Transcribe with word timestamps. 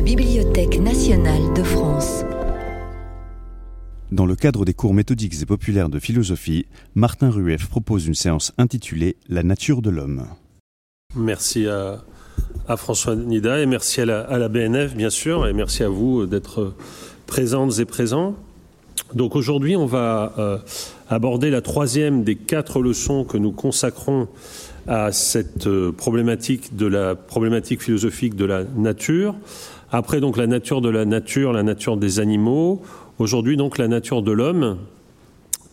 la 0.00 0.06
Bibliothèque 0.06 0.80
nationale 0.80 1.52
de 1.54 1.62
France. 1.62 2.24
Dans 4.10 4.24
le 4.24 4.34
cadre 4.34 4.64
des 4.64 4.72
cours 4.72 4.94
méthodiques 4.94 5.34
et 5.42 5.44
populaires 5.44 5.90
de 5.90 5.98
philosophie, 5.98 6.64
Martin 6.94 7.28
Rueff 7.28 7.68
propose 7.68 8.06
une 8.06 8.14
séance 8.14 8.54
intitulée 8.56 9.18
La 9.28 9.42
nature 9.42 9.82
de 9.82 9.90
l'homme. 9.90 10.24
Merci 11.14 11.66
à, 11.66 12.02
François 12.78 13.14
Nida 13.14 13.60
et 13.60 13.66
merci 13.66 14.00
à 14.00 14.06
la, 14.06 14.48
BNF, 14.48 14.94
bien 14.94 15.10
sûr, 15.10 15.46
et 15.46 15.52
merci 15.52 15.82
à 15.82 15.90
vous 15.90 16.24
d'être 16.24 16.72
présentes 17.26 17.78
et 17.78 17.84
présents. 17.84 18.36
Donc 19.14 19.36
aujourd'hui, 19.36 19.76
on 19.76 19.86
va 19.86 20.32
euh, 20.38 20.58
aborder 21.10 21.50
la 21.50 21.60
troisième 21.60 22.24
des 22.24 22.36
quatre 22.36 22.80
leçons 22.80 23.24
que 23.24 23.36
nous 23.36 23.52
consacrons 23.52 24.28
à 24.86 25.12
cette 25.12 25.66
euh, 25.66 25.92
problématique 25.92 26.74
de 26.74 26.86
la 26.86 27.14
problématique 27.14 27.82
philosophique 27.82 28.34
de 28.34 28.46
la 28.46 28.64
nature. 28.64 29.34
Après 29.92 30.20
donc 30.20 30.36
la 30.36 30.46
nature 30.46 30.80
de 30.80 30.88
la 30.88 31.04
nature, 31.04 31.52
la 31.52 31.62
nature 31.62 31.96
des 31.96 32.20
animaux. 32.20 32.80
Aujourd'hui 33.18 33.56
donc 33.56 33.76
la 33.76 33.88
nature 33.88 34.22
de 34.22 34.30
l'homme. 34.30 34.78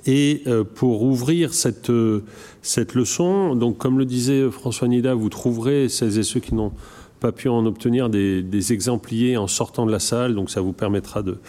Et 0.08 0.44
euh, 0.48 0.64
pour 0.64 1.04
ouvrir 1.04 1.54
cette, 1.54 1.90
euh, 1.90 2.24
cette 2.62 2.96
leçon, 2.96 3.56
donc 3.56 3.78
comme 3.78 4.00
le 4.00 4.06
disait 4.06 4.50
François 4.50 4.88
Nida, 4.88 5.14
vous 5.14 5.30
trouverez 5.30 5.90
celles 5.90 6.18
et 6.18 6.24
ceux 6.24 6.40
qui 6.40 6.56
n'ont 6.56 6.72
pas 7.20 7.32
pu 7.32 7.50
en 7.50 7.66
obtenir 7.66 8.10
des, 8.10 8.74
exempliers 8.74 9.38
en 9.38 9.48
sortant 9.48 9.86
de 9.86 9.92
la 9.92 10.00
salle, 10.00 10.34
donc 10.34 10.50
ça 10.50 10.62
vous 10.62 10.72
permettra 10.72 11.24
de, 11.24 11.40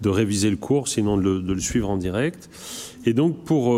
de 0.00 0.08
réviser 0.08 0.50
le 0.50 0.56
cours, 0.56 0.88
sinon 0.88 1.16
de 1.16 1.22
le, 1.22 1.40
de 1.40 1.52
le, 1.52 1.60
suivre 1.60 1.88
en 1.90 1.96
direct. 1.96 2.50
Et 3.04 3.12
donc 3.12 3.44
pour 3.44 3.76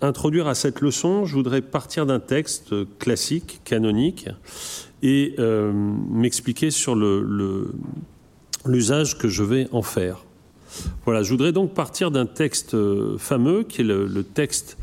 introduire 0.00 0.46
à 0.46 0.54
cette 0.54 0.80
leçon, 0.80 1.24
je 1.24 1.34
voudrais 1.34 1.62
partir 1.62 2.06
d'un 2.06 2.20
texte 2.20 2.74
classique, 2.98 3.60
canonique, 3.64 4.28
et 5.02 5.34
euh, 5.38 5.72
m'expliquer 6.10 6.70
sur 6.70 6.94
l'usage 6.94 9.14
le, 9.14 9.18
que 9.18 9.28
je 9.28 9.42
vais 9.42 9.68
en 9.72 9.82
faire. 9.82 10.24
Voilà, 11.04 11.22
je 11.22 11.30
voudrais 11.30 11.52
donc 11.52 11.74
partir 11.74 12.10
d'un 12.10 12.26
texte 12.26 12.74
euh, 12.74 13.16
fameux, 13.18 13.62
qui 13.62 13.80
est 13.80 13.84
le, 13.84 14.22
texte 14.22 14.76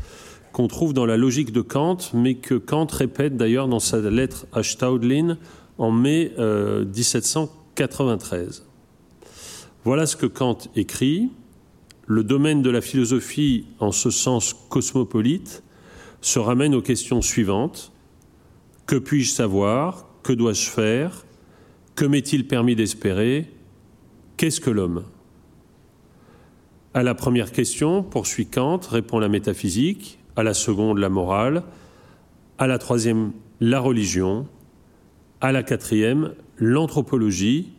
qu'on 0.52 0.68
trouve 0.68 0.94
dans 0.94 1.06
la 1.06 1.16
logique 1.16 1.52
de 1.52 1.60
Kant, 1.60 1.98
mais 2.14 2.34
que 2.34 2.54
Kant 2.54 2.86
répète 2.90 3.36
d'ailleurs 3.36 3.68
dans 3.68 3.78
sa 3.78 3.98
lettre 3.98 4.46
à 4.52 4.62
Staudlin 4.62 5.38
en 5.78 5.90
mai 5.90 6.32
1793. 6.38 8.38
Euh, 8.38 9.26
voilà 9.84 10.06
ce 10.06 10.16
que 10.16 10.26
Kant 10.26 10.58
écrit 10.74 11.28
le 12.06 12.24
domaine 12.24 12.62
de 12.62 12.70
la 12.70 12.80
philosophie, 12.80 13.66
en 13.80 13.92
ce 13.92 14.10
sens 14.10 14.54
cosmopolite, 14.68 15.62
se 16.20 16.38
ramène 16.38 16.74
aux 16.74 16.82
questions 16.82 17.20
suivantes. 17.20 17.92
Que 18.86 18.96
puis-je 18.96 19.30
savoir? 19.30 20.05
Que 20.26 20.32
dois-je 20.32 20.68
faire? 20.68 21.24
Que 21.94 22.04
m'est-il 22.04 22.48
permis 22.48 22.74
d'espérer? 22.74 23.48
Qu'est-ce 24.36 24.60
que 24.60 24.70
l'homme? 24.70 25.04
À 26.94 27.04
la 27.04 27.14
première 27.14 27.52
question, 27.52 28.02
poursuit 28.02 28.46
Kant, 28.46 28.80
répond 28.90 29.20
la 29.20 29.28
métaphysique, 29.28 30.18
à 30.34 30.42
la 30.42 30.52
seconde, 30.52 30.98
la 30.98 31.10
morale, 31.10 31.62
à 32.58 32.66
la 32.66 32.78
troisième, 32.78 33.30
la 33.60 33.78
religion, 33.78 34.48
à 35.40 35.52
la 35.52 35.62
quatrième, 35.62 36.34
l'anthropologie, 36.56 37.70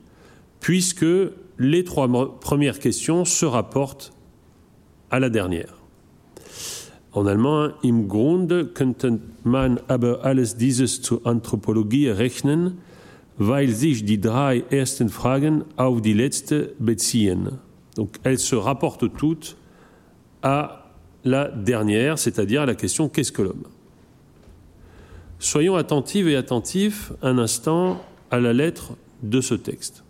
puisque 0.61 1.05
les 1.57 1.83
trois 1.83 2.39
premières 2.39 2.79
questions 2.79 3.25
se 3.25 3.45
rapportent 3.45 4.13
à 5.11 5.19
la 5.19 5.29
dernière. 5.29 5.76
En 7.17 7.25
allemand, 7.25 7.73
im 7.81 8.07
Grunde 8.07 8.67
könnte 8.67 9.19
man 9.43 9.79
aber 9.87 10.23
alles 10.23 10.55
dieses 10.55 11.01
zur 11.01 11.25
Anthropologie 11.25 12.09
rechnen, 12.09 12.77
weil 13.39 13.69
sich 13.69 14.05
die 14.05 14.21
drei 14.21 14.63
ersten 14.69 15.09
Fragen 15.09 15.63
auf 15.77 15.99
die 15.99 16.13
letzte 16.13 16.75
beziehen. 16.77 17.57
Donc 17.95 18.19
elles 18.21 18.47
se 18.47 18.55
rapportent 18.55 19.17
toutes 19.17 19.55
à 20.43 20.91
la 21.23 21.47
dernière, 21.47 22.19
c'est-à-dire 22.19 22.67
la 22.67 22.75
question 22.75 23.09
qu'est-ce 23.09 23.31
que 23.31 23.41
l'homme? 23.41 23.65
Soyons 25.39 25.75
attentifs 25.75 26.27
et 26.27 26.35
attentifs 26.35 27.13
un 27.23 27.39
instant 27.39 27.99
à 28.29 28.39
la 28.39 28.53
lettre 28.53 28.91
de 29.23 29.41
ce 29.41 29.55
texte. 29.55 30.03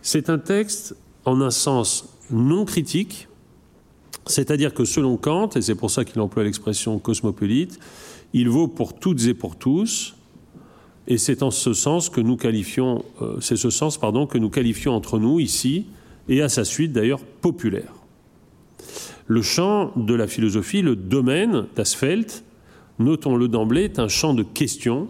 C'est 0.00 0.28
un 0.28 0.38
texte 0.40 0.96
en 1.24 1.40
un 1.40 1.52
sens 1.52 2.08
non 2.28 2.64
critique, 2.64 3.28
c'est-à-dire 4.26 4.74
que 4.74 4.84
selon 4.84 5.16
Kant, 5.16 5.50
et 5.56 5.62
c'est 5.62 5.74
pour 5.74 5.90
ça 5.90 6.04
qu'il 6.04 6.20
emploie 6.20 6.44
l'expression 6.44 6.98
cosmopolite, 6.98 7.78
il 8.32 8.48
vaut 8.48 8.68
pour 8.68 8.94
toutes 8.94 9.26
et 9.26 9.34
pour 9.34 9.56
tous, 9.56 10.14
et 11.08 11.18
c'est 11.18 11.42
en 11.42 11.50
ce 11.50 11.72
sens 11.72 12.08
que 12.08 12.20
nous 12.20 12.36
qualifions, 12.36 13.04
euh, 13.20 13.40
pardon 14.00 14.26
que 14.26 14.38
nous 14.38 14.50
qualifions 14.50 14.92
entre 14.92 15.18
nous 15.18 15.40
ici 15.40 15.86
et 16.28 16.42
à 16.42 16.48
sa 16.48 16.64
suite 16.64 16.92
d'ailleurs 16.92 17.20
populaire. 17.20 17.92
Le 19.26 19.42
champ 19.42 19.92
de 19.96 20.14
la 20.14 20.26
philosophie, 20.26 20.82
le 20.82 20.96
domaine 20.96 21.66
d'Asfeld, 21.74 22.30
notons-le 22.98 23.48
d'emblée, 23.48 23.84
est 23.84 23.98
un 23.98 24.08
champ 24.08 24.34
de 24.34 24.42
questions, 24.42 25.08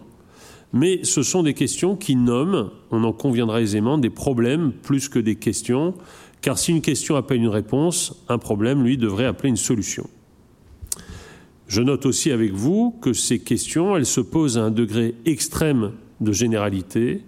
mais 0.73 1.05
ce 1.05 1.23
sont 1.23 1.43
des 1.43 1.55
questions 1.55 1.97
qui 1.97 2.17
nomment, 2.17 2.71
on 2.91 3.05
en 3.05 3.12
conviendra 3.12 3.61
aisément, 3.61 3.99
des 3.99 4.11
problèmes 4.11 4.73
plus 4.73 5.09
que 5.09 5.19
des 5.19 5.37
questions, 5.37 5.94
car 6.42 6.58
si 6.58 6.72
une 6.72 6.82
question 6.82 7.16
appelle 7.16 7.38
une 7.38 7.48
réponse, 7.48 8.25
un 8.28 8.38
problème, 8.38 8.82
lui, 8.82 8.98
devrait 8.98 9.25
appeler 9.25 9.48
une 9.48 9.56
solution. 9.56 10.10
Je 11.69 11.80
note 11.80 12.04
aussi 12.04 12.30
avec 12.30 12.53
vous 12.53 12.94
que 13.00 13.12
ces 13.12 13.38
questions, 13.38 13.97
elles 13.97 14.04
se 14.04 14.20
posent 14.20 14.58
à 14.58 14.64
un 14.64 14.70
degré 14.70 15.14
extrême 15.25 15.92
de 16.20 16.32
généralité, 16.32 17.22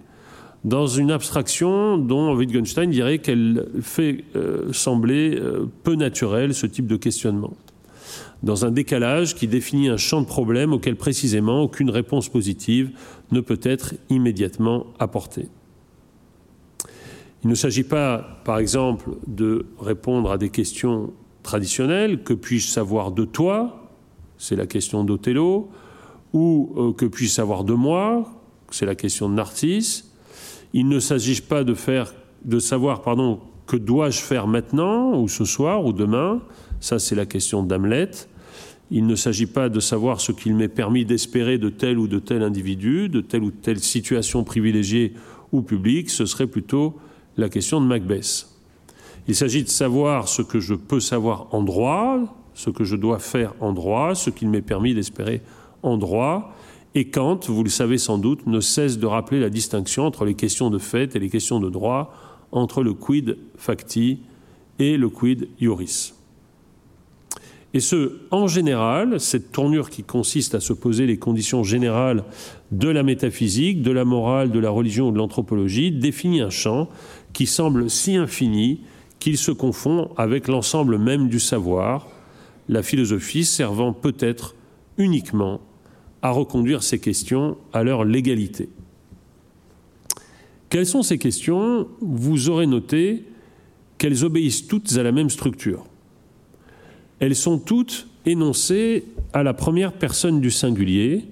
dans 0.64 0.86
une 0.86 1.10
abstraction 1.10 1.96
dont 1.96 2.34
Wittgenstein 2.34 2.90
dirait 2.90 3.18
qu'elle 3.18 3.66
fait 3.80 4.24
euh, 4.34 4.72
sembler 4.72 5.36
euh, 5.36 5.66
peu 5.82 5.94
naturel 5.94 6.54
ce 6.54 6.66
type 6.66 6.86
de 6.86 6.96
questionnement, 6.96 7.54
dans 8.42 8.64
un 8.64 8.70
décalage 8.70 9.34
qui 9.34 9.46
définit 9.46 9.88
un 9.88 9.96
champ 9.96 10.20
de 10.20 10.26
problème 10.26 10.72
auquel 10.72 10.96
précisément 10.96 11.62
aucune 11.62 11.90
réponse 11.90 12.28
positive 12.28 12.90
ne 13.30 13.40
peut 13.40 13.60
être 13.62 13.94
immédiatement 14.10 14.86
apportée. 14.98 15.48
Il 17.44 17.50
ne 17.50 17.54
s'agit 17.54 17.84
pas, 17.84 18.40
par 18.44 18.58
exemple, 18.58 19.10
de 19.26 19.66
répondre 19.78 20.32
à 20.32 20.38
des 20.38 20.48
questions 20.48 21.12
traditionnelles. 21.42 22.22
Que 22.22 22.32
puis-je 22.32 22.68
savoir 22.68 23.12
de 23.12 23.26
toi 23.26 23.90
C'est 24.38 24.56
la 24.56 24.64
question 24.64 25.04
d'Othello. 25.04 25.68
Ou 26.32 26.72
euh, 26.76 26.92
que 26.94 27.04
puis-je 27.04 27.30
savoir 27.30 27.64
de 27.64 27.74
moi 27.74 28.26
C'est 28.70 28.86
la 28.86 28.94
question 28.94 29.28
de 29.28 29.34
Narcisse. 29.34 30.10
Il 30.72 30.88
ne 30.88 30.98
s'agit 30.98 31.42
pas 31.42 31.64
de, 31.64 31.76
de 32.46 32.58
savoir 32.58 33.02
pardon, 33.02 33.40
que 33.66 33.76
dois-je 33.76 34.20
faire 34.20 34.46
maintenant, 34.46 35.20
ou 35.20 35.28
ce 35.28 35.44
soir, 35.44 35.84
ou 35.84 35.92
demain. 35.92 36.40
Ça, 36.80 36.98
c'est 36.98 37.14
la 37.14 37.26
question 37.26 37.62
d'Hamlet. 37.62 38.10
Il 38.90 39.06
ne 39.06 39.14
s'agit 39.14 39.46
pas 39.46 39.68
de 39.68 39.80
savoir 39.80 40.22
ce 40.22 40.32
qu'il 40.32 40.54
m'est 40.54 40.68
permis 40.68 41.04
d'espérer 41.04 41.58
de 41.58 41.68
tel 41.68 41.98
ou 41.98 42.08
de 42.08 42.20
tel 42.20 42.42
individu, 42.42 43.10
de 43.10 43.20
telle 43.20 43.42
ou 43.42 43.50
telle 43.50 43.80
situation 43.80 44.44
privilégiée 44.44 45.12
ou 45.52 45.60
publique. 45.60 46.08
Ce 46.08 46.24
serait 46.24 46.46
plutôt 46.46 46.96
la 47.36 47.48
question 47.48 47.80
de 47.80 47.86
Macbeth. 47.86 48.48
Il 49.26 49.34
s'agit 49.34 49.62
de 49.62 49.68
savoir 49.68 50.28
ce 50.28 50.42
que 50.42 50.60
je 50.60 50.74
peux 50.74 51.00
savoir 51.00 51.48
en 51.52 51.62
droit, 51.62 52.20
ce 52.54 52.70
que 52.70 52.84
je 52.84 52.96
dois 52.96 53.18
faire 53.18 53.54
en 53.60 53.72
droit, 53.72 54.14
ce 54.14 54.30
qu'il 54.30 54.48
m'est 54.48 54.62
permis 54.62 54.94
d'espérer 54.94 55.40
en 55.82 55.96
droit. 55.96 56.54
Et 56.94 57.06
Kant, 57.10 57.40
vous 57.48 57.64
le 57.64 57.70
savez 57.70 57.98
sans 57.98 58.18
doute, 58.18 58.46
ne 58.46 58.60
cesse 58.60 58.98
de 58.98 59.06
rappeler 59.06 59.40
la 59.40 59.50
distinction 59.50 60.04
entre 60.04 60.24
les 60.24 60.34
questions 60.34 60.70
de 60.70 60.78
fait 60.78 61.16
et 61.16 61.18
les 61.18 61.30
questions 61.30 61.58
de 61.58 61.70
droit, 61.70 62.14
entre 62.52 62.82
le 62.82 62.94
quid 62.94 63.36
facti 63.56 64.20
et 64.78 64.96
le 64.96 65.08
quid 65.08 65.48
iuris. 65.60 66.12
Et 67.74 67.80
ce, 67.80 68.12
en 68.30 68.46
général, 68.46 69.18
cette 69.18 69.50
tournure 69.50 69.90
qui 69.90 70.04
consiste 70.04 70.54
à 70.54 70.60
se 70.60 70.72
poser 70.72 71.06
les 71.06 71.18
conditions 71.18 71.64
générales 71.64 72.22
de 72.70 72.88
la 72.88 73.02
métaphysique, 73.02 73.82
de 73.82 73.90
la 73.90 74.04
morale, 74.04 74.52
de 74.52 74.60
la 74.60 74.70
religion 74.70 75.08
ou 75.08 75.10
de 75.10 75.18
l'anthropologie, 75.18 75.90
définit 75.90 76.40
un 76.40 76.50
champ 76.50 76.88
qui 77.34 77.46
semble 77.46 77.90
si 77.90 78.16
infini 78.16 78.80
qu'il 79.18 79.36
se 79.36 79.50
confond 79.50 80.10
avec 80.16 80.48
l'ensemble 80.48 80.96
même 80.96 81.28
du 81.28 81.40
savoir, 81.40 82.08
la 82.68 82.82
philosophie 82.82 83.44
servant 83.44 83.92
peut-être 83.92 84.54
uniquement 84.96 85.60
à 86.22 86.30
reconduire 86.30 86.82
ces 86.82 86.98
questions 86.98 87.58
à 87.74 87.84
leur 87.84 88.04
légalité. 88.04 88.70
Quelles 90.70 90.86
sont 90.86 91.02
ces 91.02 91.18
questions? 91.18 91.86
Vous 92.00 92.48
aurez 92.48 92.66
noté 92.66 93.24
qu'elles 93.98 94.24
obéissent 94.24 94.66
toutes 94.66 94.96
à 94.96 95.02
la 95.02 95.12
même 95.12 95.30
structure. 95.30 95.84
Elles 97.20 97.36
sont 97.36 97.58
toutes 97.58 98.08
énoncées 98.26 99.04
à 99.32 99.42
la 99.42 99.54
première 99.54 99.92
personne 99.92 100.40
du 100.40 100.50
singulier. 100.50 101.26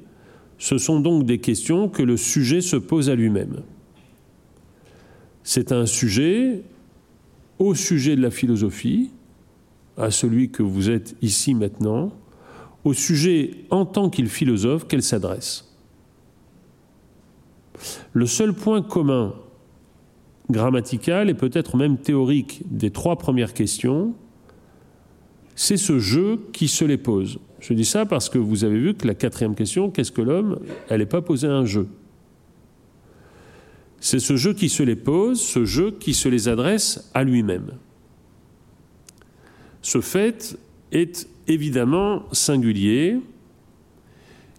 Ce 0.59 0.79
sont 0.79 1.01
donc 1.01 1.25
des 1.25 1.39
questions 1.39 1.89
que 1.89 2.03
le 2.03 2.17
sujet 2.17 2.61
se 2.61 2.77
pose 2.77 3.11
à 3.11 3.15
lui-même. 3.15 3.63
C'est 5.45 5.73
un 5.73 5.87
sujet 5.87 6.63
au 7.59 7.75
sujet 7.75 8.17
de 8.17 8.23
la 8.23 8.31
philosophie, 8.31 9.11
à 9.97 10.11
celui 10.11 10.51
que 10.51 10.63
vous 10.63 10.91
êtes 10.91 11.17
ici 11.23 11.55
maintenant, 11.55 12.13
au 12.85 12.93
sujet 12.93 13.51
en 13.71 13.85
tant 13.85 14.11
qu'il 14.11 14.29
philosophe 14.29 14.87
qu'elle 14.87 15.03
s'adresse. 15.03 15.69
Le 18.13 18.27
seul 18.27 18.53
point 18.55 18.83
commun 18.83 19.35
grammatical 20.51 21.31
et 21.31 21.35
peut-être 21.35 21.77
même 21.77 21.99
théorique 21.99 22.63
des 22.71 22.91
trois 22.91 23.17
premières 23.17 23.55
questions, 23.55 24.15
c'est 25.55 25.77
ce 25.77 25.99
jeu 25.99 26.41
qui 26.53 26.69
se 26.69 26.85
les 26.85 26.99
pose. 26.99 27.39
Je 27.61 27.75
dis 27.75 27.85
ça 27.85 28.07
parce 28.07 28.29
que 28.29 28.39
vous 28.39 28.65
avez 28.65 28.79
vu 28.79 28.95
que 28.95 29.07
la 29.07 29.15
quatrième 29.15 29.55
question, 29.55 29.91
qu'est-ce 29.91 30.13
que 30.13 30.23
l'homme? 30.23 30.59
Elle 30.89 30.99
n'est 30.99 31.07
pas 31.07 31.23
posée 31.23 31.47
à 31.47 31.53
un 31.53 31.65
jeu. 31.65 31.87
C'est 34.05 34.19
ce 34.19 34.35
jeu 34.35 34.53
qui 34.53 34.69
se 34.69 34.83
les 34.83 34.97
pose, 34.97 35.41
ce 35.41 35.65
jeu 35.65 35.93
qui 35.93 36.13
se 36.13 36.29
les 36.29 36.49
adresse 36.49 37.09
à 37.15 37.23
lui-même. 37.23 37.71
Ce 39.81 40.01
fait 40.01 40.59
est 40.91 41.29
évidemment 41.47 42.25
singulier, 42.33 43.21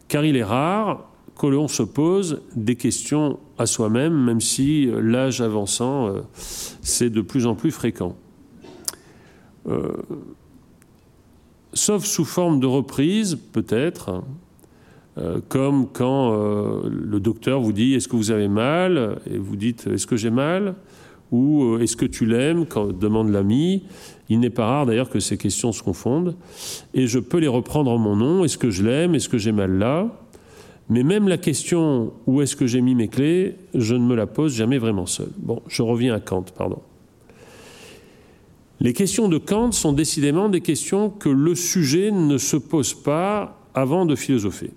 car 0.08 0.24
il 0.24 0.38
est 0.38 0.46
rare 0.46 1.10
que 1.38 1.48
l'on 1.48 1.68
se 1.68 1.84
pose 1.84 2.42
des 2.56 2.78
questions 2.78 3.38
à 3.58 3.66
soi-même, 3.66 4.14
même 4.14 4.40
si 4.40 4.90
l'âge 5.02 5.42
avançant, 5.42 6.08
euh, 6.08 6.22
c'est 6.82 7.10
de 7.10 7.20
plus 7.20 7.46
en 7.46 7.54
plus 7.54 7.72
fréquent. 7.72 8.16
Euh, 9.68 9.92
sauf 11.74 12.06
sous 12.06 12.24
forme 12.24 12.62
de 12.62 12.68
reprise, 12.68 13.38
peut-être, 13.52 14.24
euh, 15.18 15.40
comme 15.48 15.88
quand 15.92 16.34
euh, 16.34 16.90
le 16.90 17.20
docteur 17.20 17.62
vous 17.62 17.74
dit 17.74 17.94
est-ce 17.94 18.08
que 18.08 18.16
vous 18.16 18.32
avez 18.32 18.48
mal? 18.48 19.20
Et 19.30 19.38
vous 19.38 19.56
dites 19.56 19.88
est-ce 19.88 20.08
que 20.08 20.16
j'ai 20.16 20.32
mal? 20.32 20.76
Ou 21.32 21.64
euh, 21.64 21.80
est-ce 21.80 21.96
que 21.96 22.06
tu 22.06 22.26
l'aimes? 22.26 22.66
Quand 22.66 22.88
demande 22.88 23.30
l'ami. 23.30 23.84
Il 24.30 24.40
n'est 24.40 24.50
pas 24.50 24.66
rare 24.66 24.86
d'ailleurs 24.86 25.10
que 25.10 25.20
ces 25.20 25.38
questions 25.38 25.72
se 25.72 25.84
confondent 25.84 26.36
et 26.94 27.08
je 27.08 27.20
peux 27.20 27.38
les 27.38 27.48
reprendre 27.48 27.92
en 27.92 27.98
mon 27.98 28.16
nom. 28.16 28.44
Est-ce 28.44 28.58
que 28.58 28.72
je 28.72 28.84
l'aime? 28.84 29.16
Est-ce 29.16 29.30
que 29.30 29.38
j'ai 29.38 29.52
mal 29.52 29.78
là? 29.78 30.10
Mais 30.90 31.04
même 31.04 31.28
la 31.28 31.38
question 31.38 32.14
où 32.26 32.42
est-ce 32.42 32.56
que 32.56 32.68
j'ai 32.68 32.82
mis 32.82 32.96
mes 32.96 33.08
clés, 33.08 33.56
je 33.74 33.96
ne 33.96 34.06
me 34.06 34.16
la 34.16 34.28
pose 34.28 34.54
jamais 34.56 34.78
vraiment 34.78 35.06
seul. 35.06 35.30
Bon, 35.38 35.62
je 35.68 35.82
reviens 35.82 36.14
à 36.14 36.20
Kant, 36.20 36.46
pardon. 36.58 36.80
Les 38.80 38.94
questions 38.94 39.30
de 39.30 39.38
Kant 39.38 39.72
sont 39.72 39.94
décidément 39.94 40.50
des 40.50 40.62
questions 40.62 41.10
que 41.10 41.30
le 41.30 41.56
sujet 41.56 42.12
ne 42.12 42.38
se 42.38 42.58
pose 42.58 42.94
pas 42.94 43.60
avant 43.74 44.06
de 44.06 44.16
philosopher. 44.16 44.72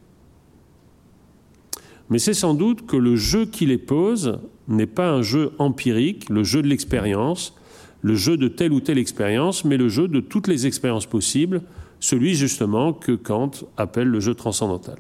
Mais 2.10 2.18
c'est 2.18 2.34
sans 2.34 2.54
doute 2.54 2.86
que 2.86 2.96
le 2.96 3.16
jeu 3.16 3.46
qui 3.46 3.66
les 3.66 3.78
pose 3.78 4.38
n'est 4.68 4.86
pas 4.86 5.10
un 5.10 5.22
jeu 5.22 5.52
empirique, 5.58 6.28
le 6.28 6.44
jeu 6.44 6.62
de 6.62 6.68
l'expérience, 6.68 7.54
le 8.02 8.14
jeu 8.14 8.36
de 8.36 8.48
telle 8.48 8.72
ou 8.72 8.80
telle 8.80 8.98
expérience, 8.98 9.64
mais 9.64 9.76
le 9.76 9.88
jeu 9.88 10.06
de 10.06 10.20
toutes 10.20 10.48
les 10.48 10.66
expériences 10.66 11.06
possibles, 11.06 11.62
celui 11.98 12.34
justement 12.34 12.92
que 12.92 13.12
Kant 13.12 13.50
appelle 13.76 14.08
le 14.08 14.20
jeu 14.20 14.34
transcendantal. 14.34 14.98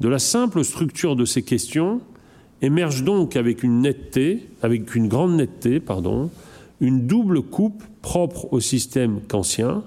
De 0.00 0.08
la 0.08 0.18
simple 0.18 0.64
structure 0.64 1.14
de 1.14 1.24
ces 1.24 1.42
questions 1.42 2.00
émerge 2.62 3.04
donc 3.04 3.36
avec 3.36 3.62
une 3.62 3.80
netteté, 3.80 4.48
avec 4.62 4.94
une 4.94 5.08
grande 5.08 5.36
netteté, 5.36 5.80
pardon, 5.80 6.30
une 6.80 7.06
double 7.06 7.42
coupe 7.42 7.82
propre 8.02 8.52
au 8.52 8.60
système 8.60 9.20
kantien, 9.28 9.84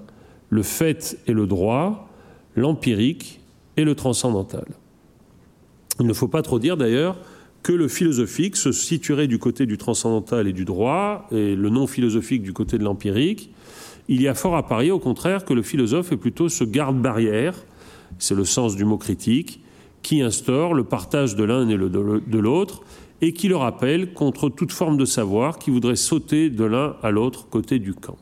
le 0.50 0.62
fait 0.62 1.18
et 1.26 1.32
le 1.32 1.46
droit, 1.46 2.08
l'empirique 2.54 3.40
et 3.76 3.84
le 3.84 3.94
transcendantal. 3.94 4.66
Il 6.00 6.06
ne 6.06 6.12
faut 6.12 6.28
pas 6.28 6.42
trop 6.42 6.58
dire 6.58 6.76
d'ailleurs 6.76 7.16
que 7.62 7.72
le 7.72 7.88
philosophique 7.88 8.56
se 8.56 8.72
situerait 8.72 9.26
du 9.26 9.38
côté 9.38 9.64
du 9.64 9.78
transcendantal 9.78 10.46
et 10.46 10.52
du 10.52 10.64
droit, 10.64 11.26
et 11.30 11.56
le 11.56 11.70
non 11.70 11.86
philosophique 11.86 12.42
du 12.42 12.52
côté 12.52 12.76
de 12.78 12.84
l'empirique. 12.84 13.50
Il 14.08 14.20
y 14.20 14.28
a 14.28 14.34
fort 14.34 14.54
à 14.54 14.66
parier, 14.66 14.90
au 14.90 14.98
contraire, 14.98 15.46
que 15.46 15.54
le 15.54 15.62
philosophe 15.62 16.12
est 16.12 16.18
plutôt 16.18 16.50
ce 16.50 16.64
garde-barrière, 16.64 17.54
c'est 18.18 18.34
le 18.34 18.44
sens 18.44 18.76
du 18.76 18.84
mot 18.84 18.98
critique, 18.98 19.60
qui 20.02 20.20
instaure 20.20 20.74
le 20.74 20.84
partage 20.84 21.36
de 21.36 21.44
l'un 21.44 21.66
et 21.68 21.78
de 21.78 22.38
l'autre, 22.38 22.82
et 23.22 23.32
qui 23.32 23.48
le 23.48 23.56
rappelle 23.56 24.12
contre 24.12 24.50
toute 24.50 24.72
forme 24.72 24.98
de 24.98 25.06
savoir 25.06 25.58
qui 25.58 25.70
voudrait 25.70 25.96
sauter 25.96 26.50
de 26.50 26.64
l'un 26.64 26.96
à 27.02 27.10
l'autre 27.10 27.48
côté 27.48 27.78
du 27.78 27.94
camp. 27.94 28.18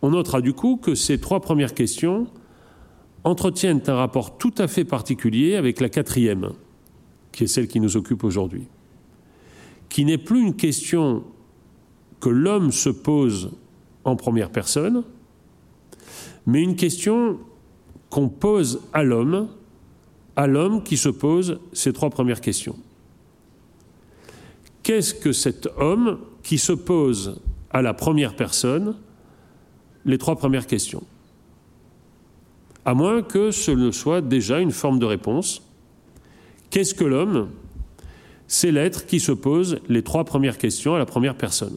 On 0.00 0.10
notera 0.10 0.40
du 0.40 0.54
coup 0.54 0.78
que 0.80 0.94
ces 0.94 1.20
trois 1.20 1.40
premières 1.40 1.74
questions 1.74 2.26
entretiennent 3.24 3.82
un 3.86 3.94
rapport 3.94 4.38
tout 4.38 4.54
à 4.58 4.68
fait 4.68 4.84
particulier 4.84 5.56
avec 5.56 5.80
la 5.80 5.88
quatrième, 5.88 6.52
qui 7.32 7.44
est 7.44 7.48
celle 7.48 7.68
qui 7.68 7.80
nous 7.80 7.96
occupe 7.96 8.24
aujourd'hui, 8.24 8.66
qui 9.88 10.04
n'est 10.04 10.18
plus 10.18 10.40
une 10.40 10.56
question 10.56 11.24
que 12.20 12.28
l'homme 12.28 12.72
se 12.72 12.90
pose 12.90 13.50
en 14.04 14.16
première 14.16 14.50
personne, 14.50 15.04
mais 16.46 16.62
une 16.62 16.76
question 16.76 17.38
qu'on 18.08 18.28
pose 18.28 18.82
à 18.92 19.02
l'homme, 19.02 19.48
à 20.36 20.46
l'homme 20.46 20.82
qui 20.82 20.96
se 20.96 21.08
pose 21.08 21.60
ces 21.72 21.92
trois 21.92 22.10
premières 22.10 22.40
questions. 22.40 22.76
Qu'est-ce 24.82 25.14
que 25.14 25.32
cet 25.32 25.68
homme 25.78 26.18
qui 26.42 26.58
se 26.58 26.72
pose 26.72 27.40
à 27.70 27.82
la 27.82 27.94
première 27.94 28.34
personne 28.34 28.96
les 30.04 30.18
trois 30.18 30.36
premières 30.36 30.66
questions? 30.66 31.04
À 32.84 32.94
moins 32.94 33.22
que 33.22 33.50
ce 33.50 33.70
ne 33.70 33.90
soit 33.90 34.20
déjà 34.20 34.60
une 34.60 34.72
forme 34.72 34.98
de 34.98 35.06
réponse. 35.06 35.62
Qu'est-ce 36.70 36.94
que 36.94 37.04
l'homme? 37.04 37.48
C'est 38.46 38.72
l'être 38.72 39.06
qui 39.06 39.20
se 39.20 39.32
pose 39.32 39.78
les 39.88 40.02
trois 40.02 40.24
premières 40.24 40.58
questions 40.58 40.94
à 40.94 40.98
la 40.98 41.06
première 41.06 41.36
personne. 41.36 41.76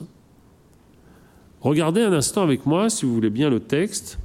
Regardez 1.61 2.01
un 2.01 2.13
instant 2.13 2.41
avec 2.41 2.65
moi, 2.65 2.89
si 2.89 3.05
vous 3.05 3.13
voulez 3.13 3.29
bien, 3.29 3.49
le 3.49 3.59
texte, 3.59 4.19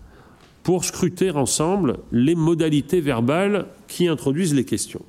pour 0.63 0.85
scruter 0.85 1.31
ensemble 1.31 1.99
les 2.11 2.35
modalités 2.35 3.01
verbales 3.01 3.67
qui 3.87 4.09
introduisent 4.09 4.55
les 4.55 4.65
questions. 4.65 5.03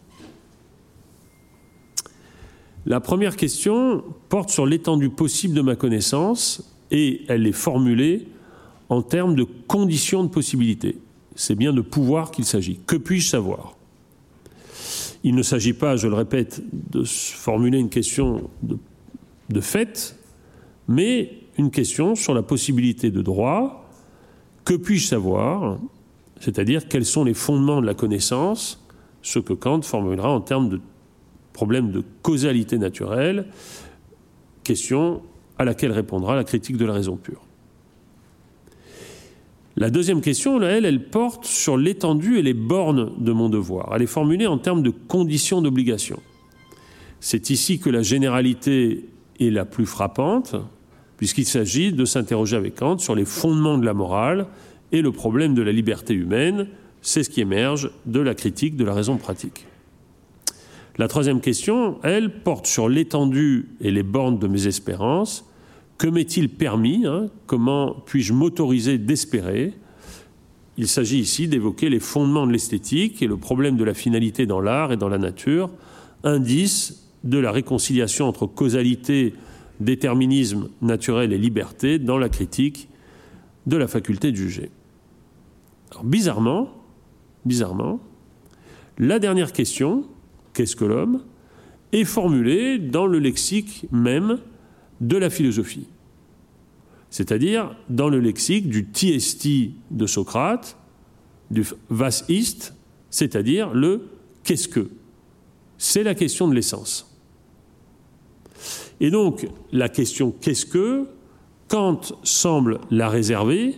La 2.85 2.99
première 2.99 3.35
question 3.35 4.03
porte 4.29 4.49
sur 4.49 4.65
l'étendue 4.65 5.09
possible 5.09 5.53
de 5.53 5.61
ma 5.61 5.75
connaissance 5.75 6.73
et 6.91 7.21
elle 7.27 7.45
est 7.45 7.51
formulée 7.51 8.27
en 8.89 9.01
termes 9.01 9.35
de 9.35 9.45
conditions 9.67 10.23
de 10.23 10.29
possibilité 10.29 10.97
c'est 11.39 11.55
bien 11.55 11.71
de 11.71 11.79
pouvoir 11.79 12.31
qu'il 12.31 12.43
s'agit. 12.43 12.81
Que 12.85 12.97
puis-je 12.97 13.29
savoir? 13.29 13.77
Il 15.23 15.35
ne 15.35 15.41
s'agit 15.41 15.71
pas, 15.71 15.95
je 15.95 16.09
le 16.09 16.13
répète, 16.13 16.61
de 16.91 17.05
formuler 17.05 17.79
une 17.79 17.87
question 17.87 18.49
de, 18.61 19.61
fait, 19.61 20.17
mais 20.89 21.31
une 21.57 21.71
question 21.71 22.15
sur 22.15 22.33
la 22.33 22.41
possibilité 22.41 23.09
de 23.09 23.21
droit. 23.21 23.89
Que 24.65 24.73
puis-je 24.73 25.07
savoir? 25.07 25.79
C'est-à-dire 26.41 26.89
quels 26.89 27.05
sont 27.05 27.23
les 27.23 27.33
fondements 27.33 27.79
de 27.79 27.85
la 27.85 27.93
connaissance, 27.93 28.85
ce 29.21 29.39
que 29.39 29.53
Kant 29.53 29.81
formulera 29.81 30.29
en 30.29 30.41
termes 30.41 30.67
de 30.67 30.81
problème 31.53 31.91
de 31.91 32.03
causalité 32.21 32.77
naturelle, 32.77 33.47
question 34.65 35.21
à 35.57 35.63
laquelle 35.63 35.93
répondra 35.93 36.35
la 36.35 36.43
critique 36.43 36.75
de 36.75 36.85
la 36.85 36.93
raison 36.93 37.15
pure. 37.15 37.48
La 39.79 39.89
deuxième 39.89 40.19
question, 40.19 40.61
elle, 40.61 40.83
elle 40.83 41.05
porte 41.05 41.45
sur 41.45 41.77
l'étendue 41.77 42.37
et 42.37 42.41
les 42.41 42.53
bornes 42.53 43.13
de 43.17 43.31
mon 43.31 43.47
devoir. 43.47 43.93
Elle 43.95 44.01
est 44.01 44.07
formulée 44.07 44.45
en 44.45 44.57
termes 44.57 44.83
de 44.83 44.89
conditions 44.89 45.61
d'obligation. 45.61 46.19
C'est 47.21 47.49
ici 47.49 47.79
que 47.79 47.89
la 47.89 48.01
généralité 48.01 49.05
est 49.39 49.49
la 49.49 49.63
plus 49.63 49.85
frappante, 49.85 50.57
puisqu'il 51.15 51.45
s'agit 51.45 51.93
de 51.93 52.03
s'interroger 52.03 52.57
avec 52.57 52.75
Kant 52.75 52.97
sur 52.97 53.15
les 53.15 53.23
fondements 53.23 53.77
de 53.77 53.85
la 53.85 53.93
morale 53.93 54.47
et 54.91 55.01
le 55.01 55.13
problème 55.13 55.53
de 55.53 55.61
la 55.61 55.71
liberté 55.71 56.13
humaine. 56.13 56.67
C'est 57.01 57.23
ce 57.23 57.29
qui 57.29 57.39
émerge 57.39 57.89
de 58.05 58.19
la 58.19 58.35
critique 58.35 58.75
de 58.75 58.83
la 58.83 58.93
raison 58.93 59.15
pratique. 59.15 59.65
La 60.97 61.07
troisième 61.07 61.39
question, 61.39 61.99
elle, 62.03 62.41
porte 62.43 62.67
sur 62.67 62.89
l'étendue 62.89 63.69
et 63.79 63.91
les 63.91 64.03
bornes 64.03 64.39
de 64.39 64.47
mes 64.47 64.67
espérances, 64.67 65.48
que 65.99 66.07
m'est-il 66.07 66.49
permis 66.49 67.05
hein, 67.05 67.27
Comment 67.45 68.01
puis-je 68.05 68.33
m'autoriser 68.33 68.97
d'espérer? 68.97 69.73
Il 70.77 70.87
s'agit 70.87 71.19
ici 71.19 71.49
d'évoquer 71.49 71.89
les 71.89 71.99
fondements 71.99 72.47
de 72.47 72.53
l'esthétique 72.53 73.21
et 73.21 73.27
le 73.27 73.35
problème 73.35 73.75
de 73.75 73.83
la 73.83 73.93
finalité 73.93 74.45
dans 74.45 74.61
l'art 74.61 74.93
et 74.93 74.97
dans 74.97 75.09
la 75.09 75.17
nature, 75.17 75.69
indice 76.23 77.05
de 77.25 77.37
la 77.37 77.51
réconciliation 77.51 78.27
entre 78.27 78.47
causalité, 78.47 79.33
déterminisme 79.81 80.69
naturel 80.81 81.33
et 81.33 81.37
liberté 81.37 81.99
dans 81.99 82.17
la 82.17 82.29
critique 82.29 82.87
de 83.67 83.75
la 83.75 83.89
faculté 83.89 84.31
de 84.31 84.37
juger. 84.37 84.71
Alors, 85.91 86.05
bizarrement, 86.05 86.69
bizarrement, 87.43 87.99
la 88.97 89.19
dernière 89.19 89.51
question, 89.51 90.05
qu'est-ce 90.53 90.77
que 90.77 90.85
l'homme, 90.85 91.23
est 91.91 92.05
formulée 92.05 92.79
dans 92.79 93.05
le 93.05 93.19
lexique 93.19 93.85
même 93.91 94.39
de 95.01 95.17
la 95.17 95.29
philosophie. 95.29 95.87
C'est-à-dire 97.09 97.75
dans 97.89 98.09
le 98.09 98.19
lexique 98.19 98.69
du 98.69 98.87
tiesti 98.87 99.73
de 99.91 100.05
Socrate, 100.05 100.77
du 101.49 101.65
was 101.89 102.23
ist, 102.29 102.73
c'est-à-dire 103.09 103.73
le 103.73 104.09
qu'est-ce 104.43 104.67
que. 104.67 104.89
C'est 105.77 106.03
la 106.03 106.13
question 106.13 106.47
de 106.47 106.53
l'essence. 106.53 107.17
Et 108.99 109.11
donc, 109.11 109.47
la 109.71 109.89
question 109.89 110.31
qu'est-ce 110.31 110.65
que, 110.65 111.07
Kant 111.69 112.01
semble 112.23 112.79
la 112.91 113.09
réserver 113.09 113.75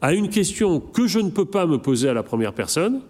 à 0.00 0.12
une 0.14 0.28
question 0.28 0.80
que 0.80 1.06
je 1.06 1.20
ne 1.20 1.30
peux 1.30 1.44
pas 1.44 1.66
me 1.66 1.78
poser 1.78 2.08
à 2.08 2.14
la 2.14 2.22
première 2.22 2.54
personne, 2.54 3.02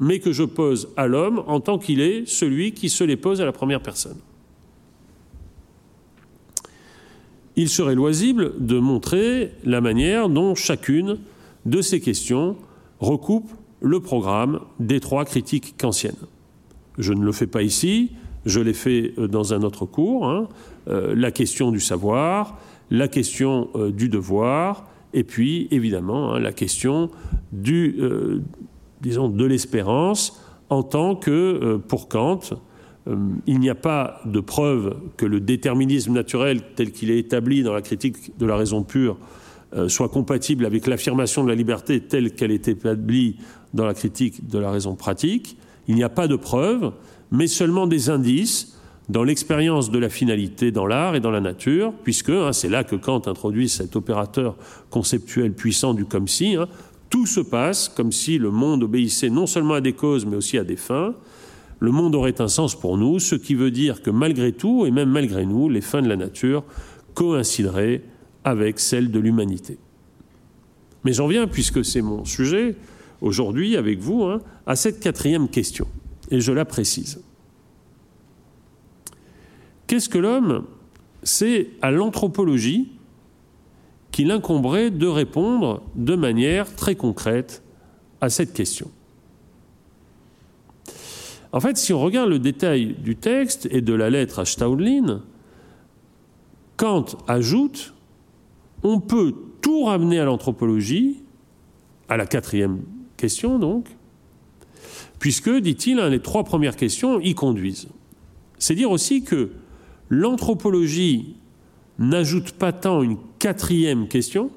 mais 0.00 0.18
que 0.18 0.32
je 0.32 0.42
pose 0.42 0.88
à 0.96 1.06
l'homme 1.06 1.42
en 1.46 1.60
tant 1.60 1.78
qu'il 1.78 2.00
est 2.00 2.26
celui 2.26 2.72
qui 2.72 2.88
se 2.88 3.04
les 3.04 3.16
pose 3.16 3.40
à 3.40 3.44
la 3.44 3.52
première 3.52 3.82
personne. 3.82 4.18
Il 7.56 7.68
serait 7.68 7.94
loisible 7.94 8.52
de 8.58 8.78
montrer 8.78 9.52
la 9.64 9.80
manière 9.80 10.28
dont 10.28 10.54
chacune 10.54 11.18
de 11.66 11.80
ces 11.80 12.00
questions 12.00 12.56
recoupe 13.00 13.50
le 13.80 14.00
programme 14.00 14.60
des 14.80 15.00
trois 15.00 15.24
critiques 15.24 15.76
kantiennes. 15.78 16.14
Je 16.98 17.12
ne 17.12 17.24
le 17.24 17.32
fais 17.32 17.46
pas 17.46 17.62
ici, 17.62 18.12
je 18.44 18.60
l'ai 18.60 18.72
fait 18.72 19.14
euh, 19.18 19.28
dans 19.28 19.54
un 19.54 19.62
autre 19.62 19.86
cours, 19.86 20.28
hein. 20.28 20.48
euh, 20.88 21.14
la 21.16 21.30
question 21.30 21.70
du 21.70 21.80
savoir, 21.80 22.58
la 22.90 23.08
question 23.08 23.68
euh, 23.74 23.90
du 23.90 24.08
devoir, 24.08 24.86
et 25.12 25.24
puis 25.24 25.68
évidemment 25.70 26.34
hein, 26.34 26.40
la 26.40 26.52
question 26.52 27.10
de 27.52 29.44
l'espérance 29.44 30.40
en 30.70 30.82
tant 30.82 31.14
que, 31.14 31.76
pour 31.88 32.08
Kant, 32.08 32.40
il 33.06 33.60
n'y 33.60 33.68
a 33.68 33.74
pas 33.74 34.20
de 34.24 34.40
preuve 34.40 34.96
que 35.16 35.26
le 35.26 35.40
déterminisme 35.40 36.12
naturel 36.12 36.62
tel 36.74 36.90
qu'il 36.90 37.10
est 37.10 37.18
établi 37.18 37.62
dans 37.62 37.74
la 37.74 37.82
critique 37.82 38.38
de 38.38 38.46
la 38.46 38.56
raison 38.56 38.82
pure 38.82 39.18
soit 39.88 40.08
compatible 40.08 40.64
avec 40.64 40.86
l'affirmation 40.86 41.44
de 41.44 41.48
la 41.48 41.54
liberté 41.54 42.00
telle 42.00 42.32
qu'elle 42.32 42.50
est 42.50 42.68
établie 42.68 43.36
dans 43.74 43.84
la 43.84 43.92
critique 43.92 44.48
de 44.48 44.58
la 44.58 44.70
raison 44.70 44.94
pratique. 44.94 45.58
Il 45.86 45.96
n'y 45.96 46.04
a 46.04 46.08
pas 46.08 46.28
de 46.28 46.36
preuve 46.36 46.92
mais 47.30 47.46
seulement 47.46 47.86
des 47.86 48.10
indices 48.10 48.78
dans 49.08 49.22
l'expérience 49.24 49.90
de 49.90 49.98
la 49.98 50.08
finalité 50.08 50.70
dans 50.70 50.86
l'art 50.86 51.14
et 51.14 51.20
dans 51.20 51.30
la 51.30 51.40
nature, 51.40 51.92
puisque 52.04 52.30
hein, 52.30 52.52
c'est 52.52 52.68
là 52.68 52.84
que 52.84 52.96
Kant 52.96 53.22
introduit 53.26 53.68
cet 53.68 53.96
opérateur 53.96 54.56
conceptuel 54.90 55.52
puissant 55.52 55.92
du 55.92 56.06
comme 56.06 56.28
si, 56.28 56.54
hein, 56.54 56.68
tout 57.10 57.26
se 57.26 57.40
passe 57.40 57.88
comme 57.88 58.12
si 58.12 58.38
le 58.38 58.50
monde 58.50 58.82
obéissait 58.82 59.30
non 59.30 59.46
seulement 59.46 59.74
à 59.74 59.80
des 59.80 59.92
causes, 59.92 60.24
mais 60.24 60.36
aussi 60.36 60.58
à 60.58 60.64
des 60.64 60.76
fins. 60.76 61.14
Le 61.84 61.90
monde 61.90 62.14
aurait 62.14 62.40
un 62.40 62.48
sens 62.48 62.74
pour 62.74 62.96
nous, 62.96 63.18
ce 63.18 63.34
qui 63.34 63.54
veut 63.54 63.70
dire 63.70 64.00
que 64.00 64.08
malgré 64.08 64.52
tout, 64.52 64.86
et 64.86 64.90
même 64.90 65.10
malgré 65.10 65.44
nous, 65.44 65.68
les 65.68 65.82
fins 65.82 66.00
de 66.00 66.08
la 66.08 66.16
nature 66.16 66.64
coïncideraient 67.12 68.02
avec 68.42 68.80
celles 68.80 69.10
de 69.10 69.18
l'humanité. 69.18 69.76
Mais 71.04 71.12
j'en 71.12 71.26
viens, 71.26 71.46
puisque 71.46 71.84
c'est 71.84 72.00
mon 72.00 72.24
sujet 72.24 72.76
aujourd'hui 73.20 73.76
avec 73.76 73.98
vous, 73.98 74.22
hein, 74.22 74.40
à 74.66 74.76
cette 74.76 74.98
quatrième 74.98 75.50
question 75.50 75.86
et 76.30 76.40
je 76.40 76.52
la 76.52 76.64
précise. 76.64 77.22
Qu'est-ce 79.86 80.08
que 80.08 80.16
l'homme 80.16 80.64
C'est 81.22 81.68
à 81.82 81.90
l'anthropologie 81.90 82.92
qu'il 84.10 84.30
incomberait 84.30 84.90
de 84.90 85.06
répondre 85.06 85.82
de 85.96 86.16
manière 86.16 86.74
très 86.76 86.94
concrète 86.94 87.62
à 88.22 88.30
cette 88.30 88.54
question? 88.54 88.90
En 91.54 91.60
fait, 91.60 91.76
si 91.76 91.92
on 91.92 92.00
regarde 92.00 92.30
le 92.30 92.40
détail 92.40 92.96
du 92.98 93.14
texte 93.14 93.68
et 93.70 93.80
de 93.80 93.94
la 93.94 94.10
lettre 94.10 94.40
à 94.40 94.44
Staudlin, 94.44 95.22
Kant 96.76 97.04
ajoute 97.28 97.94
on 98.82 98.98
peut 98.98 99.32
tout 99.62 99.84
ramener 99.84 100.18
à 100.18 100.24
l'anthropologie, 100.24 101.22
à 102.08 102.16
la 102.16 102.26
quatrième 102.26 102.82
question 103.16 103.60
donc, 103.60 103.86
puisque, 105.20 105.48
dit-il, 105.48 106.00
hein, 106.00 106.10
les 106.10 106.18
trois 106.18 106.42
premières 106.42 106.74
questions 106.74 107.20
y 107.20 107.36
conduisent. 107.36 107.88
C'est 108.58 108.74
dire 108.74 108.90
aussi 108.90 109.22
que 109.22 109.52
l'anthropologie 110.10 111.36
n'ajoute 112.00 112.50
pas 112.50 112.72
tant 112.72 113.00
une 113.00 113.16
quatrième 113.38 114.08
question 114.08 114.50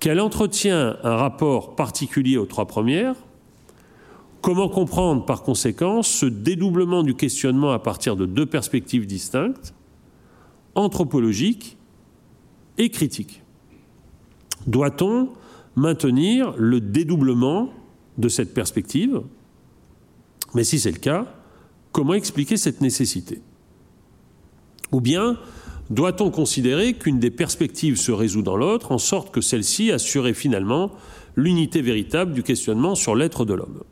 qu'elle 0.00 0.20
entretient 0.20 0.98
un 1.02 1.16
rapport 1.16 1.76
particulier 1.76 2.36
aux 2.36 2.44
trois 2.44 2.66
premières. 2.66 3.16
Comment 4.42 4.68
comprendre 4.68 5.24
par 5.24 5.44
conséquent 5.44 6.02
ce 6.02 6.26
dédoublement 6.26 7.04
du 7.04 7.14
questionnement 7.14 7.70
à 7.70 7.78
partir 7.78 8.16
de 8.16 8.26
deux 8.26 8.44
perspectives 8.44 9.06
distinctes, 9.06 9.72
anthropologique 10.74 11.78
et 12.76 12.90
critique 12.90 13.42
Doit-on 14.66 15.28
maintenir 15.76 16.54
le 16.56 16.80
dédoublement 16.80 17.70
de 18.18 18.28
cette 18.28 18.52
perspective? 18.52 19.22
Mais 20.54 20.64
si 20.64 20.80
c'est 20.80 20.90
le 20.90 20.98
cas, 20.98 21.32
comment 21.92 22.14
expliquer 22.14 22.56
cette 22.56 22.80
nécessité? 22.80 23.40
Ou 24.90 25.00
bien 25.00 25.38
doit-on 25.88 26.32
considérer 26.32 26.94
qu'une 26.94 27.20
des 27.20 27.30
perspectives 27.30 27.96
se 27.96 28.10
résout 28.10 28.42
dans 28.42 28.56
l'autre 28.56 28.90
en 28.90 28.98
sorte 28.98 29.32
que 29.32 29.40
celle-ci 29.40 29.92
assurait 29.92 30.34
finalement 30.34 30.90
l'unité 31.36 31.80
véritable 31.80 32.32
du 32.32 32.42
questionnement 32.42 32.96
sur 32.96 33.14
l'être 33.14 33.44
de 33.44 33.54
l'homme? 33.54 33.82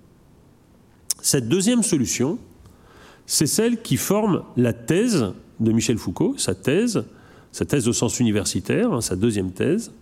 Cette 1.23 1.49
deuxième 1.49 1.83
solution, 1.83 2.39
c'est 3.27 3.47
celle 3.47 3.81
qui 3.83 3.97
forme 3.97 4.43
la 4.57 4.73
thèse 4.73 5.33
de 5.61 5.73
Michel 5.73 5.99
Foucault, 5.99 6.35
sa 6.39 6.55
thèse, 6.55 7.05
sa 7.53 7.65
thèse 7.65 7.89
au 7.89 7.93
sens 7.93 8.19
universitaire, 8.21 8.93
hein, 8.93 9.01
sa 9.01 9.17
deuxième 9.17 9.53
thèse, 9.53 9.93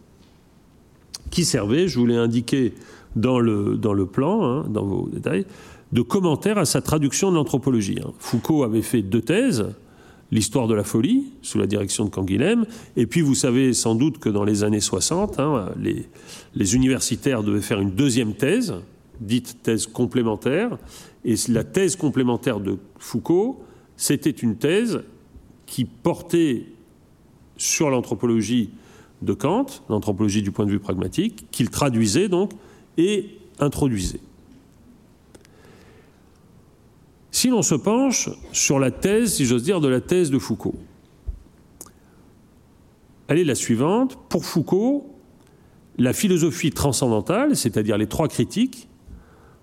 qui 1.31 1.45
servait, 1.45 1.89
je 1.89 1.99
vous 1.99 2.07
l'ai 2.07 2.17
indiqué 2.17 2.73
dans 3.17 3.39
le, 3.41 4.07
plan, 4.07 4.45
hein, 4.45 4.67
dans 4.69 4.85
vos 4.85 5.09
détails, 5.13 5.45
de 5.93 6.03
commentaires 6.03 6.59
à 6.59 6.65
sa 6.65 6.81
traduction 6.81 7.31
de 7.31 7.37
l'anthropologie. 7.37 7.99
Hein. 8.05 8.13
Foucault 8.19 8.63
avait 8.63 8.83
fait 8.83 9.03
deux 9.03 9.23
thèses, 9.23 9.67
l'histoire 10.31 10.69
de 10.69 10.75
la 10.75 10.85
folie, 10.85 11.27
sous 11.43 11.59
la 11.59 11.67
direction 11.67 12.05
de 12.05 12.11
Canguilhem, 12.11 12.67
et 12.97 13.07
puis 13.07 13.23
vous 13.23 13.35
savez 13.35 13.73
sans 13.73 13.95
doute 13.95 14.19
que 14.19 14.29
dans 14.29 14.45
les 14.45 14.63
années 14.63 14.81
60, 14.81 15.41
hein, 15.41 15.71
les, 15.81 16.07
les 16.55 16.75
universitaires 16.77 17.43
devaient 17.43 17.63
faire 17.63 17.81
une 17.81 17.93
deuxième 17.93 18.35
thèse, 18.35 18.75
dite 19.21 19.59
thèse 19.63 19.87
complémentaire, 19.87 20.79
et 21.29 21.35
la 21.49 21.63
thèse 21.63 21.95
complémentaire 21.95 22.59
de 22.59 22.79
Foucault, 22.99 23.63
c'était 23.99 24.31
une 24.31 24.57
thèse 24.57 25.03
qui 25.67 25.85
portait 25.85 26.65
sur 27.59 27.91
l'anthropologie 27.91 28.71
de 29.21 29.35
Kant, 29.35 29.67
l'anthropologie 29.91 30.41
du 30.41 30.53
point 30.53 30.65
de 30.65 30.71
vue 30.71 30.79
pragmatique, 30.79 31.45
qu'il 31.51 31.69
traduisait 31.69 32.31
donc 32.31 32.53
et 32.97 33.37
introduisait. 33.59 34.21
Si 37.31 37.51
l'on 37.51 37.61
se 37.61 37.75
penche 37.75 38.31
sur 38.53 38.79
la 38.79 38.91
thèse, 38.91 39.35
si 39.35 39.45
j'ose 39.45 39.65
dire, 39.65 39.83
de 39.83 39.89
la 39.89 40.01
thèse 40.01 40.31
de 40.31 40.39
Foucault, 40.39 40.77
elle 43.27 43.39
est 43.39 43.45
la 43.45 43.55
suivante. 43.55 44.19
Pour 44.31 44.47
Foucault, 44.47 45.15
la 45.99 46.15
philosophie 46.15 46.71
transcendantale, 46.71 47.55
c'est-à-dire 47.55 47.99
les 47.99 48.07
trois 48.07 48.29
critiques, 48.29 48.88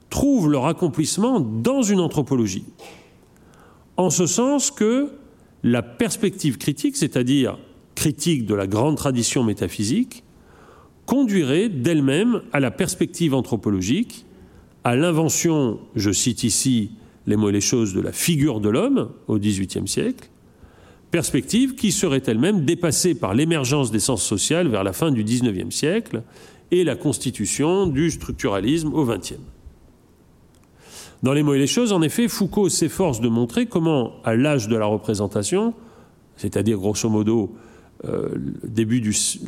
trouve 0.10 0.50
leur 0.50 0.66
accomplissement 0.66 1.40
dans 1.40 1.82
une 1.82 2.00
anthropologie. 2.00 2.66
En 3.98 4.10
ce 4.10 4.26
sens 4.26 4.72
que 4.72 5.10
la 5.64 5.82
perspective 5.82 6.58
critique, 6.58 6.96
c'est-à-dire 6.96 7.58
critique 7.96 8.46
de 8.46 8.54
la 8.54 8.68
grande 8.68 8.98
tradition 8.98 9.44
métaphysique, 9.44 10.24
conduirait 11.06 11.70
d'elle-même 11.70 12.42
à 12.52 12.60
la 12.60 12.72
perspective 12.72 13.34
anthropologique, 13.34 14.26
à 14.84 14.96
l'invention, 14.96 15.80
je 15.96 16.12
cite 16.12 16.44
ici 16.44 16.92
les 17.28 17.36
mots 17.36 17.50
et 17.50 17.54
les 17.54 17.62
choses, 17.62 17.94
de 17.94 18.02
la 18.02 18.12
figure 18.12 18.60
de 18.60 18.70
l'homme 18.70 19.10
au 19.28 19.40
XVIIIe 19.40 19.88
siècle, 19.88 20.30
perspective 21.10 21.76
qui 21.76 21.92
serait 21.92 22.22
elle-même 22.28 22.66
dépassée 22.66 23.16
par 23.16 23.34
l'émergence 23.34 23.92
des 23.92 24.00
sciences 24.00 24.24
sociales 24.24 24.68
vers 24.68 24.84
la 24.84 24.94
fin 24.94 25.12
du 25.12 25.24
XIXe 25.24 25.74
siècle 25.74 26.24
et 26.72 26.84
la 26.84 26.96
constitution 26.96 27.88
du 27.88 28.12
structuralisme 28.12 28.94
au 28.94 29.06
XXe. 29.06 29.40
Dans 31.24 31.34
les 31.34 31.44
mots 31.44 31.54
et 31.54 31.60
les 31.60 31.68
choses, 31.68 31.92
en 31.92 32.02
effet, 32.02 32.28
Foucault 32.28 32.70
s'efforce 32.70 33.22
de 33.22 33.30
montrer 33.30 33.66
comment, 33.66 34.14
à 34.24 34.36
l'âge 34.36 34.68
de 34.68 34.76
la 34.76 34.86
représentation, 34.86 35.74
c'est-à-dire 36.38 36.78
grosso 36.78 37.10
modo 37.10 37.56
euh, 38.04 38.30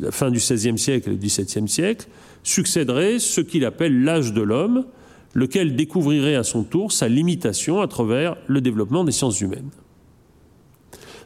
la 0.00 0.10
fin 0.10 0.30
du 0.30 0.38
XVIe 0.38 0.78
siècle 0.78 1.10
et 1.10 1.16
du 1.16 1.26
XVIIe 1.26 1.68
siècle, 1.68 2.08
succéderait 2.42 3.18
ce 3.18 3.40
qu'il 3.40 3.64
appelle 3.64 4.02
l'âge 4.02 4.32
de 4.32 4.40
l'homme, 4.40 4.86
lequel 5.34 5.76
découvrirait 5.76 6.34
à 6.34 6.42
son 6.42 6.64
tour 6.64 6.90
sa 6.90 7.08
limitation 7.08 7.80
à 7.80 7.88
travers 7.88 8.36
le 8.46 8.60
développement 8.60 9.04
des 9.04 9.12
sciences 9.12 9.40
humaines. 9.40 9.70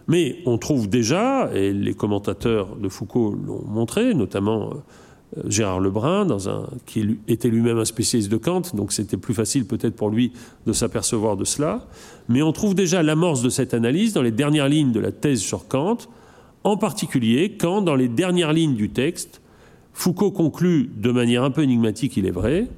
Mais 0.08 0.38
on 0.46 0.58
trouve 0.58 0.88
déjà, 0.88 1.50
et 1.54 1.72
les 1.72 1.94
commentateurs 1.94 2.76
de 2.76 2.88
Foucault 2.88 3.30
l'ont 3.30 3.64
montré, 3.64 4.14
notamment 4.14 4.70
euh, 4.70 4.76
Gérard 5.46 5.80
Lebrun, 5.80 6.26
dans 6.26 6.48
un, 6.48 6.68
qui 6.84 7.18
était 7.26 7.48
lui-même 7.48 7.78
un 7.78 7.84
spécialiste 7.84 8.30
de 8.30 8.36
Kant, 8.36 8.62
donc 8.74 8.92
c'était 8.92 9.16
plus 9.16 9.32
facile 9.32 9.64
peut-être 9.64 9.96
pour 9.96 10.10
lui 10.10 10.32
de 10.66 10.72
s'apercevoir 10.72 11.36
de 11.36 11.44
cela, 11.44 11.86
mais 12.28 12.42
on 12.42 12.52
trouve 12.52 12.74
déjà 12.74 13.02
l'amorce 13.02 13.42
de 13.42 13.48
cette 13.48 13.72
analyse 13.72 14.12
dans 14.12 14.22
les 14.22 14.30
dernières 14.30 14.68
lignes 14.68 14.92
de 14.92 15.00
la 15.00 15.10
thèse 15.10 15.40
sur 15.40 15.68
Kant, 15.68 15.98
en 16.64 16.76
particulier 16.76 17.56
quand, 17.58 17.80
dans 17.82 17.94
les 17.94 18.08
dernières 18.08 18.52
lignes 18.52 18.74
du 18.74 18.90
texte, 18.90 19.40
Foucault 19.94 20.30
conclut 20.30 20.90
de 20.96 21.10
manière 21.10 21.44
un 21.44 21.50
peu 21.50 21.62
énigmatique, 21.62 22.16
il 22.16 22.26
est 22.26 22.30
vrai, 22.30 22.68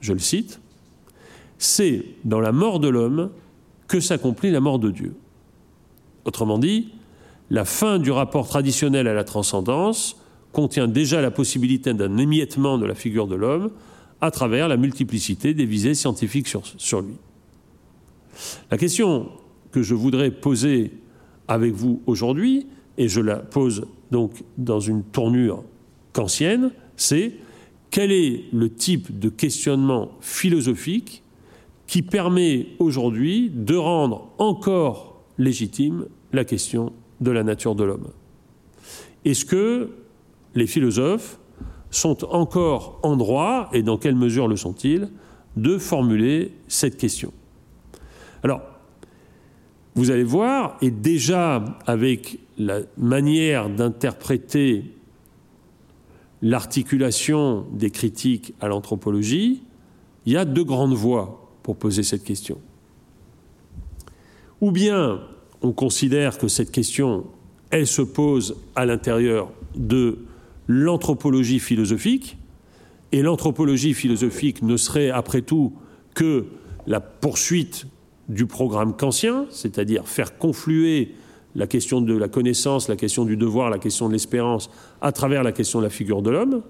je 0.00 0.12
le 0.12 0.18
cite, 0.18 0.60
c'est 1.58 2.04
dans 2.24 2.40
la 2.40 2.52
mort 2.52 2.80
de 2.80 2.88
l'homme 2.88 3.30
que 3.86 4.00
s'accomplit 4.00 4.50
la 4.50 4.60
mort 4.60 4.78
de 4.78 4.90
Dieu. 4.90 5.14
Autrement 6.24 6.58
dit, 6.58 6.92
la 7.50 7.64
fin 7.64 7.98
du 7.98 8.10
rapport 8.10 8.48
traditionnel 8.48 9.06
à 9.06 9.14
la 9.14 9.24
transcendance 9.24 10.16
contient 10.54 10.88
déjà 10.88 11.20
la 11.20 11.32
possibilité 11.32 11.92
d'un 11.92 12.16
émiettement 12.16 12.78
de 12.78 12.86
la 12.86 12.94
figure 12.94 13.26
de 13.26 13.34
l'homme 13.34 13.70
à 14.20 14.30
travers 14.30 14.68
la 14.68 14.78
multiplicité 14.78 15.52
des 15.52 15.66
visées 15.66 15.94
scientifiques 15.94 16.48
sur, 16.48 17.02
lui. 17.02 17.14
La 18.70 18.78
question 18.78 19.28
que 19.72 19.82
je 19.82 19.94
voudrais 19.94 20.30
poser 20.30 20.92
avec 21.48 21.72
vous 21.72 22.00
aujourd'hui, 22.06 22.68
et 22.96 23.08
je 23.08 23.20
la 23.20 23.36
pose 23.36 23.86
donc 24.12 24.44
dans 24.56 24.78
une 24.78 25.02
tournure 25.02 25.64
kantienne, 26.12 26.70
c'est 26.96 27.32
quel 27.90 28.12
est 28.12 28.44
le 28.52 28.72
type 28.72 29.18
de 29.18 29.28
questionnement 29.28 30.12
philosophique 30.20 31.22
qui 31.88 32.02
permet 32.02 32.68
aujourd'hui 32.78 33.50
de 33.52 33.74
rendre 33.74 34.30
encore 34.38 35.20
légitime 35.36 36.06
la 36.32 36.44
question 36.44 36.92
de 37.20 37.32
la 37.32 37.42
nature 37.42 37.74
de 37.74 37.82
l'homme? 37.82 38.08
Est-ce 39.24 39.44
que 39.44 39.90
les 40.54 40.66
philosophes 40.66 41.38
sont 41.90 42.24
encore 42.24 42.98
en 43.02 43.16
droit, 43.16 43.68
et 43.72 43.82
dans 43.82 43.98
quelle 43.98 44.16
mesure 44.16 44.48
le 44.48 44.56
sont-ils, 44.56 45.08
de 45.56 45.78
formuler 45.78 46.52
cette 46.66 46.96
question 46.96 47.32
Alors, 48.42 48.62
vous 49.94 50.10
allez 50.10 50.24
voir, 50.24 50.76
et 50.82 50.90
déjà 50.90 51.64
avec 51.86 52.38
la 52.58 52.80
manière 52.96 53.70
d'interpréter 53.70 54.92
l'articulation 56.42 57.66
des 57.72 57.90
critiques 57.90 58.54
à 58.60 58.68
l'anthropologie, 58.68 59.62
il 60.26 60.32
y 60.32 60.36
a 60.36 60.44
deux 60.44 60.64
grandes 60.64 60.94
voies 60.94 61.50
pour 61.62 61.76
poser 61.76 62.02
cette 62.02 62.24
question. 62.24 62.58
Ou 64.60 64.70
bien 64.70 65.20
on 65.62 65.72
considère 65.72 66.38
que 66.38 66.48
cette 66.48 66.70
question, 66.70 67.24
elle 67.70 67.86
se 67.86 68.02
pose 68.02 68.56
à 68.74 68.84
l'intérieur 68.84 69.50
de 69.74 70.18
l'anthropologie 70.68 71.58
philosophique, 71.58 72.36
et 73.12 73.22
l'anthropologie 73.22 73.94
philosophique 73.94 74.62
ne 74.62 74.76
serait 74.76 75.10
après 75.10 75.42
tout 75.42 75.72
que 76.14 76.46
la 76.86 77.00
poursuite 77.00 77.86
du 78.28 78.46
programme 78.46 78.96
kantien, 78.96 79.46
c'est-à-dire 79.50 80.08
faire 80.08 80.38
confluer 80.38 81.14
la 81.54 81.66
question 81.66 82.00
de 82.00 82.16
la 82.16 82.28
connaissance, 82.28 82.88
la 82.88 82.96
question 82.96 83.24
du 83.24 83.36
devoir, 83.36 83.70
la 83.70 83.78
question 83.78 84.08
de 84.08 84.12
l'espérance, 84.12 84.70
à 85.00 85.12
travers 85.12 85.42
la 85.42 85.52
question 85.52 85.78
de 85.78 85.84
la 85.84 85.90
figure 85.90 86.22
de 86.22 86.30
l'homme. 86.30 86.62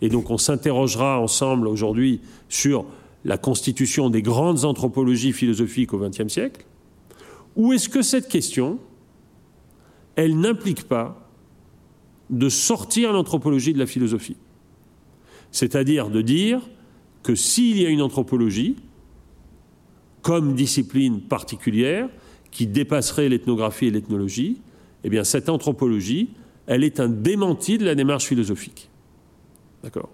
Et 0.00 0.08
donc 0.08 0.30
on 0.30 0.38
s'interrogera 0.38 1.20
ensemble 1.20 1.68
aujourd'hui 1.68 2.20
sur 2.48 2.86
la 3.24 3.36
constitution 3.36 4.08
des 4.08 4.22
grandes 4.22 4.64
anthropologies 4.64 5.32
philosophiques 5.32 5.92
au 5.92 5.98
XXe 5.98 6.28
siècle. 6.28 6.64
Ou 7.56 7.74
est-ce 7.74 7.88
que 7.88 8.00
cette 8.00 8.28
question, 8.28 8.78
elle 10.16 10.38
n'implique 10.38 10.84
pas 10.84 11.19
de 12.30 12.48
sortir 12.48 13.12
l'anthropologie 13.12 13.72
de 13.72 13.78
la 13.78 13.86
philosophie 13.86 14.36
C'est-à-dire 15.50 16.10
de 16.10 16.22
dire 16.22 16.60
que 17.22 17.34
s'il 17.34 17.80
y 17.80 17.86
a 17.86 17.88
une 17.88 18.02
anthropologie, 18.02 18.76
comme 20.22 20.54
discipline 20.54 21.20
particulière, 21.20 22.08
qui 22.50 22.66
dépasserait 22.66 23.28
l'ethnographie 23.28 23.86
et 23.86 23.90
l'ethnologie, 23.90 24.58
eh 25.04 25.10
bien 25.10 25.24
cette 25.24 25.48
anthropologie, 25.48 26.30
elle 26.66 26.84
est 26.84 27.00
un 27.00 27.08
démenti 27.08 27.78
de 27.78 27.84
la 27.84 27.94
démarche 27.94 28.26
philosophique. 28.26 28.88
D'accord? 29.82 30.10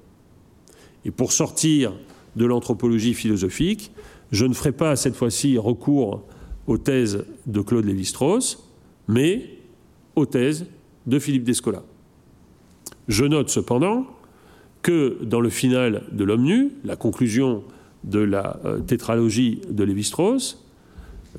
Et 1.05 1.11
pour 1.11 1.33
sortir 1.33 1.93
de 2.35 2.45
l'anthropologie 2.45 3.15
philosophique, 3.15 3.93
je 4.33 4.45
ne 4.45 4.55
ferai 4.55 4.73
pas 4.73 4.97
cette 4.97 5.15
fois-ci 5.15 5.59
recours 5.59 6.25
aux 6.67 6.79
thèses 6.79 7.25
de 7.47 7.61
Claude 7.61 7.85
Lévi-Strauss, 7.85 8.69
mais 9.09 9.59
aux 10.17 10.27
thèses 10.27 10.67
de 11.07 11.19
Philippe 11.19 11.45
Descola. 11.45 11.85
Je 13.09 13.25
note 13.25 13.49
cependant 13.49 14.07
que 14.83 15.19
dans 15.23 15.41
le 15.41 15.51
final 15.51 16.05
de 16.13 16.25
L'homme 16.25 16.71
la 16.85 16.97
conclusion 16.97 17.65
de 18.05 18.21
la 18.21 18.61
euh, 18.65 18.79
tétralogie 18.81 19.61
de 19.69 19.85
Lévi-Strauss, 19.85 20.65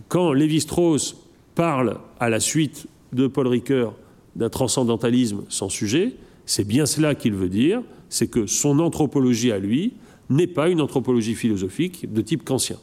quand 0.07 0.33
Lévi-Strauss 0.33 1.17
parle 1.55 1.97
à 2.19 2.29
la 2.29 2.39
suite 2.39 2.87
de 3.13 3.27
Paul 3.27 3.47
Ricoeur 3.47 3.95
d'un 4.35 4.49
transcendantalisme 4.49 5.43
sans 5.49 5.69
sujet, 5.69 6.13
c'est 6.45 6.67
bien 6.67 6.85
cela 6.85 7.15
qu'il 7.15 7.33
veut 7.33 7.49
dire, 7.49 7.81
c'est 8.09 8.27
que 8.27 8.45
son 8.45 8.79
anthropologie 8.79 9.51
à 9.51 9.59
lui 9.59 9.93
n'est 10.29 10.47
pas 10.47 10.69
une 10.69 10.81
anthropologie 10.81 11.35
philosophique 11.35 12.11
de 12.11 12.21
type 12.21 12.43
kantien. 12.43 12.77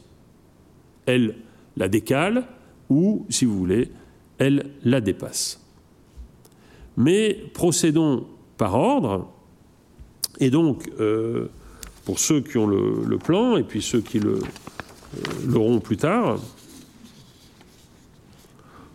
Elle 1.05 1.35
la 1.77 1.87
décale 1.87 2.45
ou, 2.89 3.25
si 3.29 3.45
vous 3.45 3.57
voulez, 3.57 3.89
elle 4.37 4.71
la 4.83 5.01
dépasse. 5.01 5.61
Mais 6.97 7.39
procédons 7.53 8.25
par 8.57 8.75
ordre, 8.75 9.27
et 10.39 10.49
donc, 10.49 10.89
euh, 10.99 11.47
pour 12.05 12.19
ceux 12.19 12.41
qui 12.41 12.57
ont 12.57 12.67
le, 12.67 13.17
plan, 13.17 13.57
et 13.57 13.63
puis 13.63 13.81
ceux 13.81 14.01
qui 14.01 14.19
euh, 14.19 14.39
l'auront 15.47 15.79
plus 15.79 15.97
tard, 15.97 16.39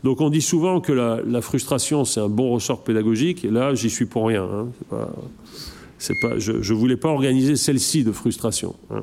donc 0.02 0.20
on 0.20 0.30
dit 0.30 0.40
souvent 0.40 0.80
que 0.80 0.92
la, 0.92 1.40
frustration 1.42 2.04
c'est 2.04 2.20
un 2.20 2.28
bon 2.28 2.50
ressort 2.50 2.82
pédagogique, 2.82 3.44
et 3.44 3.50
là 3.50 3.74
j'y 3.74 3.90
suis 3.90 4.06
pour 4.06 4.28
rien. 4.28 4.44
Hein. 4.44 4.68
Pas, 6.22 6.38
je 6.38 6.52
ne 6.52 6.78
voulais 6.78 6.96
pas 6.96 7.10
organiser 7.10 7.56
celle-ci 7.56 8.04
de 8.04 8.12
frustration. 8.12 8.74
Hein. 8.90 9.02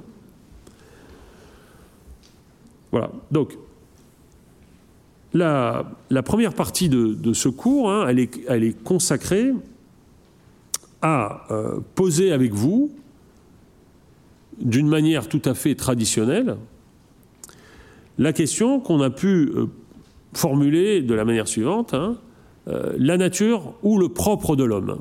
Voilà. 2.91 3.11
Donc 3.29 3.55
la, 5.33 5.85
première 6.23 6.53
partie 6.53 6.89
de, 6.89 7.33
ce 7.33 7.49
cours, 7.49 7.91
hein, 7.91 8.07
elle, 8.07 8.19
est, 8.19 8.83
consacrée 8.83 9.53
à 11.01 11.45
euh, 11.51 11.79
poser 11.95 12.31
avec 12.31 12.53
vous, 12.53 12.91
d'une 14.59 14.87
manière 14.87 15.27
tout 15.27 15.41
à 15.45 15.53
fait 15.53 15.75
traditionnelle, 15.75 16.57
la 18.17 18.33
question 18.33 18.79
qu'on 18.79 19.01
a 19.01 19.09
pu 19.09 19.51
euh, 19.55 19.67
formuler 20.33 21.01
de 21.01 21.13
la 21.13 21.25
manière 21.25 21.47
suivante 21.47 21.93
hein, 21.93 22.17
euh, 22.67 22.93
la 22.97 23.17
nature 23.17 23.73
ou 23.83 23.99
le 23.99 24.09
propre 24.09 24.55
de 24.55 24.63
l'homme. 24.63 24.99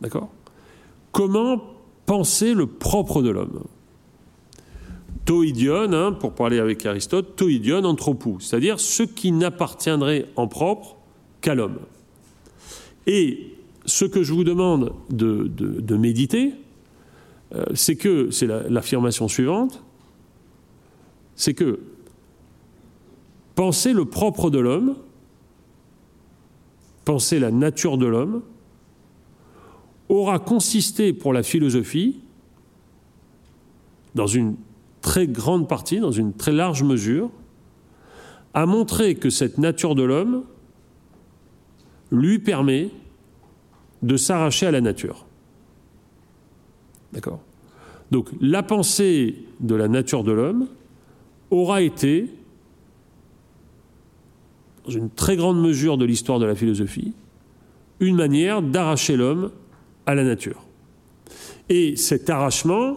D'accord? 0.00 0.30
Comment 1.12 1.62
penser 2.06 2.54
le 2.54 2.66
propre 2.66 3.22
de 3.22 3.30
l'homme? 3.30 3.64
Toidion, 5.24 5.92
hein, 5.92 6.12
pour 6.12 6.34
parler 6.34 6.60
avec 6.60 6.86
Aristote, 6.86 7.34
toidion 7.34 7.84
anthropou, 7.84 8.38
c'est-à-dire 8.38 8.78
ce 8.78 9.02
qui 9.02 9.32
n'appartiendrait 9.32 10.26
en 10.36 10.46
propre 10.46 10.96
qu'à 11.40 11.56
l'homme. 11.56 11.80
Et 13.08 13.55
ce 13.86 14.04
que 14.04 14.22
je 14.22 14.32
vous 14.32 14.44
demande 14.44 14.92
de, 15.10 15.96
méditer, 15.96 16.52
euh, 17.54 17.64
c'est 17.74 17.96
que, 17.96 18.30
c'est 18.30 18.46
l'affirmation 18.46 19.28
suivante, 19.28 19.82
c'est 21.36 21.54
que 21.54 21.80
penser 23.54 23.92
le 23.92 24.04
propre 24.04 24.50
de 24.50 24.58
l'homme, 24.58 24.96
penser 27.04 27.38
la 27.38 27.50
nature 27.50 27.96
de 27.96 28.06
l'homme, 28.06 28.42
aura 30.08 30.38
consisté 30.38 31.12
pour 31.12 31.32
la 31.32 31.42
philosophie, 31.42 32.20
dans 34.14 34.26
une 34.26 34.56
très 35.00 35.28
grande 35.28 35.68
partie, 35.68 36.00
dans 36.00 36.10
une 36.10 36.32
très 36.32 36.52
large 36.52 36.82
mesure, 36.82 37.30
à 38.54 38.66
montrer 38.66 39.14
que 39.14 39.30
cette 39.30 39.58
nature 39.58 39.94
de 39.94 40.02
l'homme 40.02 40.44
lui 42.10 42.38
permet 42.38 42.90
de 44.06 44.16
s'arracher 44.16 44.66
à 44.66 44.70
la 44.70 44.80
nature. 44.80 45.26
D'accord 47.12 47.40
Donc 48.10 48.28
la 48.40 48.62
pensée 48.62 49.36
de 49.60 49.74
la 49.74 49.88
nature 49.88 50.22
de 50.22 50.32
l'homme 50.32 50.68
aura 51.50 51.82
été 51.82 52.30
dans 54.84 54.92
une 54.92 55.10
très 55.10 55.36
grande 55.36 55.60
mesure 55.60 55.98
de 55.98 56.04
l'histoire 56.04 56.38
de 56.38 56.46
la 56.46 56.54
philosophie, 56.54 57.14
une 57.98 58.14
manière 58.14 58.62
d'arracher 58.62 59.16
l'homme 59.16 59.50
à 60.06 60.14
la 60.14 60.22
nature. 60.22 60.62
Et 61.68 61.96
cet 61.96 62.30
arrachement, 62.30 62.96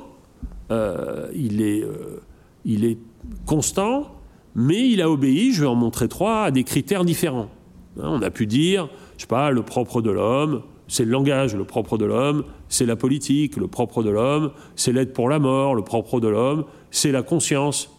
euh, 0.70 1.28
il, 1.34 1.64
est, 1.64 1.84
euh, 1.84 2.22
il 2.66 2.86
est 2.86 3.00
constant, 3.48 4.16
mais 4.54 4.90
il 4.90 5.02
a 5.02 5.10
obéi, 5.10 5.54
je 5.54 5.62
vais 5.62 5.68
en 5.68 5.76
montrer 5.76 6.08
trois, 6.08 6.44
à 6.44 6.52
des 6.52 6.64
critères 6.64 7.06
différents. 7.06 7.50
Hein, 7.98 8.10
on 8.12 8.22
a 8.22 8.30
pu 8.30 8.46
dire, 8.46 8.90
je 9.18 9.22
sais 9.22 9.28
pas, 9.28 9.50
le 9.50 9.64
propre 9.64 10.04
de 10.04 10.12
l'homme, 10.12 10.62
c'est 10.90 11.06
le 11.06 11.12
langage, 11.12 11.56
le 11.56 11.64
propre 11.64 11.98
de 11.98 12.04
l'homme, 12.04 12.44
c'est 12.68 12.86
la 12.86 12.98
politique, 12.98 13.56
le 13.56 13.68
propre 13.68 14.04
de 14.04 14.10
l'homme, 14.10 14.52
c'est 14.76 14.92
l'aide 14.92 15.14
pour 15.14 15.30
la 15.30 15.40
mort, 15.40 15.76
le 15.76 15.84
propre 15.84 16.20
de 16.20 16.28
l'homme, 16.28 16.66
c'est 16.92 17.12
la 17.12 17.22
conscience. 17.22 17.96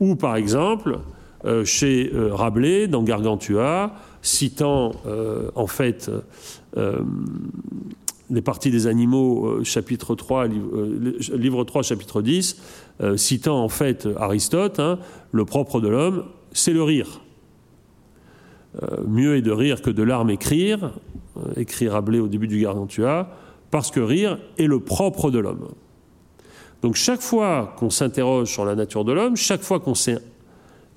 Ou 0.00 0.16
par 0.16 0.34
exemple, 0.36 0.98
euh, 1.44 1.64
chez 1.64 2.10
euh, 2.12 2.34
Rabelais, 2.34 2.88
dans 2.88 3.02
Gargantua, 3.02 3.94
citant 4.22 4.92
euh, 5.06 5.50
en 5.54 5.66
fait 5.66 6.10
les 8.30 8.42
parties 8.42 8.70
des 8.70 8.86
animaux, 8.86 9.64
chapitre 9.64 10.14
3, 10.14 10.46
livre, 10.46 11.64
3, 11.64 11.82
chapitre 11.82 12.22
10, 12.22 12.62
citant 13.16 13.62
en 13.62 13.68
fait 13.68 14.08
Aristote, 14.16 14.78
hein, 14.78 15.00
le 15.32 15.44
propre 15.44 15.80
de 15.80 15.88
l'homme, 15.88 16.24
c'est 16.52 16.72
le 16.72 16.82
rire. 16.84 17.20
Mieux 19.06 19.36
est 19.36 19.42
de 19.42 19.50
rire 19.50 19.82
que 19.82 19.90
de 19.90 20.02
larmes 20.02 20.30
écrire, 20.30 20.92
écrit 21.56 21.88
Rabelais 21.88 22.20
au 22.20 22.28
début 22.28 22.48
du 22.48 22.60
Gargantua, 22.60 23.30
parce 23.70 23.90
que 23.90 24.00
rire 24.00 24.38
est 24.58 24.66
le 24.66 24.80
propre 24.80 25.30
de 25.30 25.38
l'homme. 25.38 25.68
Donc 26.82 26.94
chaque 26.94 27.20
fois 27.20 27.74
qu'on 27.78 27.90
s'interroge 27.90 28.48
sur 28.48 28.64
la 28.64 28.74
nature 28.74 29.04
de 29.04 29.12
l'homme, 29.12 29.36
chaque 29.36 29.62
fois 29.62 29.80
qu'on 29.80 29.94
s'est 29.94 30.18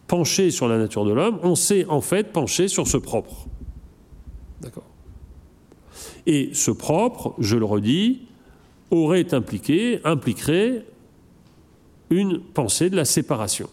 pencher 0.07 0.51
sur 0.51 0.67
la 0.67 0.77
nature 0.77 1.05
de 1.05 1.11
l'homme, 1.11 1.39
on 1.43 1.55
s'est 1.55 1.85
en 1.85 2.01
fait 2.01 2.31
penché 2.31 2.67
sur 2.67 2.87
ce 2.87 2.97
propre. 2.97 3.47
D'accord 4.61 4.83
Et 6.25 6.51
ce 6.53 6.71
propre, 6.71 7.35
je 7.39 7.57
le 7.57 7.65
redis, 7.65 8.21
aurait 8.91 9.33
impliqué, 9.33 9.99
impliquerait 10.03 10.85
une 12.09 12.39
pensée 12.39 12.89
de 12.89 12.95
la 12.95 13.05
séparation. 13.05 13.69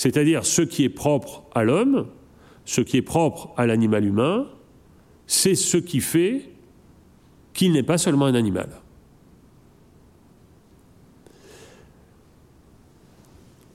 C'est-à-dire 0.00 0.46
ce 0.46 0.62
qui 0.62 0.84
est 0.84 0.88
propre 0.88 1.42
à 1.54 1.62
l'homme, 1.62 2.06
ce 2.64 2.80
qui 2.80 2.96
est 2.96 3.02
propre 3.02 3.50
à 3.58 3.66
l'animal 3.66 4.06
humain, 4.06 4.46
c'est 5.26 5.54
ce 5.54 5.76
qui 5.76 6.00
fait 6.00 6.48
qu'il 7.52 7.72
n'est 7.72 7.82
pas 7.82 7.98
seulement 7.98 8.24
un 8.24 8.34
animal. 8.34 8.70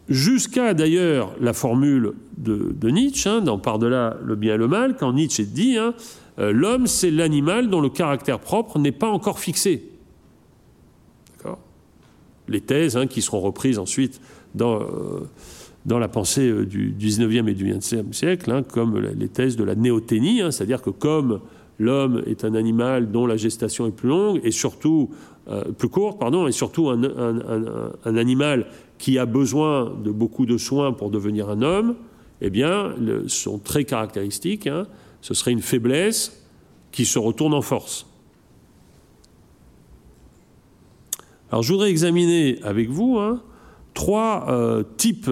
Jusqu'à 0.10 0.74
d'ailleurs 0.74 1.36
la 1.40 1.54
formule 1.54 2.14
de, 2.38 2.90
Nietzsche, 2.90 3.30
hein, 3.30 3.42
dans 3.42 3.60
Par-delà 3.60 4.18
le 4.24 4.36
bien 4.36 4.56
et 4.56 4.58
le 4.58 4.68
mal, 4.68 4.98
quand 4.98 5.14
Nietzsche 5.14 5.46
dit 5.46 5.78
hein, 5.78 5.94
euh, 6.40 6.52
l'homme 6.52 6.88
c'est 6.88 7.12
l'animal 7.12 7.70
dont 7.70 7.82
le 7.82 7.90
caractère 7.90 8.40
propre 8.40 8.80
n'est 8.80 8.92
pas 8.92 9.10
encore 9.10 9.38
fixé. 9.38 9.92
Les 12.48 12.62
thèses 12.62 12.98
hein, 12.98 13.06
qui 13.06 13.22
seront 13.22 13.42
reprises 13.42 13.78
ensuite 13.78 14.22
dans, 14.56 14.82
euh, 14.82 15.30
dans 15.86 16.00
la 16.00 16.08
pensée 16.08 16.50
euh, 16.50 16.66
du 16.66 16.94
19e 16.94 17.48
et 17.48 17.54
du 17.54 17.72
20e 17.72 18.14
siècle, 18.14 18.64
comme 18.72 19.00
les 19.00 19.28
thèses 19.28 19.56
de 19.56 19.64
la 19.64 19.76
néoténie, 19.76 20.42
c'est-à-dire 20.52 20.82
que 20.82 20.90
comme 20.90 21.42
l'homme 21.80 22.24
est 22.26 22.46
un 22.46 22.56
animal 22.56 23.12
dont 23.12 23.26
la 23.28 23.38
gestation 23.38 23.88
est 23.88 23.92
plus 23.92 24.10
longue 24.10 24.40
et 24.44 24.52
surtout 24.52 25.10
plus 25.78 25.90
courte, 25.90 26.20
pardon, 26.20 26.48
et 26.48 26.52
surtout 26.52 26.90
un, 26.90 28.18
animal 28.18 28.66
qui 28.98 29.20
a 29.20 29.28
besoin 29.28 29.94
de 30.04 30.10
beaucoup 30.10 30.48
de 30.48 30.58
soins 30.58 30.92
pour 30.92 31.12
devenir 31.12 31.50
un 31.50 31.62
homme, 31.62 31.96
eh 32.42 32.50
bien, 32.50 32.96
sont 33.28 33.60
très 33.60 33.84
caractéristiques. 33.84 34.66
Hein. 34.66 34.88
ce 35.22 35.36
serait 35.36 35.52
une 35.52 35.62
faiblesse 35.62 36.46
qui 36.92 37.06
se 37.06 37.20
retourne 37.20 37.54
en 37.54 37.62
force. 37.62 38.08
Alors, 41.52 41.62
je 41.62 41.72
voudrais 41.74 41.90
examiner 41.90 42.60
avec 42.64 42.90
vous 42.90 43.18
hein, 43.20 43.42
trois 43.96 44.46
euh, 44.50 44.84
types 44.98 45.32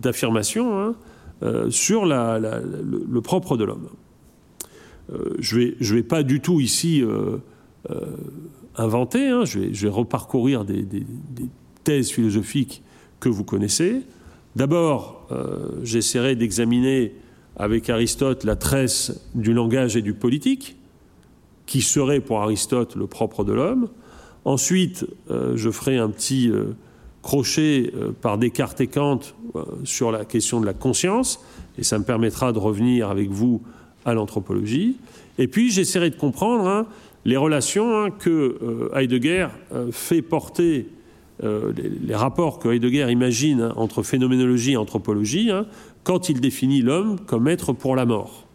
d'affirmations 0.00 0.78
hein, 0.78 0.94
euh, 1.42 1.70
sur 1.70 2.06
le, 2.06 3.20
propre 3.20 3.56
de 3.56 3.64
l'homme. 3.64 3.88
Euh, 5.10 5.34
je 5.40 5.56
ne 5.56 5.60
vais, 5.64 5.76
je 5.80 5.94
vais, 5.96 6.02
pas 6.04 6.22
du 6.22 6.40
tout 6.40 6.60
ici 6.60 7.02
inventer, 8.76 9.44
je 9.44 9.58
vais, 9.58 9.74
je, 9.74 9.86
vais, 9.88 9.92
reparcourir 9.92 10.64
des, 10.64 10.82
des 10.82 11.04
thèse 11.82 12.12
philosophique 12.12 12.84
que 13.18 13.28
vous 13.28 13.42
connaissez. 13.42 14.02
D'abord, 14.54 15.26
j'essaierai 15.82 16.36
d'examiner 16.36 17.12
avec 17.56 17.90
Aristote 17.90 18.44
la 18.44 18.54
tresse 18.54 19.28
du 19.34 19.52
langage 19.52 19.96
et 19.96 20.02
du 20.02 20.14
politique, 20.14 20.76
qui 21.66 21.82
serait 21.82 22.20
pour 22.20 22.40
Aristote 22.40 22.94
le 22.94 23.08
propre 23.08 23.42
de 23.42 23.52
l'homme. 23.52 23.88
Ensuite, 24.44 25.06
je 25.28 25.70
ferai 25.70 25.96
un 25.96 26.10
petit 26.10 26.52
crochet 27.22 27.92
par 28.20 28.36
Descartes 28.36 28.80
et 28.80 28.88
Kant 28.88 29.20
sur 29.84 30.10
la 30.10 30.24
question 30.24 30.60
de 30.60 30.66
la 30.66 30.74
conscience, 30.74 31.40
et 31.78 31.84
ça 31.84 31.98
me 31.98 32.04
permettra 32.04 32.52
de 32.52 32.58
revenir 32.58 33.10
avec 33.10 33.30
vous 33.30 33.62
à 34.04 34.14
l'anthropologie. 34.14 34.96
Et 35.38 35.46
puis, 35.46 35.70
j'essaierai 35.70 36.10
de 36.10 36.16
comprendre 36.16 36.66
hein, 36.66 36.86
les 37.24 37.36
relations 37.36 37.96
hein, 37.96 38.10
que 38.10 38.90
Heidegger 38.94 39.48
fait 39.92 40.22
porter 40.22 40.88
euh, 41.44 41.72
les, 41.76 42.14
rapports 42.14 42.60
que 42.60 42.68
Heidegger 42.68 43.10
imagine 43.10 43.62
hein, 43.62 43.72
entre 43.76 44.04
phénoménologie 44.04 44.72
et 44.72 44.76
anthropologie 44.76 45.50
quand 46.04 46.28
il 46.28 46.40
définit 46.40 46.82
l'homme 46.82 47.18
comme 47.26 47.48
être 47.48 47.72
pour 47.72 47.96
la 47.96 48.06
mort. 48.06 48.46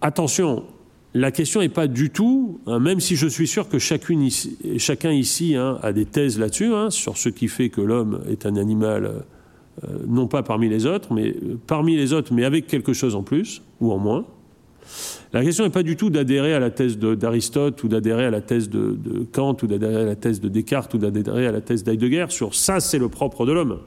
Attention, 0.00 0.64
la 1.14 1.32
question 1.32 1.60
n'est 1.60 1.68
pas 1.68 1.88
du 1.88 2.10
tout, 2.10 2.60
hein, 2.66 2.78
même 2.78 3.00
si 3.00 3.16
je 3.16 3.26
suis 3.26 3.48
sûr 3.48 3.68
que 3.68 3.78
chacun 3.78 5.10
ici 5.10 5.56
a 5.56 5.92
des 5.92 6.04
thèses 6.04 6.38
là-dessus, 6.38 6.70
sur 6.90 7.16
ce 7.16 7.28
qui 7.28 7.48
fait 7.48 7.68
que 7.68 7.80
l'homme 7.80 8.20
est 8.28 8.46
un 8.46 8.56
animal, 8.56 9.24
euh, 9.84 9.88
non 10.06 10.28
pas 10.28 10.42
parmi 10.42 10.68
les 10.68 10.86
autres, 10.86 11.12
mais 11.12 11.30
euh, 11.30 11.58
parmi 11.66 11.96
les 11.96 12.12
autres, 12.12 12.32
mais 12.32 12.44
avec 12.44 12.66
quelque 12.66 12.92
chose 12.92 13.16
en 13.16 13.22
plus 13.22 13.62
ou 13.80 13.92
en 13.92 13.98
moins. 13.98 14.24
La 15.32 15.42
question 15.44 15.64
n'est 15.64 15.70
pas 15.70 15.82
du 15.82 15.96
tout 15.96 16.10
d'adhérer 16.10 16.54
à 16.54 16.60
la 16.60 16.70
thèse 16.70 16.98
d'Aristote 16.98 17.82
ou 17.82 17.88
d'adhérer 17.88 18.26
à 18.26 18.30
la 18.30 18.40
thèse 18.40 18.68
de, 18.68 18.96
Kant 19.32 19.56
ou 19.62 19.66
d'adhérer 19.66 20.02
à 20.02 20.04
la 20.04 20.16
thèse 20.16 20.40
de 20.40 20.48
Descartes 20.48 20.94
ou 20.94 20.98
d'adhérer 20.98 21.46
à 21.46 21.52
la 21.52 21.60
thèse 21.60 21.84
d'Heidegger 21.84 22.26
sur 22.28 22.54
ça, 22.54 22.80
c'est 22.80 22.98
le 22.98 23.08
propre 23.08 23.46
de 23.46 23.52
l'homme. 23.52 23.78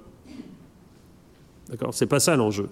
D'accord? 1.69 1.93
C'est 1.93 2.07
pas 2.07 2.19
ça 2.19 2.35
l'enjeu. 2.35 2.69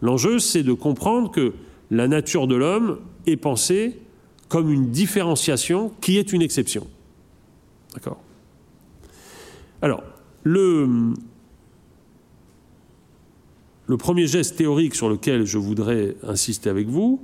L'enjeu, 0.00 0.38
c'est 0.38 0.62
de 0.62 0.72
comprendre 0.72 1.30
que 1.30 1.52
la 1.90 2.08
nature 2.08 2.46
de 2.46 2.54
l'homme 2.54 2.98
est 3.28 3.36
pensée 3.36 3.98
comme 4.48 4.70
une 4.70 4.90
différenciation 4.90 5.92
qui 6.00 6.16
est 6.16 6.32
une 6.32 6.42
exception. 6.42 6.86
D'accord? 7.94 8.20
Alors, 9.80 10.02
le, 10.42 11.14
premier 13.98 14.26
geste 14.26 14.56
théorique 14.56 14.94
sur 14.94 15.08
lequel 15.08 15.44
je 15.44 15.58
voudrais 15.58 16.16
insister 16.26 16.70
avec 16.70 16.88
vous, 16.88 17.22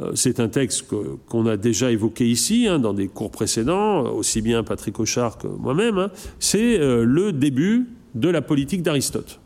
euh, 0.00 0.12
c'est 0.14 0.40
un 0.40 0.48
texte 0.48 0.86
qu'on 1.28 1.46
a 1.46 1.56
déjà 1.56 1.90
évoqué 1.90 2.28
ici, 2.28 2.66
hein, 2.66 2.78
dans 2.78 2.94
des 2.94 3.08
cours 3.08 3.30
précédents, 3.30 4.02
aussi 4.12 4.42
bien 4.42 4.64
Patrick 4.64 4.98
Auchard 4.98 5.38
que 5.38 5.46
moi-même, 5.46 5.98
hein. 5.98 6.10
c'est 6.40 6.80
euh, 6.80 7.04
le 7.04 7.32
début 7.32 7.88
de 8.14 8.28
la 8.28 8.42
politique 8.42 8.82
d'Aristote. 8.82 9.40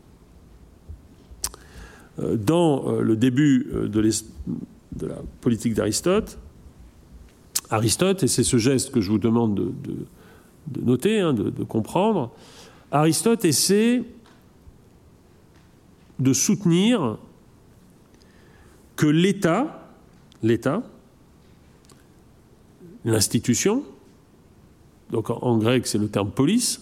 Euh, 2.19 2.35
dans 2.35 2.99
le 2.99 3.15
début 3.15 3.67
de, 3.71 3.99
la 5.01 5.17
politique 5.41 5.73
d'Aristote, 5.73 6.37
Aristote, 7.69 8.23
et 8.23 8.27
c'est 8.27 8.43
ce 8.43 8.57
geste 8.57 8.91
que 8.91 9.01
je 9.01 9.11
vous 9.11 9.19
demande 9.19 9.55
de, 9.55 10.81
noter, 10.81 11.19
hein, 11.19 11.33
de, 11.33 11.63
comprendre, 11.63 12.31
Aristote 12.91 13.45
essaie 13.45 14.03
de 16.17 16.33
soutenir 16.33 17.17
que 18.95 19.05
l'État, 19.05 19.87
l'État, 20.41 20.83
l'institution, 23.05 23.83
donc 25.11 25.29
en, 25.29 25.57
grec 25.57 25.87
c'est 25.87 25.97
le 25.97 26.09
terme 26.09 26.31
police, 26.31 26.81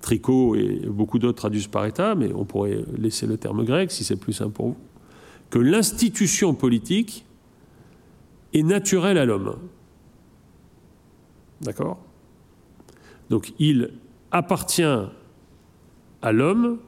tricot 0.00 0.56
et 0.56 0.82
beaucoup 0.86 1.18
d'autres 1.18 1.38
traduisent 1.38 1.68
par 1.68 1.86
État, 1.86 2.14
mais 2.14 2.32
on 2.34 2.44
pourrait 2.44 2.84
laisser 2.98 3.26
le 3.26 3.36
terme 3.36 3.64
grec 3.64 3.90
si 3.90 4.04
c'est 4.04 4.16
plus 4.16 4.32
simple 4.32 4.52
pour 4.52 4.66
vous, 4.68 4.76
que 5.52 5.58
l'institution 5.58 6.54
politique 6.54 7.26
est 8.54 8.62
naturelle 8.62 9.18
à 9.18 9.26
l'homme. 9.26 9.58
D'accord? 11.60 11.98
Donc 13.28 13.52
il 13.58 13.92
appartient 14.30 14.82
à 16.22 16.32
l'homme 16.32 16.78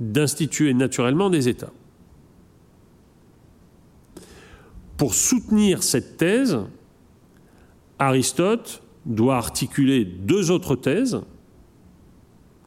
d'instituer 0.00 0.74
naturellement 0.74 1.30
des 1.30 1.48
États. 1.48 1.70
Pour 4.96 5.14
soutenir 5.14 5.84
cette 5.84 6.16
thèse, 6.16 6.58
Aristote 8.00 8.82
doit 9.06 9.36
articuler 9.36 10.04
deux 10.04 10.50
autres 10.50 10.74
thèses, 10.74 11.22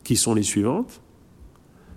qui 0.05 0.15
sont 0.15 0.35
les 0.35 0.43
suivantes. 0.43 1.01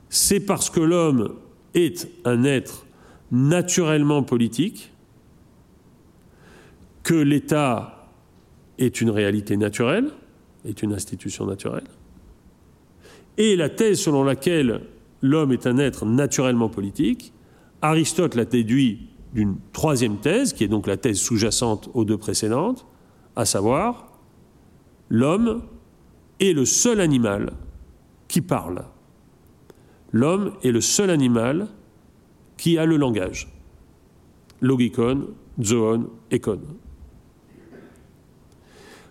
C'est 0.09 0.41
parce 0.41 0.69
que 0.69 0.81
l'homme 0.81 1.37
est 1.75 2.09
un 2.25 2.43
être 2.43 2.86
naturellement 3.31 4.23
politique 4.23 4.93
que 7.03 7.15
l'État 7.15 8.11
est 8.79 9.01
une 9.01 9.11
réalité 9.11 9.57
naturelle, 9.57 10.11
est 10.65 10.83
une 10.83 10.93
institution 10.93 11.47
naturelle. 11.47 11.87
Et 13.39 13.57
la 13.57 13.69
thèse 13.69 14.01
selon 14.01 14.25
laquelle 14.25 14.83
l'homme 15.23 15.53
est 15.53 15.67
un 15.67 15.79
être 15.79 16.05
naturellement 16.05 16.69
politique. 16.69 17.33
Aristote 17.83 18.35
l'a 18.35 18.45
déduit 18.45 19.09
d'une 19.35 19.57
troisième 19.73 20.19
thèse, 20.19 20.53
qui 20.53 20.65
est 20.65 20.69
donc 20.69 20.87
la 20.87 20.97
thèse 20.97 21.19
sous-jacente 21.19 21.91
aux 21.95 22.05
deux 22.05 22.17
précédentes, 22.17 22.87
à 23.35 23.45
savoir 23.45 24.13
l'homme 25.09 25.63
est 26.41 26.53
le 26.53 26.65
seul 26.65 27.01
animal 27.01 27.53
qui 28.29 28.41
parle. 28.41 28.85
L'homme 30.13 30.55
est 30.63 30.73
le 30.73 30.81
seul 30.81 31.11
animal 31.11 31.69
qui 32.67 32.79
a 32.79 32.85
le 32.85 32.97
langage. 32.97 33.47
Logikon, 34.61 35.29
zoon, 35.63 36.09
ekon. 36.33 36.59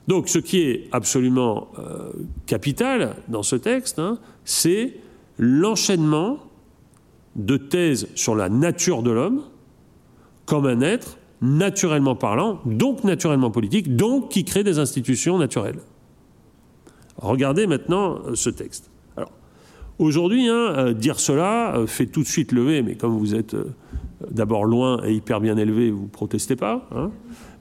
Donc 0.09 0.27
ce 0.27 0.39
qui 0.39 0.59
est 0.59 0.89
absolument 0.91 1.69
euh, 1.79 2.11
capital 2.47 3.15
dans 3.29 3.43
ce 3.43 3.55
texte, 3.55 3.97
hein, 3.97 4.19
c'est 4.43 4.97
l'enchaînement 5.37 6.39
de 7.37 7.55
thèses 7.55 8.09
sur 8.15 8.35
la 8.35 8.49
nature 8.49 9.03
de 9.03 9.11
l'homme 9.11 9.43
comme 10.45 10.65
un 10.65 10.81
être 10.81 11.17
naturellement 11.41 12.17
parlant, 12.17 12.59
donc 12.65 13.05
naturellement 13.05 13.51
politique, 13.51 13.95
donc 13.95 14.31
qui 14.31 14.43
crée 14.43 14.65
des 14.65 14.79
institutions 14.79 15.37
naturelles. 15.37 15.79
Regardez 17.15 17.67
maintenant 17.67 18.19
euh, 18.25 18.35
ce 18.35 18.49
texte. 18.49 18.91
Aujourd'hui, 19.97 20.47
hein, 20.47 20.73
euh, 20.77 20.93
dire 20.93 21.19
cela 21.19 21.75
euh, 21.77 21.87
fait 21.87 22.05
tout 22.07 22.21
de 22.21 22.27
suite 22.27 22.51
lever, 22.51 22.81
mais 22.81 22.95
comme 22.95 23.17
vous 23.17 23.33
êtes 23.33 23.55
d'abord 24.31 24.65
loin 24.65 25.01
et 25.05 25.13
hyper 25.13 25.41
bien 25.41 25.57
élevé, 25.57 25.91
vous 25.91 26.07
protestez 26.07 26.55
pas. 26.55 26.87
Hein. 26.95 27.11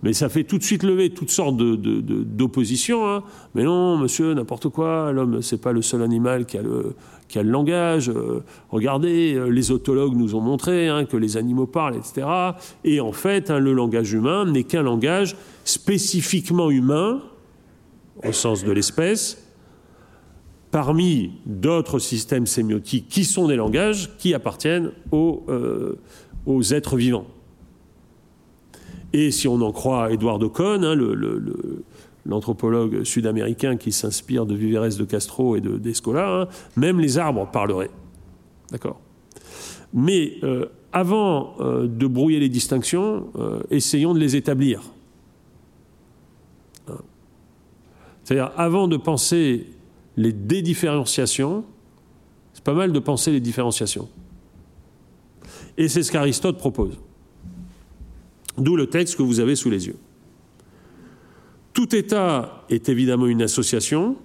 mais 0.03 0.13
ça 0.13 0.29
fait 0.29 0.45
tout 0.45 0.59
de 0.59 0.63
suite 0.63 0.83
lever 0.83 1.11
toutes 1.11 1.31
sortes 1.31 1.57
d'oppositions. 1.57 3.09
Hein. 3.09 3.23
Mais 3.55 3.65
non, 3.65 3.97
monsieur, 3.97 4.35
n'importe 4.35 4.69
quoi, 4.69 5.13
l'homme, 5.13 5.43
c'est 5.43 5.61
pas 5.61 5.73
le 5.73 5.83
seul 5.83 6.03
animal 6.03 6.47
qui 6.47 6.59
a 6.59 6.63
le, 6.63 6.95
langage. 7.43 8.11
Euh, 8.11 8.45
regardez, 8.71 9.35
euh, 9.35 9.49
les 9.49 9.71
autologues 9.71 10.17
nous 10.17 10.35
ont 10.35 10.41
montré 10.41 10.89
que 11.11 11.17
les 11.17 11.37
animaux 11.37 11.67
parlent, 11.67 11.97
etc. 11.97 12.27
Et 12.85 13.01
en 13.01 13.13
fait, 13.13 13.51
le 13.51 13.73
langage 13.73 14.13
humain 14.13 14.45
n'est 14.45 14.65
qu'un 14.65 14.83
langage 14.83 15.37
spécifiquement 15.65 16.71
humain, 16.71 17.23
au 18.25 18.33
sens 18.33 18.65
de 18.65 18.71
l'espèce, 18.71 19.44
parmi 20.75 21.31
d'autres 21.47 22.01
systèmes 22.01 22.49
sémiotiques 22.49 23.07
qui 23.09 23.25
sont 23.25 23.47
des 23.47 23.55
langages 23.55 24.11
qui 24.19 24.35
appartiennent 24.35 24.91
aux, 25.13 25.45
euh, 25.49 26.73
êtres 26.73 26.97
vivants. 26.97 27.27
Et 29.13 29.31
si 29.31 29.47
on 29.47 29.61
en 29.61 29.71
croit 29.71 30.11
Edouard 30.11 30.41
Cohn, 30.53 30.85
hein, 30.85 30.97
l'anthropologue 32.27 33.05
sud-américain 33.05 33.77
qui 33.77 33.93
s'inspire 33.93 34.47
de 34.47 34.57
Viverès 34.57 34.97
de 34.97 35.05
Castro 35.05 35.55
et 35.55 35.61
de 35.61 35.79
d'Escola, 35.79 36.41
hein, 36.41 36.49
même 36.75 36.99
les 36.99 37.19
arbres 37.19 37.49
parleraient. 37.53 37.93
D'accord? 38.73 38.99
Mais 39.93 40.39
euh, 40.43 40.67
avant 40.93 41.55
euh, 41.61 41.87
de 41.87 42.09
brouiller 42.09 42.41
les 42.41 42.49
distinctions, 42.49 43.29
essayons 43.71 44.13
de 44.13 44.19
les 44.19 44.35
établir. 44.35 44.83
Hein? 46.89 46.99
C'est-à-dire, 48.25 48.51
avant 48.57 48.89
de 48.89 48.97
penser 48.97 49.69
les 50.17 50.33
dédifférenciations, 50.33 51.65
c'est 52.53 52.65
pas 52.65 52.75
mal 52.75 52.93
de 52.93 52.99
penser 52.99 53.33
les 53.33 53.41
différenciations. 53.41 54.09
Et 55.77 55.89
c'est 55.89 56.03
ce 56.03 56.13
qu'Aristote 56.13 56.59
propose. 56.59 56.99
D'où 58.57 58.77
le 58.77 58.87
texte 58.87 59.17
que 59.17 59.23
vous 59.23 59.41
avez 59.41 59.57
sous 59.57 59.71
les 59.71 59.87
yeux. 59.89 59.97
Tout 61.73 61.95
État 61.97 62.65
est 62.71 62.89
évidemment 62.89 63.27
une 63.27 63.43
association, 63.43 64.17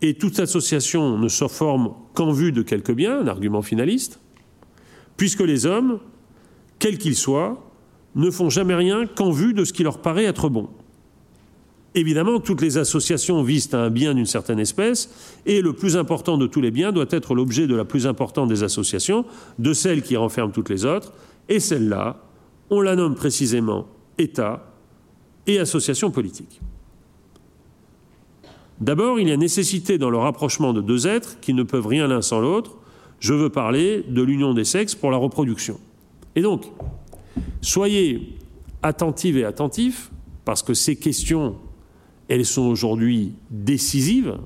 et 0.00 0.14
toute 0.14 0.40
association 0.40 1.18
ne 1.18 1.28
se 1.28 1.46
forme 1.46 1.92
qu'en 2.14 2.32
vue 2.32 2.52
de 2.52 2.62
quelque 2.62 2.92
bien, 2.92 3.20
un 3.20 3.26
argument 3.26 3.60
finaliste, 3.60 4.18
puisque 5.18 5.42
les 5.42 5.66
hommes, 5.66 6.00
quels 6.78 6.96
qu'ils 6.96 7.16
soient, 7.16 7.70
ne 8.14 8.30
font 8.30 8.48
jamais 8.48 8.74
rien 8.74 9.06
qu'en 9.06 9.30
vue 9.30 9.52
de 9.52 9.64
ce 9.64 9.74
qui 9.74 9.82
leur 9.82 10.00
paraît 10.00 10.24
être 10.24 10.48
bon. 10.48 10.70
Évidemment, 11.94 12.38
toutes 12.38 12.60
les 12.60 12.78
associations 12.78 13.42
visent 13.42 13.74
à 13.74 13.78
un 13.78 13.90
bien 13.90 14.14
d'une 14.14 14.26
certaine 14.26 14.60
espèce, 14.60 15.10
et 15.44 15.60
le 15.60 15.72
plus 15.72 15.96
important 15.96 16.38
de 16.38 16.46
tous 16.46 16.60
les 16.60 16.70
biens 16.70 16.92
doit 16.92 17.06
être 17.10 17.34
l'objet 17.34 17.66
de 17.66 17.74
la 17.74 17.84
plus 17.84 18.06
importante 18.06 18.48
des 18.48 18.62
associations, 18.62 19.24
de 19.58 19.72
celle 19.72 20.02
qui 20.02 20.16
renferme 20.16 20.52
toutes 20.52 20.68
les 20.68 20.84
autres, 20.84 21.12
et 21.48 21.58
celle-là, 21.58 22.22
on 22.70 22.80
la 22.80 22.94
nomme 22.94 23.16
précisément 23.16 23.88
État 24.18 24.72
et 25.48 25.58
association 25.58 26.12
politique. 26.12 26.60
D'abord, 28.80 29.18
il 29.18 29.28
y 29.28 29.32
a 29.32 29.36
nécessité 29.36 29.98
dans 29.98 30.10
le 30.10 30.16
rapprochement 30.16 30.72
de 30.72 30.80
deux 30.80 31.08
êtres 31.08 31.40
qui 31.40 31.54
ne 31.54 31.64
peuvent 31.64 31.86
rien 31.86 32.06
l'un 32.06 32.22
sans 32.22 32.40
l'autre. 32.40 32.76
Je 33.18 33.34
veux 33.34 33.50
parler 33.50 34.04
de 34.08 34.22
l'union 34.22 34.54
des 34.54 34.64
sexes 34.64 34.94
pour 34.94 35.10
la 35.10 35.18
reproduction. 35.18 35.78
Et 36.36 36.40
donc, 36.40 36.64
soyez 37.60 38.38
attentifs 38.82 39.36
et 39.36 39.44
attentifs, 39.44 40.10
parce 40.44 40.62
que 40.62 40.72
ces 40.72 40.96
questions 40.96 41.56
elles 42.30 42.46
sont 42.46 42.62
aujourd'hui 42.62 43.34
décisives, 43.50 44.38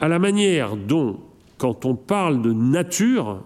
à 0.00 0.08
la 0.08 0.18
manière 0.18 0.76
dont, 0.76 1.20
quand 1.58 1.84
on 1.84 1.94
parle 1.94 2.40
de 2.40 2.54
nature, 2.54 3.42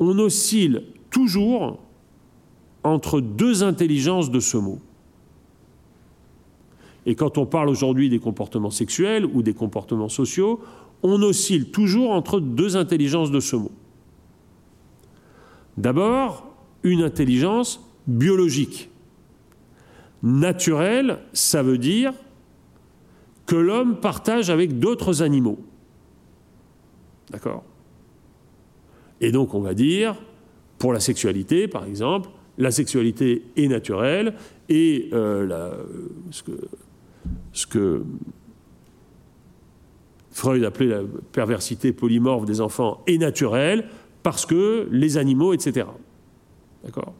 on 0.00 0.18
oscille 0.18 0.82
toujours 1.10 1.78
entre 2.82 3.20
deux 3.20 3.62
intelligences 3.62 4.32
de 4.32 4.40
ce 4.40 4.56
mot. 4.56 4.80
Et 7.06 7.14
quand 7.14 7.38
on 7.38 7.46
parle 7.46 7.68
aujourd'hui 7.68 8.08
des 8.08 8.18
comportements 8.18 8.70
sexuels 8.70 9.26
ou 9.26 9.42
des 9.42 9.54
comportements 9.54 10.08
sociaux, 10.08 10.60
on 11.04 11.22
oscille 11.22 11.70
toujours 11.70 12.10
entre 12.10 12.40
deux 12.40 12.76
intelligences 12.76 13.30
de 13.30 13.38
ce 13.38 13.54
mot. 13.54 13.70
D'abord, 15.76 16.51
une 16.82 17.02
intelligence 17.02 17.80
biologique. 18.06 18.90
Naturelle, 20.22 21.18
ça 21.32 21.62
veut 21.62 21.78
dire 21.78 22.12
que 23.46 23.56
l'homme 23.56 24.00
partage 24.00 24.50
avec 24.50 24.78
d'autres 24.78 25.22
animaux. 25.22 25.58
D'accord? 27.30 27.64
Et 29.20 29.32
donc 29.32 29.54
on 29.54 29.60
va 29.60 29.74
dire, 29.74 30.16
pour 30.78 30.92
la 30.92 31.00
sexualité 31.00 31.68
par 31.68 31.84
exemple, 31.84 32.30
la 32.58 32.70
sexualité 32.70 33.44
est 33.56 33.68
naturelle 33.68 34.34
et 34.68 35.08
euh, 35.12 35.72
ce, 36.30 36.42
que, 36.42 36.52
ce 37.52 37.66
que 37.66 38.04
Freud 40.30 40.64
appelait 40.64 40.86
la 40.86 41.02
perversité 41.32 41.92
polymorphe 41.92 42.44
des 42.44 42.60
enfants 42.60 43.02
est 43.06 43.18
naturelle 43.18 43.86
parce 44.22 44.46
que 44.46 44.88
les 44.90 45.18
animaux, 45.18 45.52
etc. 45.52 45.86
D'accord 46.84 47.14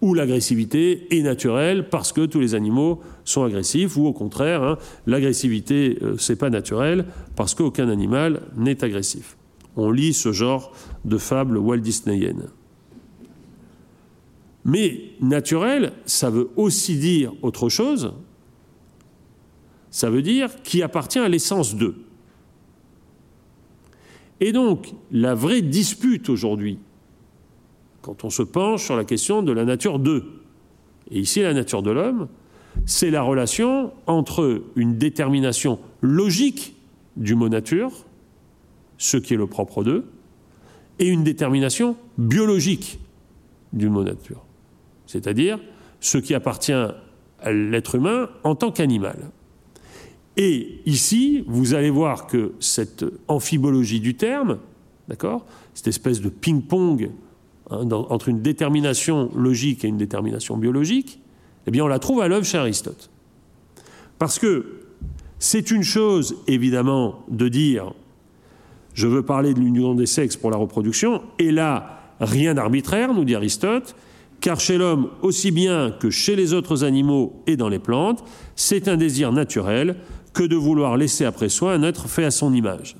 Ou 0.00 0.14
l'agressivité 0.14 1.16
est 1.16 1.22
naturelle 1.22 1.88
parce 1.88 2.12
que 2.12 2.26
tous 2.26 2.40
les 2.40 2.54
animaux 2.54 3.00
sont 3.24 3.44
agressifs, 3.44 3.96
ou 3.96 4.06
au 4.06 4.12
contraire, 4.12 4.62
hein, 4.62 4.78
l'agressivité, 5.06 5.98
euh, 6.02 6.16
c'est 6.18 6.36
pas 6.36 6.50
naturel 6.50 7.06
parce 7.36 7.54
qu'aucun 7.54 7.88
animal 7.88 8.42
n'est 8.56 8.84
agressif. 8.84 9.36
On 9.76 9.90
lit 9.90 10.12
ce 10.12 10.32
genre 10.32 10.72
de 11.04 11.18
fable 11.18 11.56
Walt 11.56 11.78
Disneyienne. 11.78 12.48
Mais 14.64 15.12
naturel, 15.20 15.92
ça 16.04 16.30
veut 16.30 16.50
aussi 16.56 16.96
dire 16.96 17.32
autre 17.42 17.68
chose. 17.68 18.12
Ça 19.90 20.10
veut 20.10 20.20
dire 20.20 20.62
qui 20.62 20.82
appartient 20.82 21.18
à 21.18 21.28
l'essence 21.28 21.74
d'eux. 21.74 21.96
Et 24.40 24.52
donc, 24.52 24.92
la 25.10 25.34
vraie 25.34 25.62
dispute 25.62 26.28
aujourd'hui, 26.28 26.78
quand 28.02 28.24
on 28.24 28.30
se 28.30 28.42
penche 28.42 28.84
sur 28.84 28.96
la 28.96 29.04
question 29.04 29.42
de 29.42 29.52
la 29.52 29.64
nature 29.64 29.98
d'eux. 29.98 30.24
Et 31.10 31.20
ici, 31.20 31.40
la 31.40 31.54
nature 31.54 31.82
de 31.82 31.90
l'homme, 31.90 32.28
c'est 32.86 33.10
la 33.10 33.22
relation 33.22 33.92
entre 34.06 34.62
une 34.76 34.98
détermination 34.98 35.78
logique 36.00 36.76
du 37.16 37.34
mot 37.34 37.48
nature, 37.48 37.90
ce 38.98 39.16
qui 39.16 39.34
est 39.34 39.36
le 39.36 39.46
propre 39.46 39.82
d'eux, 39.84 40.04
et 40.98 41.06
une 41.06 41.24
détermination 41.24 41.96
biologique 42.16 42.98
du 43.72 43.88
mot 43.88 44.02
nature, 44.02 44.44
c'est-à-dire 45.06 45.58
ce 46.00 46.18
qui 46.18 46.34
appartient 46.34 46.72
à 46.72 47.52
l'être 47.52 47.94
humain 47.96 48.28
en 48.44 48.54
tant 48.54 48.72
qu'animal. 48.72 49.30
Et 50.36 50.80
ici, 50.86 51.44
vous 51.48 51.74
allez 51.74 51.90
voir 51.90 52.26
que 52.26 52.52
cette 52.60 53.04
amphibologie 53.26 54.00
du 54.00 54.14
terme, 54.14 54.58
d'accord, 55.08 55.44
cette 55.74 55.88
espèce 55.88 56.20
de 56.20 56.28
ping-pong 56.28 57.10
Hein, 57.70 57.86
entre 57.90 58.28
une 58.28 58.40
détermination 58.40 59.30
logique 59.36 59.84
et 59.84 59.88
une 59.88 59.98
détermination 59.98 60.56
biologique, 60.56 61.20
eh 61.66 61.70
bien 61.70 61.84
on 61.84 61.88
la 61.88 61.98
trouve 61.98 62.22
à 62.22 62.28
l'œuvre 62.28 62.46
chez 62.46 62.56
Aristote. 62.56 63.10
Parce 64.18 64.38
que 64.38 64.80
c'est 65.38 65.70
une 65.70 65.82
chose, 65.82 66.36
évidemment, 66.46 67.24
de 67.28 67.48
dire 67.48 67.92
je 68.94 69.06
veux 69.06 69.22
parler 69.22 69.54
de 69.54 69.60
l'union 69.60 69.94
des 69.94 70.06
sexes 70.06 70.36
pour 70.36 70.50
la 70.50 70.56
reproduction, 70.56 71.22
et 71.38 71.52
là, 71.52 72.14
rien 72.20 72.54
d'arbitraire, 72.54 73.14
nous 73.14 73.24
dit 73.24 73.36
Aristote, 73.36 73.94
car 74.40 74.58
chez 74.58 74.78
l'homme, 74.78 75.10
aussi 75.22 75.50
bien 75.50 75.92
que 75.92 76.10
chez 76.10 76.34
les 76.34 76.52
autres 76.52 76.84
animaux 76.84 77.42
et 77.46 77.56
dans 77.56 77.68
les 77.68 77.78
plantes, 77.78 78.24
c'est 78.56 78.88
un 78.88 78.96
désir 78.96 79.30
naturel 79.30 79.96
que 80.32 80.42
de 80.42 80.56
vouloir 80.56 80.96
laisser 80.96 81.24
après 81.24 81.48
soi 81.48 81.74
un 81.74 81.82
être 81.82 82.08
fait 82.08 82.24
à 82.24 82.30
son 82.30 82.52
image. 82.52 82.96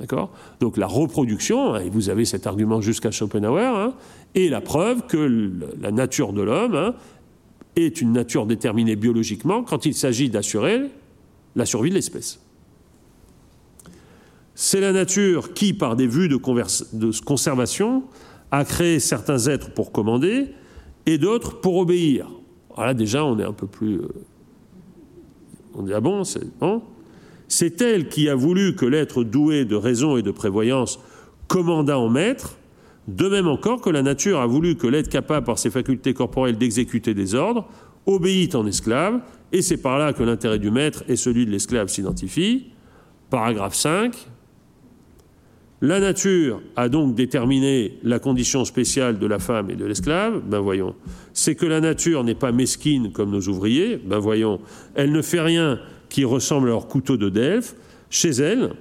D'accord? 0.00 0.30
Donc 0.60 0.76
la 0.76 0.86
reproduction, 0.86 1.76
et 1.76 1.88
vous 1.88 2.10
avez 2.10 2.24
cet 2.24 2.46
argument 2.46 2.80
jusqu'à 2.80 3.10
Schopenhauer, 3.10 3.62
hein, 3.62 3.94
est 4.34 4.48
la 4.48 4.60
preuve 4.60 5.06
que 5.06 5.52
la 5.80 5.92
nature 5.92 6.32
de 6.32 6.42
l'homme 6.42 6.74
hein, 6.74 6.94
est 7.76 8.00
une 8.00 8.12
nature 8.12 8.46
déterminée 8.46 8.96
biologiquement 8.96 9.62
quand 9.62 9.86
il 9.86 9.94
s'agit 9.94 10.30
d'assurer 10.30 10.90
la 11.54 11.66
survie 11.66 11.90
de 11.90 11.94
l'espèce. 11.94 12.40
C'est 14.56 14.80
la 14.80 14.92
nature 14.92 15.52
qui, 15.52 15.74
par 15.74 15.96
des 15.96 16.06
vues 16.06 16.28
de, 16.28 16.36
de, 16.36 17.24
conservation, 17.24 18.04
a 18.50 18.64
créé 18.64 19.00
certains 19.00 19.46
êtres 19.46 19.72
pour 19.74 19.90
commander 19.90 20.46
et 21.06 21.18
d'autres 21.18 21.60
pour 21.60 21.76
obéir. 21.76 22.28
Voilà, 22.74 22.94
déjà, 22.94 23.24
on 23.24 23.38
est 23.38 23.44
un 23.44 23.52
peu 23.52 23.66
plus. 23.66 23.96
Euh, 23.96 24.08
on 25.74 25.82
dit 25.82 25.92
ah 25.92 26.00
bon, 26.00 26.22
c'est 26.22 26.46
bon. 26.58 26.82
C'est 27.56 27.80
elle 27.82 28.08
qui 28.08 28.28
a 28.28 28.34
voulu 28.34 28.74
que 28.74 28.84
l'être 28.84 29.22
doué 29.22 29.64
de 29.64 29.76
raison 29.76 30.16
et 30.16 30.22
de 30.22 30.32
prévoyance 30.32 30.98
commandât 31.46 32.00
en 32.00 32.08
maître, 32.08 32.58
de 33.06 33.28
même 33.28 33.46
encore 33.46 33.80
que 33.80 33.90
la 33.90 34.02
nature 34.02 34.40
a 34.40 34.46
voulu 34.46 34.74
que 34.74 34.88
l'être 34.88 35.08
capable 35.08 35.46
par 35.46 35.60
ses 35.60 35.70
facultés 35.70 36.14
corporelles 36.14 36.58
d'exécuter 36.58 37.14
des 37.14 37.36
ordres 37.36 37.68
obéit 38.06 38.56
en 38.56 38.66
esclave, 38.66 39.20
et 39.52 39.62
c'est 39.62 39.76
par 39.76 40.00
là 40.00 40.12
que 40.12 40.24
l'intérêt 40.24 40.58
du 40.58 40.72
maître 40.72 41.04
et 41.06 41.14
celui 41.14 41.46
de 41.46 41.52
l'esclave 41.52 41.86
s'identifient. 41.86 42.72
Paragraphe 43.30 43.76
5, 43.76 44.16
La 45.80 46.00
nature 46.00 46.60
a 46.74 46.88
donc 46.88 47.14
déterminé 47.14 48.00
la 48.02 48.18
condition 48.18 48.64
spéciale 48.64 49.20
de 49.20 49.26
la 49.28 49.38
femme 49.38 49.70
et 49.70 49.76
de 49.76 49.84
l'esclave. 49.84 50.42
Ben 50.44 50.58
voyons. 50.58 50.96
C'est 51.32 51.54
que 51.54 51.66
la 51.66 51.80
nature 51.80 52.24
n'est 52.24 52.34
pas 52.34 52.50
mesquine 52.50 53.12
comme 53.12 53.30
nos 53.30 53.42
ouvriers. 53.42 53.96
Ben 53.96 54.18
voyons. 54.18 54.58
Elle 54.96 55.12
ne 55.12 55.22
fait 55.22 55.40
rien 55.40 55.78
qui 56.14 56.24
ressemble 56.24 56.68
à 56.68 56.70
leur 56.70 56.86
couteau 56.86 57.16
de 57.16 57.28
Delphes. 57.28 57.74
Chez 58.08 58.30
elle, 58.30 58.76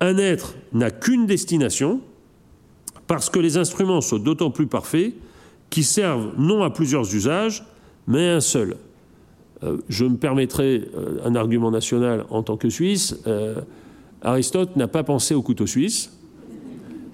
un 0.00 0.18
être 0.18 0.54
n'a 0.74 0.90
qu'une 0.90 1.24
destination 1.24 2.02
parce 3.06 3.30
que 3.30 3.38
les 3.38 3.56
instruments 3.56 4.02
sont 4.02 4.18
d'autant 4.18 4.50
plus 4.50 4.66
parfaits 4.66 5.14
qui 5.70 5.82
servent 5.82 6.34
non 6.36 6.62
à 6.62 6.68
plusieurs 6.68 7.14
usages, 7.14 7.64
mais 8.06 8.28
à 8.28 8.36
un 8.36 8.40
seul. 8.40 8.76
Euh, 9.62 9.78
je 9.88 10.04
me 10.04 10.18
permettrai 10.18 10.90
euh, 10.94 11.20
un 11.24 11.36
argument 11.36 11.70
national 11.70 12.26
en 12.28 12.42
tant 12.42 12.58
que 12.58 12.68
Suisse. 12.68 13.16
Euh, 13.26 13.62
Aristote 14.20 14.76
n'a 14.76 14.88
pas 14.88 15.04
pensé 15.04 15.34
au 15.34 15.40
couteau 15.40 15.66
suisse, 15.66 16.12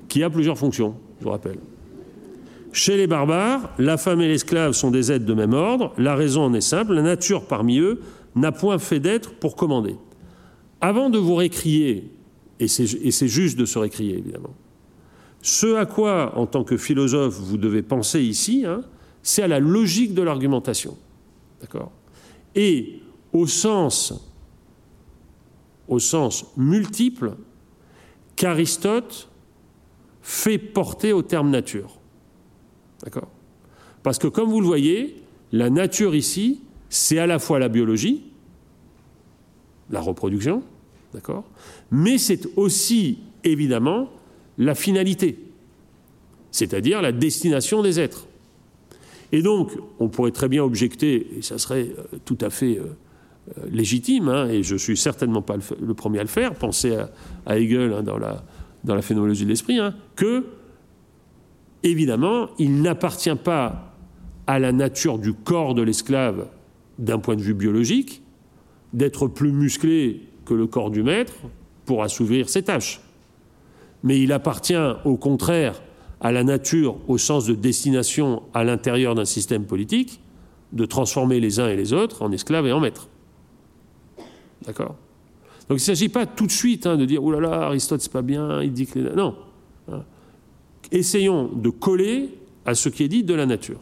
qui 0.09 0.25
a 0.25 0.31
plusieurs 0.31 0.59
fonctions, 0.59 0.97
je 1.21 1.25
vous 1.27 1.31
rappelle. 1.31 1.59
Chez 2.73 2.97
les 2.97 3.07
barbares, 3.07 3.71
la 3.79 3.99
femme 3.99 4.21
et 4.21 4.27
l'esclave 4.27 4.73
sont 4.73 4.91
des 4.91 5.13
êtres 5.13 5.27
de 5.27 5.35
même 5.35 5.53
ordre. 5.53 5.93
La 5.97 6.17
raison 6.17 6.43
en 6.43 6.55
est 6.55 6.61
simple, 6.61 6.95
la 6.95 7.03
nature 7.03 7.45
parmi 7.45 7.79
eux 7.79 8.01
n'a 8.35 8.53
point 8.53 8.79
fait 8.79 9.01
d'être 9.01 9.35
pour 9.35 9.57
commander. 9.57 9.97
Avant 10.81 11.11
de 11.11 11.19
vous 11.19 11.35
récrier, 11.35 12.11
et 12.59 12.69
c'est 12.69 13.29
juste 13.29 13.59
de 13.59 13.65
se 13.65 13.79
récrier 13.79 14.19
évidemment, 14.19 14.55
ce 15.43 15.75
à 15.75 15.87
quoi, 15.87 16.39
en 16.39 16.47
tant 16.47 16.63
que 16.63 16.77
philosophe, 16.77 17.35
vous 17.35 17.59
devez 17.59 17.83
penser 17.83 18.23
ici, 18.23 18.65
hein, 18.65 18.83
c'est 19.23 19.43
à 19.43 19.49
la 19.49 19.59
logique 19.59 20.15
de 20.15 20.23
l'argumentation. 20.23 20.97
D'accord? 21.61 21.91
Et 22.55 23.01
au 23.33 23.47
sens, 23.47 24.15
au 25.89 25.99
sens 25.99 26.47
multiple 26.57 27.35
qu'Aristote 28.37 29.29
fait 30.23 30.59
porter 30.59 31.13
au 31.13 31.23
terme 31.23 31.51
nature. 31.51 31.99
D'accord? 33.03 33.29
Parce 34.03 34.19
que 34.19 34.29
comme 34.29 34.49
vous 34.49 34.61
le 34.61 34.67
voyez, 34.67 35.23
la 35.51 35.71
nature 35.71 36.15
ici, 36.15 36.61
c'est 36.93 37.19
à 37.19 37.27
la 37.27 37.39
fois 37.39 37.59
la 37.59 37.71
biologie, 37.71 38.23
la 39.89 40.01
reproduction, 40.01 40.63
d'accord 41.15 41.43
Mais 41.91 42.19
c'est 42.19 42.47
aussi, 42.55 43.21
évidemment, 43.45 44.11
la 44.59 44.75
finalité, 44.75 45.39
c'est-à-dire 46.51 47.01
la 47.01 47.13
destination 47.13 47.81
des 47.83 47.99
êtres. 47.99 48.27
Et 49.33 49.41
donc, 49.41 49.73
on 50.01 50.11
pourrait 50.11 50.33
très 50.33 50.49
bien 50.49 50.63
objecter, 50.63 51.39
et 51.39 51.41
ça 51.41 51.57
serait 51.57 51.89
euh, 51.99 52.19
tout 52.27 52.37
à 52.43 52.51
fait 52.51 52.77
euh, 52.77 52.85
euh, 53.57 53.67
légitime, 53.71 54.29
hein, 54.29 54.49
et 54.51 54.63
je 54.63 54.77
suis 54.77 54.99
certainement 54.99 55.41
pas 55.41 55.57
le, 55.81 55.95
premier 55.95 56.19
à 56.19 56.25
le 56.25 56.29
faire, 56.29 56.55
pensez 56.55 56.95
à, 57.47 57.59
Hegel 57.59 57.95
hein, 57.95 58.03
dans, 58.03 58.19
la, 58.19 58.45
dans 58.85 59.01
phénoménologie 59.01 59.45
de 59.45 59.49
l'esprit, 59.49 59.79
hein, 59.79 59.95
que, 60.15 60.45
évidemment, 61.85 62.51
il 62.59 62.83
n'appartient 62.83 63.35
pas 63.35 63.95
à 64.47 64.59
la 64.59 64.73
nature 64.73 65.19
du 65.19 65.33
corps 65.33 65.75
de 65.75 65.81
l'esclave 65.81 66.49
d'un 66.99 67.19
point 67.19 67.37
de 67.37 67.43
vue 67.43 67.55
biologique 67.55 68.23
d'être 68.93 69.27
plus 69.27 69.53
musclé 69.53 70.23
que 70.45 70.55
le 70.55 70.67
corps 70.67 70.91
du 70.91 71.03
maître 71.03 71.35
pour 71.87 72.03
assouvir 72.03 72.49
ses 72.49 72.63
tâches 72.63 73.01
mais 74.03 74.21
il 74.21 74.33
appartient 74.33 74.75
au 75.05 75.17
contraire 75.17 75.81
à 76.21 76.33
la 76.33 76.45
nature 76.45 76.97
au 77.09 77.19
sens 77.19 77.47
de 77.47 77.55
destination 77.55 78.43
à 78.55 78.65
l'intérieur 78.65 79.15
d'un 79.15 79.25
système 79.25 79.65
politique 79.65 80.21
de 80.73 80.85
transformer 80.87 81.41
les 81.41 81.61
uns 81.61 81.69
et 81.69 81.77
les 81.77 81.93
autres 81.93 82.23
en 82.23 82.33
esclaves 82.33 82.67
et 82.67 82.73
en 82.73 82.81
maîtres. 82.81 83.09
D'accord? 84.65 84.97
Donc 85.69 85.79
il 85.79 85.83
ne 85.83 85.97
s'agit 85.97 86.09
pas 86.09 86.27
tout 86.27 86.47
de 86.47 86.53
suite 86.53 86.87
hein, 86.87 86.97
de 86.97 87.05
dire 87.05 87.23
oh 87.23 87.31
là 87.31 87.41
là, 87.41 87.63
Aristote 87.67 88.01
c'est 88.01 88.13
pas 88.13 88.23
bien, 88.23 88.63
il 88.63 88.73
dit 88.73 88.87
que 88.87 88.99
les... 88.99 89.15
non. 89.15 89.37
Hein? 89.91 90.05
Essayons 90.91 91.49
de 91.49 91.71
coller 91.71 92.39
à 92.65 92.75
ce 92.75 92.89
qui 92.89 93.05
est 93.05 93.09
dit 93.09 93.25
de 93.25 93.35
la 93.35 93.47
nature. 93.47 93.81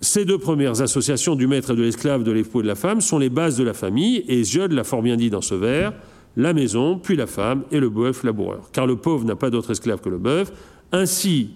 Ces 0.00 0.24
deux 0.24 0.38
premières 0.38 0.80
associations 0.80 1.34
du 1.34 1.46
maître 1.46 1.72
et 1.72 1.76
de 1.76 1.82
l'esclave, 1.82 2.22
de 2.22 2.32
l'époux 2.32 2.60
et 2.60 2.62
de 2.62 2.68
la 2.68 2.74
femme 2.74 3.00
sont 3.00 3.18
les 3.18 3.28
bases 3.28 3.56
de 3.56 3.64
la 3.64 3.74
famille, 3.74 4.24
et 4.28 4.42
Ziode 4.42 4.72
l'a 4.72 4.84
fort 4.84 5.02
bien 5.02 5.16
dit 5.16 5.28
dans 5.28 5.42
ce 5.42 5.54
vers 5.54 5.92
la 6.36 6.52
maison, 6.54 6.98
puis 6.98 7.16
la 7.16 7.26
femme, 7.26 7.64
et 7.70 7.80
le 7.80 7.90
bœuf 7.90 8.22
laboureur. 8.22 8.70
Car 8.72 8.86
le 8.86 8.96
pauvre 8.96 9.24
n'a 9.24 9.36
pas 9.36 9.50
d'autre 9.50 9.72
esclave 9.72 10.00
que 10.00 10.08
le 10.08 10.18
bœuf. 10.18 10.52
Ainsi, 10.92 11.50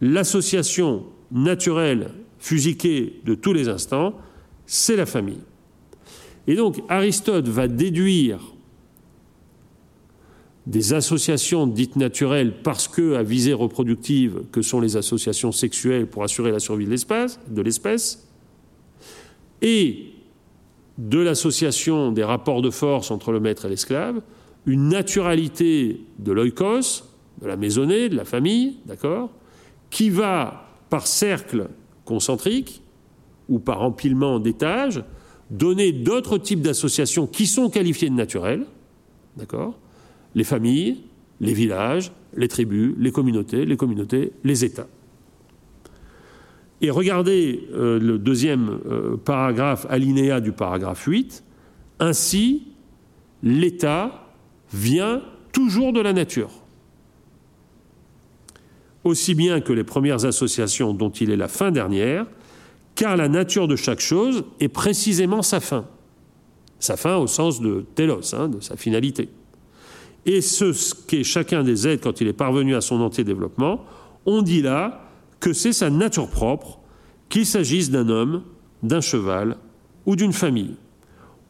l'association 0.00 1.04
naturelle, 1.30 2.10
fusiquée 2.38 3.20
de 3.24 3.34
tous 3.34 3.52
les 3.52 3.68
instants, 3.68 4.14
c'est 4.66 4.96
la 4.96 5.06
famille. 5.06 5.40
Et 6.46 6.56
donc, 6.56 6.82
Aristote 6.88 7.48
va 7.48 7.68
déduire 7.68 8.51
des 10.66 10.92
associations 10.92 11.66
dites 11.66 11.96
naturelles 11.96 12.54
parce 12.62 12.86
que, 12.86 13.14
à 13.14 13.22
visée 13.22 13.52
reproductive, 13.52 14.42
que 14.52 14.62
sont 14.62 14.80
les 14.80 14.96
associations 14.96 15.52
sexuelles 15.52 16.06
pour 16.06 16.22
assurer 16.22 16.52
la 16.52 16.60
survie 16.60 16.86
de 16.86 17.62
l'espèce, 17.62 18.28
et 19.60 20.12
de 20.98 21.18
l'association 21.18 22.12
des 22.12 22.24
rapports 22.24 22.62
de 22.62 22.70
force 22.70 23.10
entre 23.10 23.32
le 23.32 23.40
maître 23.40 23.64
et 23.64 23.68
l'esclave, 23.68 24.20
une 24.66 24.88
naturalité 24.88 26.00
de 26.18 26.32
l'oikos, 26.32 27.04
de 27.40 27.46
la 27.46 27.56
maisonnée, 27.56 28.08
de 28.08 28.16
la 28.16 28.24
famille, 28.24 28.76
d'accord, 28.86 29.30
qui 29.90 30.10
va, 30.10 30.68
par 30.90 31.06
cercle 31.06 31.68
concentrique 32.04 32.82
ou 33.48 33.58
par 33.58 33.82
empilement 33.82 34.38
d'étages, 34.38 35.02
donner 35.50 35.92
d'autres 35.92 36.38
types 36.38 36.62
d'associations 36.62 37.26
qui 37.26 37.46
sont 37.46 37.68
qualifiées 37.68 38.10
de 38.10 38.14
naturelles, 38.14 38.64
d'accord, 39.36 39.76
les 40.34 40.44
familles, 40.44 41.02
les 41.40 41.52
villages, 41.52 42.12
les 42.36 42.48
tribus, 42.48 42.94
les 42.98 43.12
communautés, 43.12 43.64
les 43.64 43.76
communautés, 43.76 44.32
les 44.44 44.64
États. 44.64 44.86
Et 46.80 46.90
regardez 46.90 47.68
euh, 47.72 47.98
le 47.98 48.18
deuxième 48.18 48.80
euh, 48.90 49.16
paragraphe, 49.16 49.86
alinéa 49.88 50.40
du 50.40 50.52
paragraphe 50.52 51.04
8. 51.04 51.44
Ainsi, 52.00 52.64
l'État 53.42 54.26
vient 54.72 55.22
toujours 55.52 55.92
de 55.92 56.00
la 56.00 56.12
nature. 56.12 56.50
Aussi 59.04 59.34
bien 59.34 59.60
que 59.60 59.72
les 59.72 59.84
premières 59.84 60.24
associations 60.24 60.94
dont 60.94 61.10
il 61.10 61.30
est 61.30 61.36
la 61.36 61.48
fin 61.48 61.70
dernière, 61.70 62.26
car 62.94 63.16
la 63.16 63.28
nature 63.28 63.68
de 63.68 63.76
chaque 63.76 64.00
chose 64.00 64.44
est 64.60 64.68
précisément 64.68 65.42
sa 65.42 65.60
fin. 65.60 65.86
Sa 66.78 66.96
fin 66.96 67.16
au 67.16 67.28
sens 67.28 67.60
de 67.60 67.84
télos, 67.94 68.34
hein, 68.34 68.48
de 68.48 68.60
sa 68.60 68.76
finalité. 68.76 69.28
Et 70.26 70.40
ce 70.40 70.94
qu'est 71.06 71.24
chacun 71.24 71.64
des 71.64 71.88
êtres 71.88 72.02
quand 72.02 72.20
il 72.20 72.28
est 72.28 72.32
parvenu 72.32 72.74
à 72.74 72.80
son 72.80 73.00
entier 73.00 73.24
développement, 73.24 73.84
on 74.26 74.42
dit 74.42 74.62
là 74.62 75.08
que 75.40 75.52
c'est 75.52 75.72
sa 75.72 75.90
nature 75.90 76.28
propre, 76.28 76.78
qu'il 77.28 77.46
s'agisse 77.46 77.90
d'un 77.90 78.08
homme, 78.08 78.42
d'un 78.82 79.00
cheval 79.00 79.56
ou 80.06 80.16
d'une 80.16 80.32
famille. 80.32 80.76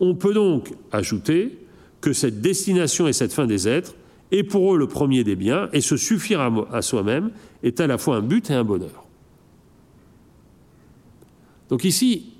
On 0.00 0.14
peut 0.14 0.32
donc 0.32 0.72
ajouter 0.90 1.58
que 2.00 2.12
cette 2.12 2.40
destination 2.40 3.06
et 3.06 3.12
cette 3.12 3.32
fin 3.32 3.46
des 3.46 3.68
êtres 3.68 3.94
est 4.32 4.42
pour 4.42 4.74
eux 4.74 4.78
le 4.78 4.88
premier 4.88 5.24
des 5.24 5.36
biens, 5.36 5.68
et 5.72 5.82
se 5.82 5.96
suffire 5.96 6.40
à, 6.40 6.82
soi-même 6.82 7.30
est 7.62 7.80
à 7.80 7.86
la 7.86 7.98
fois 7.98 8.16
un 8.16 8.22
but 8.22 8.50
et 8.50 8.54
un 8.54 8.64
bonheur. 8.64 9.04
Donc 11.68 11.84
ici, 11.84 12.32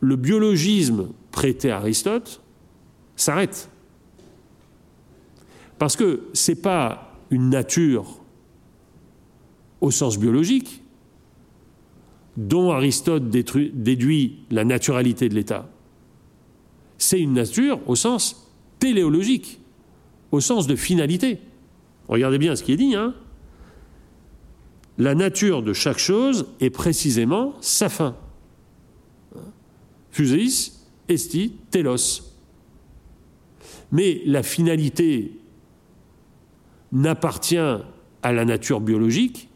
le 0.00 0.16
biologisme 0.16 1.08
prêté 1.30 1.70
à 1.70 1.76
Aristote 1.76 2.40
s'arrête. 3.16 3.68
Parce 5.78 5.96
que 5.96 6.28
ce 6.32 6.52
n'est 6.52 6.56
pas 6.56 7.12
une 7.30 7.50
nature 7.50 8.20
au 9.80 9.90
sens 9.90 10.18
biologique 10.18 10.82
dont 12.36 12.70
Aristote 12.70 13.28
déduit 13.28 14.40
la 14.50 14.64
naturalité 14.64 15.28
de 15.28 15.34
l'État. 15.34 15.68
C'est 16.98 17.20
une 17.20 17.34
nature 17.34 17.80
au 17.86 17.94
sens 17.94 18.52
téléologique, 18.78 19.60
au 20.32 20.40
sens 20.40 20.66
de 20.66 20.76
finalité. 20.76 21.38
Regardez 22.08 22.38
bien 22.38 22.56
ce 22.56 22.62
qui 22.62 22.72
est 22.72 22.76
dit. 22.76 22.94
Hein 22.94 23.14
la 24.98 25.14
nature 25.14 25.62
de 25.62 25.72
chaque 25.72 25.98
chose 25.98 26.46
est 26.60 26.70
précisément 26.70 27.54
sa 27.60 27.88
fin. 27.88 28.16
Fuseis, 30.10 30.72
esti, 31.08 31.52
telos. 31.70 32.22
Mais 33.92 34.22
la 34.24 34.42
finalité 34.42 35.32
n'appartient 36.92 37.56
à 38.22 38.32
la 38.32 38.44
nature 38.44 38.80
biologique, 38.80 39.48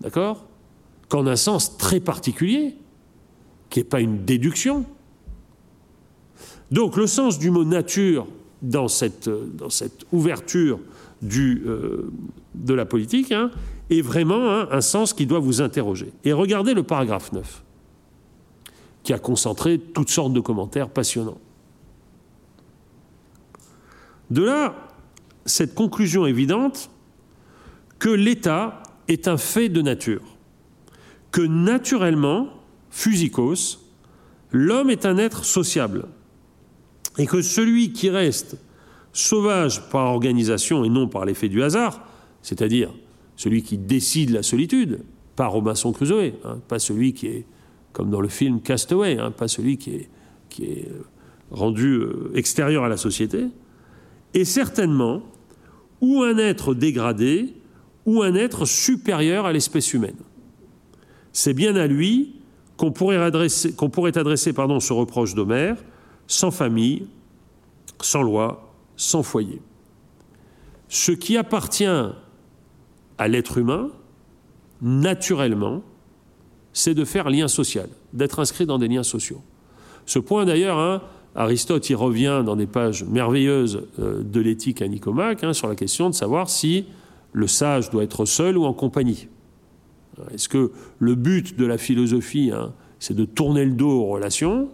d'accord 0.00 0.46
qu'en 1.08 1.26
un 1.26 1.36
sens 1.36 1.76
très 1.76 2.00
particulier, 2.00 2.76
qui 3.70 3.80
n'est 3.80 3.84
pas 3.84 4.00
une 4.00 4.24
déduction. 4.24 4.84
Donc 6.70 6.96
le 6.96 7.06
sens 7.06 7.38
du 7.38 7.50
mot 7.50 7.64
nature 7.64 8.26
dans 8.62 8.88
cette, 8.88 9.28
ouverture 10.12 10.80
euh, 11.22 12.10
de 12.54 12.74
la 12.74 12.86
politique 12.86 13.32
hein, 13.32 13.50
est 13.90 14.00
vraiment 14.00 14.50
hein, 14.50 14.68
un 14.70 14.80
sens 14.80 15.12
qui 15.12 15.26
doit 15.26 15.38
vous 15.38 15.60
interroger. 15.60 16.12
Et 16.24 16.32
regardez 16.32 16.74
le 16.74 16.82
paragraphe 16.82 17.32
9, 17.32 17.62
qui 19.02 19.12
a 19.12 19.18
concentré 19.18 19.78
toutes 19.78 20.10
sortes 20.10 20.32
de 20.32 20.40
commentaires 20.40 20.88
passionnants. 20.88 21.38
De 24.30 24.42
là, 24.42 24.74
cette 25.46 25.74
conclusion 25.74 26.26
évidente 26.26 26.90
que 27.98 28.08
l'État 28.08 28.82
est 29.08 29.28
un 29.28 29.36
fait 29.36 29.68
de 29.68 29.82
nature, 29.82 30.22
que 31.30 31.42
naturellement, 31.42 32.48
physicos, 32.90 33.80
l'homme 34.50 34.90
est 34.90 35.06
un 35.06 35.18
être 35.18 35.44
sociable, 35.44 36.06
et 37.18 37.26
que 37.26 37.42
celui 37.42 37.92
qui 37.92 38.10
reste 38.10 38.56
sauvage 39.12 39.88
par 39.90 40.06
organisation 40.06 40.84
et 40.84 40.88
non 40.88 41.08
par 41.08 41.24
l'effet 41.24 41.48
du 41.48 41.62
hasard, 41.62 42.06
c'est-à-dire 42.42 42.92
celui 43.36 43.62
qui 43.62 43.78
décide 43.78 44.30
la 44.30 44.42
solitude, 44.42 45.00
pas 45.36 45.46
Robinson 45.46 45.92
Crusoe, 45.92 46.32
hein, 46.44 46.60
pas 46.68 46.78
celui 46.78 47.12
qui 47.12 47.26
est, 47.26 47.46
comme 47.92 48.10
dans 48.10 48.20
le 48.20 48.28
film 48.28 48.60
Castaway, 48.60 49.18
hein, 49.18 49.30
pas 49.30 49.48
celui 49.48 49.78
qui 49.78 49.90
est, 49.90 50.08
qui 50.48 50.64
est 50.64 50.88
euh, 50.88 51.04
rendu 51.50 51.94
euh, 51.94 52.30
extérieur 52.34 52.84
à 52.84 52.88
la 52.88 52.96
société, 52.96 53.46
est 54.34 54.44
certainement 54.44 55.22
ou 56.00 56.22
un 56.22 56.38
être 56.38 56.74
dégradé 56.74 57.54
ou 58.06 58.22
un 58.22 58.34
être 58.34 58.64
supérieur 58.64 59.46
à 59.46 59.52
l'espèce 59.52 59.92
humaine. 59.94 60.16
C'est 61.32 61.54
bien 61.54 61.74
à 61.76 61.86
lui 61.86 62.36
qu'on 62.76 62.92
pourrait 62.92 63.16
adresser, 63.16 63.72
qu'on 63.74 63.90
ce 64.80 64.92
reproche 64.92 65.34
d'Homère, 65.34 65.76
sans 66.26 66.50
famille, 66.50 67.06
sans 68.00 68.22
loi, 68.22 68.72
sans 68.96 69.22
foyer. 69.22 69.60
Ce 70.88 71.12
qui 71.12 71.36
appartient 71.36 71.84
à 71.84 73.28
l'être 73.28 73.58
humain, 73.58 73.90
naturellement, 74.82 75.82
c'est 76.72 76.94
de 76.94 77.04
faire 77.04 77.30
lien 77.30 77.48
social, 77.48 77.88
d'être 78.12 78.40
inscrit 78.40 78.66
dans 78.66 78.78
des 78.78 78.88
liens 78.88 79.02
sociaux. 79.02 79.40
Ce 80.06 80.18
point 80.18 80.44
d'ailleurs, 80.44 80.78
hein, 80.78 81.02
Aristote 81.34 81.90
y 81.90 81.94
revient 81.94 82.42
dans 82.44 82.56
des 82.56 82.66
pages 82.66 83.04
merveilleuses 83.04 83.86
euh, 83.98 84.22
de 84.22 84.40
l'éthique 84.40 84.82
à 84.82 84.88
Nicomaque 84.88 85.42
hein, 85.42 85.52
sur 85.52 85.68
la 85.68 85.74
question 85.74 86.08
de 86.08 86.14
savoir 86.14 86.48
si 86.48 86.86
le 87.32 87.48
sage 87.48 87.90
doit 87.90 88.04
être 88.04 88.24
seul 88.24 88.56
ou 88.56 88.64
en 88.64 88.72
compagnie. 88.72 89.28
Est-ce 90.32 90.48
que 90.48 90.70
le 91.00 91.14
but 91.16 91.58
de 91.58 91.66
la 91.66 91.76
philosophie, 91.78 92.52
hein, 92.54 92.72
c'est 93.00 93.16
de 93.16 93.24
tourner 93.24 93.64
le 93.64 93.72
dos 93.72 93.90
aux 93.90 94.06
relations, 94.06 94.68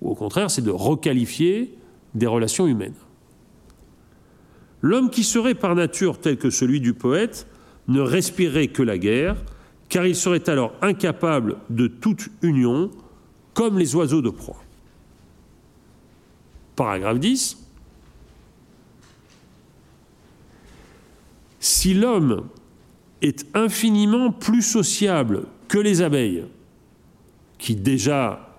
ou 0.00 0.10
au 0.10 0.14
contraire, 0.14 0.50
c'est 0.50 0.62
de 0.62 0.70
requalifier 0.70 1.74
des 2.14 2.26
relations 2.26 2.68
humaines? 2.68 2.94
L'homme 4.82 5.10
qui 5.10 5.24
serait 5.24 5.54
par 5.54 5.74
nature 5.74 6.20
tel 6.20 6.36
que 6.36 6.50
celui 6.50 6.80
du 6.80 6.94
poète 6.94 7.48
ne 7.88 8.00
respirerait 8.00 8.68
que 8.68 8.84
la 8.84 8.98
guerre, 8.98 9.36
car 9.88 10.06
il 10.06 10.14
serait 10.14 10.48
alors 10.48 10.72
incapable 10.82 11.56
de 11.70 11.88
toute 11.88 12.28
union, 12.42 12.90
comme 13.54 13.78
les 13.78 13.96
oiseaux 13.96 14.22
de 14.22 14.30
proie. 14.30 14.62
Paragraphe 16.76 17.18
10. 17.18 17.66
Si 21.58 21.94
l'homme 21.94 22.44
est 23.22 23.46
infiniment 23.54 24.30
plus 24.30 24.62
sociable 24.62 25.46
que 25.68 25.78
les 25.78 26.02
abeilles, 26.02 26.44
qui 27.58 27.74
déjà, 27.74 28.58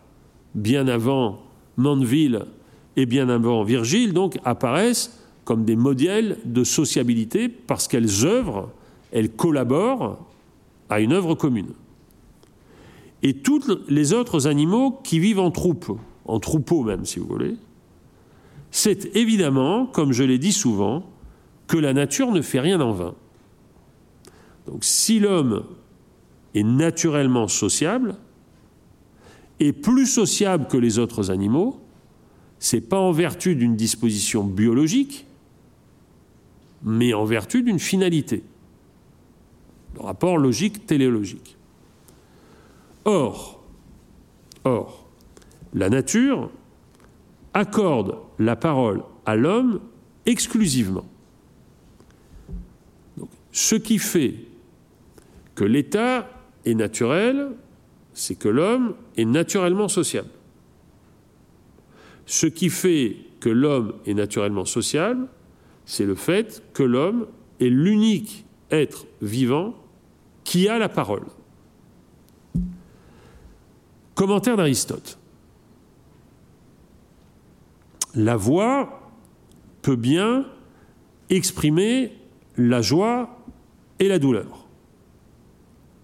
bien 0.56 0.88
avant 0.88 1.40
Mandeville 1.78 2.46
et 2.96 3.06
bien 3.06 3.30
avant 3.30 3.64
Virgile, 3.64 4.14
donc 4.14 4.40
apparaissent 4.44 5.24
comme 5.46 5.64
des 5.64 5.76
modèles 5.76 6.40
de 6.44 6.64
sociabilité 6.64 7.48
parce 7.48 7.88
qu'elles 7.88 8.26
œuvrent, 8.26 8.70
elles 9.12 9.32
collaborent 9.32 10.18
à 10.90 11.00
une 11.00 11.14
œuvre 11.14 11.36
commune. 11.36 11.74
Et 13.24 13.36
tous 13.36 13.80
les 13.88 14.14
autres 14.14 14.48
animaux 14.48 15.00
qui 15.04 15.20
vivent 15.20 15.40
en 15.40 15.52
troupe, 15.52 15.98
en 16.26 16.40
troupeau 16.40 16.84
même 16.84 17.06
si 17.06 17.20
vous 17.20 17.28
voulez, 17.28 17.56
c'est 18.72 19.16
évidemment, 19.16 19.86
comme 19.86 20.12
je 20.12 20.24
l'ai 20.24 20.38
dit 20.38 20.52
souvent, 20.52 21.10
que 21.68 21.78
la 21.78 21.94
nature 21.94 22.32
ne 22.32 22.42
fait 22.42 22.60
rien 22.60 22.80
en 22.82 22.92
vain. 22.92 23.16
Donc 24.68 24.84
si 24.84 25.20
l'homme 25.20 25.66
est 26.54 26.64
naturellement 26.64 27.48
sociable, 27.48 28.16
et 29.60 29.74
plus 29.74 30.06
sociable 30.06 30.68
que 30.68 30.78
les 30.78 31.00
autres 31.00 31.32
animaux, 31.32 31.80
c'est 32.60 32.82
pas 32.82 33.00
en 33.00 33.12
vertu 33.12 33.56
d'une 33.56 33.76
disposition 33.76 34.44
biologique, 34.44 35.26
mais 36.84 37.14
en 37.14 37.26
vertu 37.26 37.64
d'une 37.64 37.80
finalité. 37.80 38.44
Le 39.96 40.02
rapport 40.02 40.38
logique-téléologique. 40.38 41.58
Or, 43.06 43.64
or, 44.64 45.08
la 45.74 45.90
nature 45.90 46.52
accorde 47.54 48.18
la 48.40 48.56
parole 48.56 49.04
à 49.26 49.36
l'homme 49.36 49.82
exclusivement. 50.26 51.06
ce 53.52 53.76
qui 53.76 53.98
fait 53.98 54.36
que 55.56 55.64
l'État 55.64 56.30
est 56.66 56.76
naturel, 56.76 57.50
c'est 58.14 58.36
que 58.36 58.50
l'homme 58.50 58.94
est 59.16 59.26
naturellement 59.26 59.88
sociable. 59.88 60.30
Ce 62.28 62.46
qui 62.46 62.70
fait 62.70 63.18
que 63.40 63.50
l'homme 63.50 63.94
est 64.06 64.14
naturellement 64.14 64.66
sociable, 64.66 65.28
c'est 65.86 66.06
le 66.06 66.16
fait 66.16 66.62
que 66.74 66.84
l'homme 66.84 67.28
est 67.60 67.70
l'unique 67.70 68.46
être 68.70 69.06
vivant 69.22 69.74
qui 70.44 70.68
a 70.68 70.78
la 70.78 70.90
parole. 70.90 71.26
Commentaire 74.14 74.58
d'Aristote. 74.58 75.17
La 78.18 78.36
voix 78.36 79.12
peut 79.84 79.96
bien 79.96 80.48
exprimer 81.30 82.14
la 82.58 82.82
joie 82.82 83.38
et 84.00 84.08
la 84.08 84.18
douleur. 84.18 84.66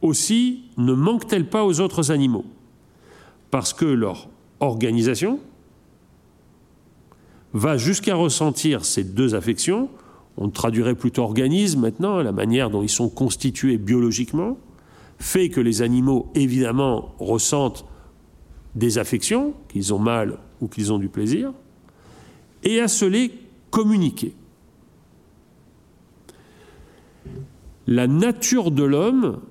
Aussi 0.03 0.65
ne 0.77 0.93
manque-t-elle 0.93 1.49
pas 1.49 1.65
aux 1.65 1.79
autres 1.79 2.11
animaux 2.11 2.45
Parce 3.49 3.73
que 3.73 3.85
leur 3.85 4.29
organisation 4.59 5.39
va 7.53 7.77
jusqu'à 7.77 8.13
ressentir 8.13 8.85
ces 8.85 9.03
deux 9.03 9.33
affections, 9.33 9.89
on 10.37 10.49
traduirait 10.49 10.93
plutôt 10.93 11.23
organisme 11.23 11.79
maintenant, 11.79 12.21
la 12.21 12.31
manière 12.31 12.69
dont 12.69 12.83
ils 12.83 12.89
sont 12.89 13.09
constitués 13.09 13.79
biologiquement, 13.79 14.59
fait 15.17 15.49
que 15.49 15.61
les 15.61 15.81
animaux, 15.81 16.31
évidemment, 16.35 17.15
ressentent 17.17 17.85
des 18.75 18.99
affections, 18.99 19.55
qu'ils 19.67 19.95
ont 19.95 19.99
mal 19.99 20.37
ou 20.61 20.67
qu'ils 20.67 20.93
ont 20.93 20.99
du 20.99 21.09
plaisir, 21.09 21.53
et 22.63 22.79
à 22.79 22.87
se 22.87 23.05
les 23.05 23.31
communiquer. 23.69 24.33
La 27.87 28.07
nature 28.07 28.71
de 28.71 28.83
l'homme 28.83 29.41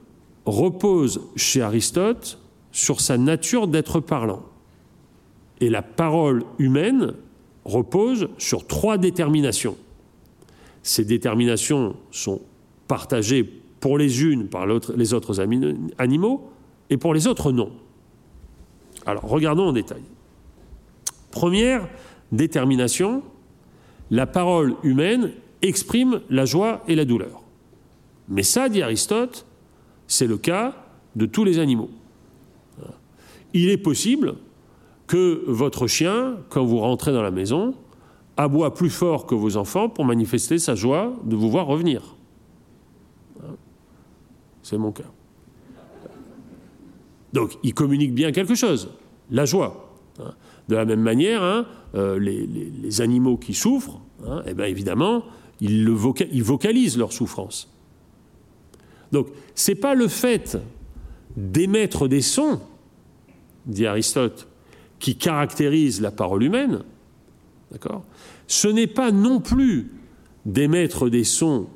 repose 0.47 1.21
chez 1.37 1.61
Aristote 1.63 2.39
sur 2.73 3.01
sa 3.01 3.19
nature 3.19 3.69
d'être 3.69 4.01
parlant. 4.01 4.43
Et 5.61 5.69
la 5.69 5.83
parole 5.83 6.43
humaine 6.59 7.15
repose 7.65 8.29
sur 8.39 8.67
trois 8.67 8.99
déterminations. 8.99 9.77
Ces 10.83 11.05
déterminations 11.05 11.95
sont 12.11 12.41
partagées 12.89 13.45
pour 13.79 13.99
les 13.99 14.25
unes 14.25 14.49
par 14.49 14.67
les 14.67 15.15
autres 15.15 15.41
animaux 15.99 16.51
et 16.91 16.97
pour 16.97 17.15
les 17.15 17.27
autres 17.27 17.53
non. 17.53 17.71
Alors 19.07 19.25
regardons 19.25 19.69
en 19.69 19.73
détail. 19.73 20.03
Première 21.31 21.89
détermination, 22.33 23.23
la 24.11 24.27
parole 24.27 24.75
humaine 24.83 25.33
exprime 25.63 26.21
la 26.29 26.45
joie 26.45 26.83
et 26.89 26.95
la 26.95 27.05
douleur. 27.05 27.43
Mais 28.29 28.43
ça, 28.43 28.69
dit 28.69 28.83
Aristote, 28.83 29.47
c'est 30.07 30.27
le 30.27 30.39
cas 30.39 30.75
de 31.17 31.27
tous 31.27 31.45
les 31.45 31.59
animaux. 31.59 31.91
Il 33.55 33.69
est 33.69 33.79
possible 33.79 34.35
que 35.07 35.45
votre 35.47 35.87
chien, 35.87 36.37
quand 36.49 36.65
vous 36.65 36.79
rentrez 36.79 37.13
dans 37.13 37.23
la 37.23 37.31
maison, 37.31 37.75
aboie 38.37 38.73
plus 38.73 38.91
fort 38.91 39.27
que 39.27 39.35
vos 39.35 39.57
enfants 39.57 39.89
pour 39.89 40.05
manifester 40.05 40.59
sa 40.59 40.75
joie 40.75 41.13
de 41.25 41.37
vous 41.37 41.51
voir 41.51 41.67
revenir. 41.67 42.17
C'est 44.63 44.79
mon 44.79 44.93
cas. 44.93 45.11
Donc, 47.33 47.59
il 47.63 47.75
communique 47.75 48.15
bien 48.15 48.33
quelque 48.33 48.55
chose, 48.55 48.91
la 49.31 49.45
joie. 49.45 49.92
De 50.73 50.77
la 50.79 50.87
même 50.87 51.03
manière, 51.03 51.43
hein, 51.43 51.67
euh, 51.95 52.19
les, 52.19 53.03
animaux 53.03 53.37
qui 53.37 53.53
souffrent, 53.53 54.01
hein, 54.27 54.43
eh 54.47 54.55
bien 54.55 54.65
évidemment, 54.65 55.23
ils, 55.61 55.91
vocalisent 55.91 56.97
leur 56.97 57.13
souffrance. 57.13 57.71
Donc, 59.13 59.27
ce 59.55 59.71
n'est 59.71 59.75
pas 59.75 59.95
le 59.95 60.09
fait 60.09 60.57
d'émettre 61.37 62.09
des 62.09 62.23
sons, 62.23 62.59
dit 63.67 63.85
Aristote, 63.85 64.49
qui 64.99 65.17
caractérise 65.17 66.01
la 66.01 66.11
parole 66.11 66.43
humaine. 66.43 66.85
D'accord? 67.71 68.03
Ce 68.47 68.67
n'est 68.67 68.87
pas 68.87 69.11
non 69.11 69.41
plus 69.41 69.91
d'émettre 70.47 71.11
des 71.11 71.25
sons 71.25 71.67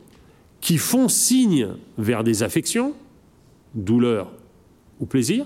qui 0.63 0.79
font 0.79 1.09
signe 1.09 1.69
vers 1.99 2.25
des 2.25 2.43
affections, 2.43 2.95
douleur 3.75 4.33
ou 5.01 5.05
plaisir. 5.05 5.45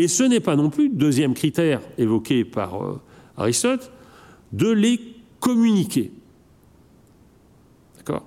Et 0.00 0.08
ce 0.08 0.22
n'est 0.22 0.40
pas 0.40 0.56
non 0.56 0.70
plus, 0.70 0.88
deuxième 0.88 1.34
critère 1.34 1.82
évoqué 1.98 2.46
par 2.46 2.82
euh, 2.82 2.98
Aristote, 3.36 3.92
de 4.50 4.70
les 4.70 4.98
communiquer. 5.40 6.10
D'accord? 7.98 8.24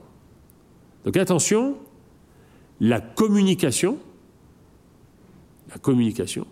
Donc 1.03 1.17
attention, 1.17 1.76
la 2.80 3.01
communication, 3.01 3.97
la 5.71 5.80
communication 5.80 6.45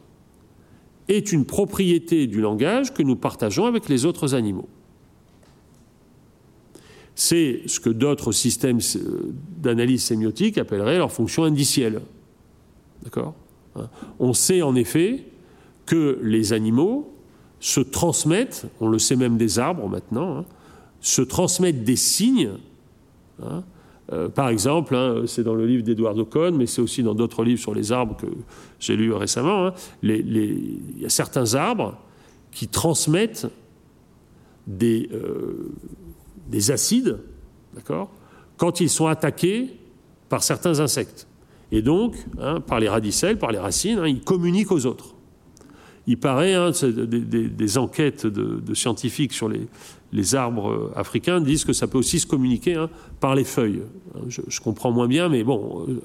est 1.08 1.32
une 1.32 1.46
propriété 1.46 2.26
du 2.26 2.42
langage 2.42 2.92
que 2.92 3.04
nous 3.04 3.16
partageons 3.16 3.68
avec 3.68 3.90
les 3.90 4.06
autres 4.06 4.34
animaux. 4.34 4.70
C'est 7.14 7.62
ce 7.68 7.80
que 7.80 7.92
d'autres 7.92 8.32
systèmes 8.32 8.80
d'analyse 9.58 10.02
sémiotique 10.02 10.58
appelleraient 10.58 10.98
leur 10.98 11.12
fonction 11.12 11.44
indicielle. 11.44 12.02
D'accord? 13.04 13.36
On 14.20 14.34
sait 14.34 14.62
en 14.62 14.76
effet 14.76 15.26
que 15.86 16.20
les 16.22 16.54
animaux 16.54 17.14
se 17.60 17.80
transmettent, 17.80 18.66
on 18.80 18.88
le 18.88 19.00
sait 19.00 19.16
même 19.16 19.38
des 19.38 19.60
arbres 19.60 19.88
maintenant, 19.88 20.40
hein, 20.40 20.46
se 21.00 21.22
transmettent 21.22 21.84
des 21.84 21.96
signes. 21.96 22.52
Hein, 23.44 23.64
euh, 24.12 24.30
par 24.30 24.50
exemple, 24.50 24.96
hein, 24.96 25.24
c'est 25.28 25.44
dans 25.44 25.54
le 25.54 25.66
livre 25.66 25.84
d'Edouard 25.84 26.18
Ocon, 26.18 26.54
mais 26.54 26.66
c'est 26.66 26.82
aussi 26.82 27.04
dans 27.04 27.14
d'autres 27.14 27.44
livres 27.44 27.62
sur 27.62 27.74
les 27.74 27.92
arbres 27.92 28.18
que 28.18 28.28
j'ai 28.80 28.96
lus 28.96 29.14
récemment, 29.14 29.72
il 30.04 31.00
y 31.00 31.06
a 31.06 31.10
certains 31.10 31.54
arbres 31.54 31.98
qui 32.52 32.68
transmettent 32.68 33.48
des, 34.68 35.10
euh, 35.14 35.72
des 36.48 36.72
acides, 36.72 37.20
quand 38.58 38.82
ils 38.82 38.90
sont 38.90 39.08
attaqués 39.08 39.78
par 40.30 40.44
certains 40.44 40.80
insectes. 40.80 41.28
Et 41.72 41.82
donc, 41.82 42.16
par 42.68 42.80
les 42.80 42.90
radicelles, 42.90 43.38
par 43.38 43.52
les 43.52 43.60
racines, 43.60 44.02
ils 44.06 44.22
communiquent 44.22 44.72
aux 44.72 44.86
autres. 44.86 45.16
Il 46.08 46.18
paraît, 46.18 46.56
hein, 46.56 46.72
des, 46.82 47.78
enquêtes 47.78 48.26
de, 48.26 48.74
scientifiques 48.74 49.34
sur 49.34 49.50
les, 49.50 50.36
arbres 50.36 50.92
africains 50.96 51.40
disent 51.40 51.64
que 51.64 51.74
ça 51.74 51.88
peut 51.88 51.98
aussi 51.98 52.20
se 52.20 52.28
communiquer 52.28 52.76
hein, 52.76 52.90
par 53.20 53.36
les 53.36 53.44
feuilles. 53.44 53.82
Je, 54.28 54.60
comprends 54.60 54.92
moins 54.92 55.08
bien, 55.08 55.30
mais 55.30 55.44
bon, 55.44 55.86
euh, 55.88 56.02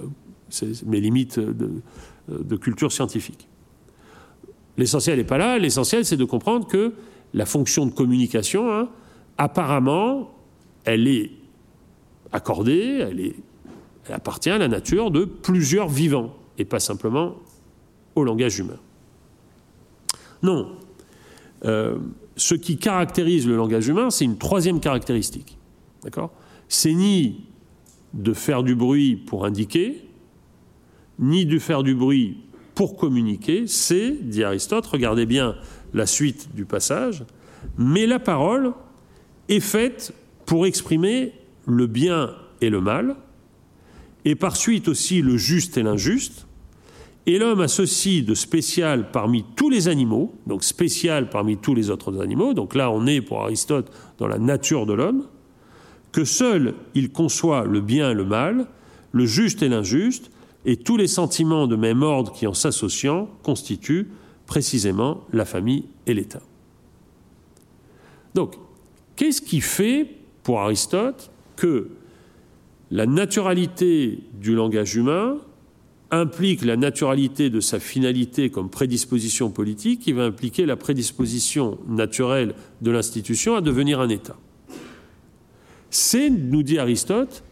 c'est 0.48 0.84
mes 0.86 1.00
limites 1.00 1.40
de, 1.40 2.56
culture 2.56 2.92
scientifique. 2.92 3.48
L'essentiel 4.76 5.18
n'est 5.18 5.24
pas 5.24 5.38
là. 5.38 5.58
L'essentiel, 5.58 6.04
c'est 6.04 6.16
de 6.16 6.24
comprendre 6.24 6.66
que 6.66 6.92
la 7.32 7.46
fonction 7.46 7.86
de 7.86 7.90
communication, 7.90 8.72
hein, 8.72 8.88
apparemment, 9.38 10.30
elle 10.84 11.08
est 11.08 11.30
accordée, 12.32 12.98
elle, 13.00 13.20
est, 13.20 13.36
appartient 14.10 14.50
à 14.50 14.58
la 14.58 14.68
nature 14.68 15.10
de 15.10 15.24
plusieurs 15.24 15.88
vivants, 15.88 16.34
et 16.58 16.64
pas 16.64 16.80
simplement 16.80 17.36
au 18.14 18.24
langage 18.24 18.58
humain. 18.58 18.78
Non. 20.42 20.72
Euh, 21.64 21.98
ce 22.36 22.54
qui 22.54 22.76
caractérise 22.76 23.46
le 23.46 23.56
langage 23.56 23.88
humain, 23.88 24.10
c'est 24.10 24.24
une 24.24 24.38
troisième 24.38 24.80
caractéristique. 24.80 25.58
D'accord? 26.02 26.32
C'est 26.68 26.92
ni 26.92 27.46
de 28.14 28.32
faire 28.32 28.62
du 28.62 28.74
bruit 28.74 29.16
pour 29.16 29.44
indiquer, 29.44 30.04
ni 31.18 31.46
de 31.46 31.58
faire 31.58 31.82
du 31.82 31.94
bruit 31.94 32.38
pour 32.74 32.96
communiquer, 32.96 33.66
c'est, 33.66 34.10
dit 34.10 34.44
Aristote, 34.44 34.86
regardez 34.86 35.24
bien 35.24 35.56
la 35.94 36.06
suite 36.06 36.54
du 36.54 36.66
passage, 36.66 37.24
mais 37.78 38.06
la 38.06 38.18
parole 38.18 38.74
est 39.48 39.60
faite 39.60 40.12
pour 40.44 40.66
exprimer 40.66 41.32
le 41.66 41.86
bien 41.86 42.34
et 42.60 42.68
le 42.68 42.80
mal, 42.80 43.16
et 44.26 44.34
par 44.34 44.56
suite 44.56 44.88
aussi 44.88 45.22
le 45.22 45.38
juste 45.38 45.78
et 45.78 45.84
l'injuste, 45.84 46.46
et 47.26 47.38
l'homme 47.38 47.60
a 47.60 47.68
ceci 47.68 48.22
de 48.22 48.34
spécial 48.34 49.10
parmi 49.12 49.44
tous 49.54 49.70
les 49.70 49.86
animaux, 49.88 50.34
donc 50.46 50.64
spécial 50.64 51.30
parmi 51.30 51.56
tous 51.56 51.74
les 51.74 51.90
autres 51.90 52.20
animaux, 52.20 52.52
donc 52.52 52.74
là 52.74 52.90
on 52.90 53.06
est 53.06 53.20
pour 53.20 53.42
Aristote 53.42 53.90
dans 54.18 54.26
la 54.26 54.38
nature 54.38 54.84
de 54.84 54.92
l'homme, 54.92 55.26
que 56.10 56.24
seul 56.24 56.74
il 56.94 57.10
conçoit 57.10 57.64
le 57.64 57.80
bien 57.80 58.10
et 58.10 58.14
le 58.14 58.24
mal, 58.24 58.66
le 59.12 59.26
juste 59.26 59.62
et 59.62 59.68
l'injuste, 59.68 60.30
et 60.64 60.76
tous 60.76 60.96
les 60.96 61.06
sentiments 61.06 61.68
de 61.68 61.76
même 61.76 62.02
ordre 62.02 62.32
qui 62.32 62.48
en 62.48 62.54
s'associant 62.54 63.30
constituent 63.44 64.08
précisément 64.46 65.22
la 65.32 65.44
famille 65.44 65.84
et 66.06 66.14
l'État. 66.14 66.42
Donc, 68.34 68.56
qu'est-ce 69.14 69.40
qui 69.40 69.60
fait 69.60 70.10
pour 70.42 70.60
Aristote 70.60 71.30
que 71.54 71.90
la 72.90 73.06
naturalité 73.06 74.20
du 74.40 74.54
langage 74.54 74.96
humain 74.96 75.38
implique 76.10 76.64
la 76.64 76.76
naturalité 76.76 77.50
de 77.50 77.60
sa 77.60 77.80
finalité 77.80 78.50
comme 78.50 78.70
prédisposition 78.70 79.50
politique, 79.50 80.02
qui 80.02 80.12
va 80.12 80.24
impliquer 80.24 80.66
la 80.66 80.76
prédisposition 80.76 81.78
naturelle 81.88 82.54
de 82.80 82.90
l'institution 82.90 83.56
à 83.56 83.60
devenir 83.60 84.00
un 84.00 84.08
État. 84.08 84.36
C'est, 85.90 86.30
nous 86.30 86.62
dit 86.62 86.78
Aristote, 86.78 87.42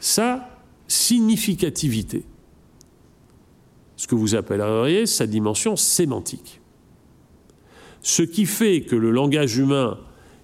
sa 0.00 0.48
significativité, 0.88 2.24
ce 3.96 4.06
que 4.06 4.14
vous 4.14 4.34
appelleriez 4.34 5.06
sa 5.06 5.26
dimension 5.26 5.76
sémantique. 5.76 6.60
Ce 8.02 8.22
qui 8.22 8.46
fait 8.46 8.82
que 8.82 8.96
le 8.96 9.10
langage 9.10 9.56
humain 9.58 9.98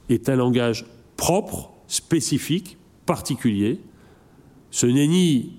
est 0.08 0.28
un 0.28 0.36
langage 0.36 0.86
propre, 1.16 1.70
spécifique, 1.86 2.76
particulier, 3.06 3.80
ce 4.72 4.86
n'est 4.86 5.06
ni 5.06 5.52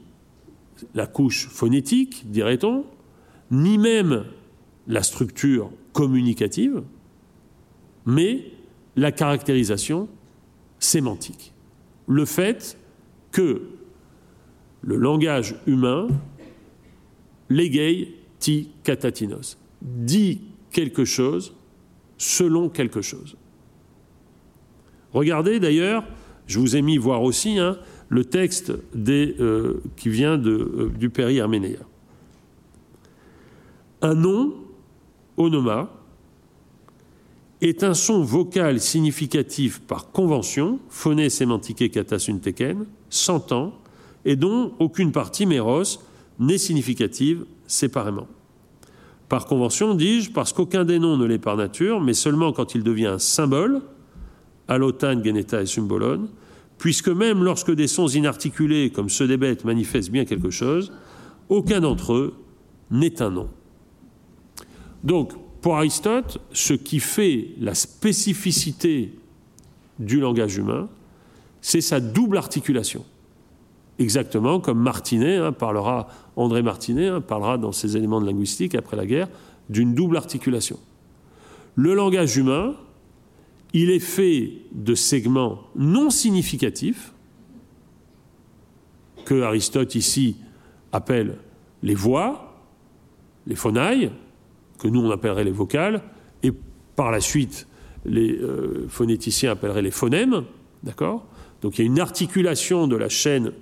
la 0.96 1.06
couche 1.06 1.48
phonétique, 1.48 2.30
dirait-on, 2.30 2.84
ni 3.52 3.78
même 3.78 4.26
la 4.88 5.04
structure 5.04 5.72
communicative, 5.94 6.82
mais 8.06 8.52
la 8.96 9.12
caractérisation 9.12 10.10
sémantique. 10.80 11.54
Le 12.08 12.26
fait 12.26 12.78
que 13.32 13.70
le 14.82 14.96
langage 14.98 15.56
humain, 15.68 16.08
l'égay 17.50 18.16
ti 18.40 18.72
catatinos, 18.84 19.60
dit 19.82 20.42
quelque 20.72 21.06
chose 21.06 21.56
selon 22.18 22.68
quelque 22.68 23.02
chose. 23.02 23.38
Regardez 25.14 25.60
d'ailleurs, 25.60 26.04
je 26.48 26.60
vous 26.60 26.76
ai 26.76 26.82
mis 26.82 26.98
voir 26.98 27.22
aussi, 27.22 27.60
hein, 27.60 27.78
le 28.14 28.26
texte 28.26 28.72
euh, 28.96 29.82
qui 29.96 30.10
vient 30.10 30.40
euh, 30.40 30.92
du 30.98 31.10
Péri 31.10 31.42
Arménéa. 31.42 31.80
Un 34.04 34.14
nom, 34.14 34.54
onoma, 35.36 35.90
est 37.62 37.84
un 37.84 37.96
son 37.96 38.22
vocal 38.22 38.80
significatif 38.80 39.80
par 39.80 40.12
convention, 40.12 40.80
phoné 40.90 41.30
sémantique 41.30 41.90
katasunteken, 41.92 42.86
s'entend, 43.10 43.74
et 44.26 44.36
dont 44.36 44.74
aucune 44.80 45.12
partie 45.12 45.46
méros 45.46 46.00
n'est 46.40 46.58
significative 46.58 47.46
séparément. 47.66 48.28
Par 49.28 49.46
convention, 49.46 49.96
dis-je, 49.96 50.30
parce 50.30 50.54
qu'aucun 50.54 50.86
des 50.86 51.00
noms 51.00 51.18
ne 51.18 51.26
l'est 51.26 51.40
par 51.40 51.58
nature, 51.58 52.00
mais 52.00 52.14
seulement 52.14 52.54
quand 52.54 52.76
il 52.76 52.84
devient 52.84 53.08
un 53.08 53.20
symbole, 53.20 53.82
allotan, 54.68 55.24
geneta 55.24 55.62
et 55.62 55.66
symbolon, 55.66 56.28
puisque 56.78 57.10
même 57.10 57.44
lorsque 57.44 57.72
des 57.72 57.88
sons 57.88 58.08
inarticulés 58.08 58.90
comme 58.90 59.10
ceux 59.10 59.28
des 59.28 59.38
bêtes 59.38 59.66
manifestent 59.66 60.12
bien 60.12 60.26
quelque 60.26 60.50
chose, 60.50 60.92
aucun 61.50 61.82
d'entre 61.82 62.14
eux 62.14 62.36
n'est 62.92 63.22
un 63.22 63.30
nom. 63.30 63.50
Donc, 65.04 65.34
pour 65.62 65.78
Aristote, 65.78 66.40
ce 66.52 66.74
qui 66.74 67.00
fait 67.00 67.50
la 67.60 67.74
spécificité 67.74 69.14
du 70.00 70.20
langage 70.20 70.58
humain, 70.58 70.90
c'est 71.62 71.82
sa 71.82 72.00
double 72.00 72.38
articulation. 72.38 73.06
Exactement 74.00 74.60
comme 74.60 74.80
Martinet 74.80 75.38
hein, 75.38 75.52
parlera, 75.52 76.08
André 76.36 76.62
Martinet 76.62 77.08
hein, 77.08 77.22
parlera 77.22 77.58
dans 77.58 77.72
ses 77.72 77.96
éléments 77.96 78.20
de 78.20 78.26
linguistique 78.26 78.76
après 78.76 78.98
la 78.98 79.06
guerre, 79.06 79.30
d'une 79.70 79.94
double 79.94 80.18
articulation. 80.18 80.80
Le 81.76 81.94
langage 81.94 82.36
humain, 82.38 82.76
il 83.74 83.90
est 83.90 84.00
fait 84.00 84.54
de 84.72 84.96
segments 84.96 85.68
non 85.76 86.10
significatifs, 86.10 87.14
que 89.26 89.42
Aristote 89.42 89.96
ici 89.96 90.38
appelle 90.92 91.38
les 91.82 91.96
voix, 91.96 92.62
les 93.48 93.56
phonailles, 93.56 94.12
que 94.80 94.88
nous 94.88 95.02
on 95.02 95.12
appellerait 95.12 95.44
les 95.44 95.52
vocales, 95.52 96.04
et 96.44 96.52
par 96.96 97.12
la 97.12 97.20
suite 97.20 97.68
les 98.06 98.38
euh, 98.38 98.86
phonéticiens 98.90 99.52
appelleraient 99.52 99.82
les 99.82 99.92
phonèmes, 99.92 100.44
d'accord? 100.84 101.26
Donc 101.62 101.80
il 101.80 101.82
y 101.82 101.84
a 101.84 101.88
une 101.88 102.00
articulation 102.00 102.88
de 102.88 102.98
la 102.98 103.10
chaîne 103.10 103.54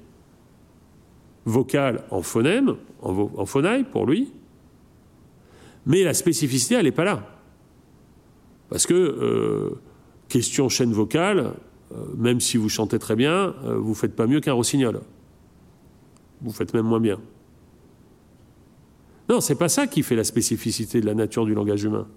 vocale 1.45 2.03
en 2.09 2.21
phonème, 2.21 2.75
en, 3.01 3.45
phonaille 3.45 3.83
pour 3.83 4.05
lui, 4.05 4.31
mais 5.85 6.03
la 6.03 6.13
spécificité, 6.13 6.75
elle 6.75 6.85
n'est 6.85 6.91
pas 6.91 7.03
là. 7.03 7.27
Parce 8.69 8.85
que 8.85 8.93
euh, 8.93 9.79
question 10.31 10.69
chaîne 10.69 10.93
vocale, 10.93 11.53
euh, 11.91 12.05
même 12.17 12.39
si 12.39 12.57
vous 12.57 12.69
chantez 12.69 12.97
très 12.97 13.15
bien, 13.15 13.53
euh, 13.65 13.75
vous 13.77 13.89
ne 13.89 13.95
faites 13.95 14.15
pas 14.15 14.27
mieux 14.27 14.39
qu'un 14.39 14.53
rossignol. 14.53 15.01
Vous 16.41 16.51
faites 16.51 16.73
même 16.73 16.85
moins 16.85 17.01
bien. 17.01 17.19
Non, 19.29 19.41
c'est 19.41 19.55
pas 19.55 19.69
ça 19.69 19.87
qui 19.87 20.01
fait 20.01 20.15
la 20.15 20.23
spécificité 20.23 21.01
de 21.01 21.05
la 21.05 21.13
nature 21.13 21.45
du 21.45 21.53
langage 21.53 21.83
humain. 21.83 22.07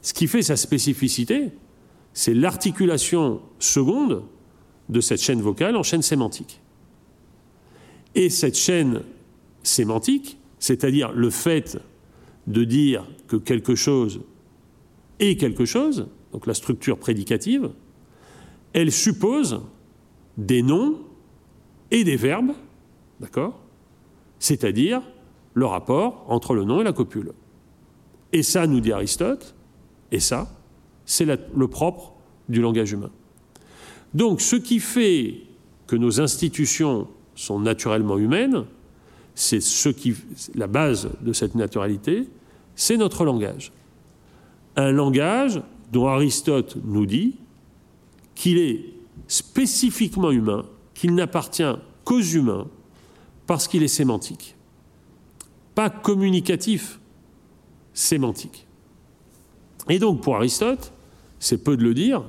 Ce 0.00 0.14
qui 0.14 0.26
fait 0.26 0.42
sa 0.42 0.56
spécificité, 0.56 1.52
c'est 2.14 2.34
l'articulation 2.34 3.40
seconde 3.58 4.24
de 4.88 5.00
cette 5.00 5.20
chaîne 5.20 5.40
vocale 5.40 5.76
en 5.76 5.82
chaîne 5.82 6.02
sémantique. 6.02 6.60
Et 8.14 8.30
cette 8.30 8.56
chaîne 8.56 9.02
sémantique, 9.62 10.38
c'est-à-dire 10.58 11.12
le 11.12 11.30
fait 11.30 11.78
de 12.46 12.64
dire 12.64 13.06
que 13.28 13.36
quelque 13.36 13.74
chose 13.74 14.20
est 15.20 15.36
quelque 15.36 15.64
chose, 15.64 16.08
donc 16.32 16.46
la 16.46 16.54
structure 16.54 16.98
prédicative, 16.98 17.70
elle 18.72 18.90
suppose 18.90 19.60
des 20.36 20.62
noms 20.62 20.98
et 21.90 22.04
des 22.04 22.16
verbes, 22.16 22.52
d'accord? 23.20 23.60
C'est-à-dire 24.38 25.02
le 25.54 25.66
rapport 25.66 26.24
entre 26.28 26.54
le 26.54 26.64
nom 26.64 26.80
et 26.80 26.84
la 26.84 26.92
copule. 26.92 27.32
Et 28.32 28.42
ça, 28.42 28.66
nous 28.66 28.80
dit 28.80 28.92
Aristote, 28.92 29.54
et 30.10 30.20
ça, 30.20 30.50
c'est 31.04 31.26
le 31.26 31.68
propre 31.68 32.14
du 32.48 32.60
langage 32.62 32.92
humain. 32.92 33.10
Donc 34.14 34.40
ce 34.40 34.56
qui 34.56 34.78
fait 34.78 35.42
que 35.86 35.96
nos 35.96 36.20
institutions 36.20 37.08
sont 37.34 37.60
naturellement 37.60 38.18
humaines, 38.18 38.64
c'est 39.34 39.60
ce 39.60 39.88
qui, 39.88 40.14
la 40.54 40.66
base 40.66 41.10
de 41.20 41.32
cette 41.32 41.54
naturalité, 41.54 42.28
c'est 42.74 42.96
notre 42.96 43.24
langage. 43.24 43.72
Un 44.76 44.90
langage 44.92 45.62
dont 45.92 46.08
Aristote 46.08 46.76
nous 46.82 47.06
dit 47.06 47.36
qu'il 48.34 48.58
est 48.58 48.94
spécifiquement 49.28 50.30
humain, 50.30 50.64
qu'il 50.94 51.14
n'appartient 51.14 51.74
qu'aux 52.04 52.20
humains, 52.20 52.66
parce 53.46 53.68
qu'il 53.68 53.82
est 53.82 53.88
sémantique. 53.88 54.56
Pas 55.74 55.90
communicatif, 55.90 56.98
sémantique. 57.92 58.66
Et 59.88 59.98
donc 59.98 60.22
pour 60.22 60.36
Aristote, 60.36 60.92
c'est 61.38 61.62
peu 61.62 61.76
de 61.76 61.82
le 61.82 61.92
dire, 61.92 62.24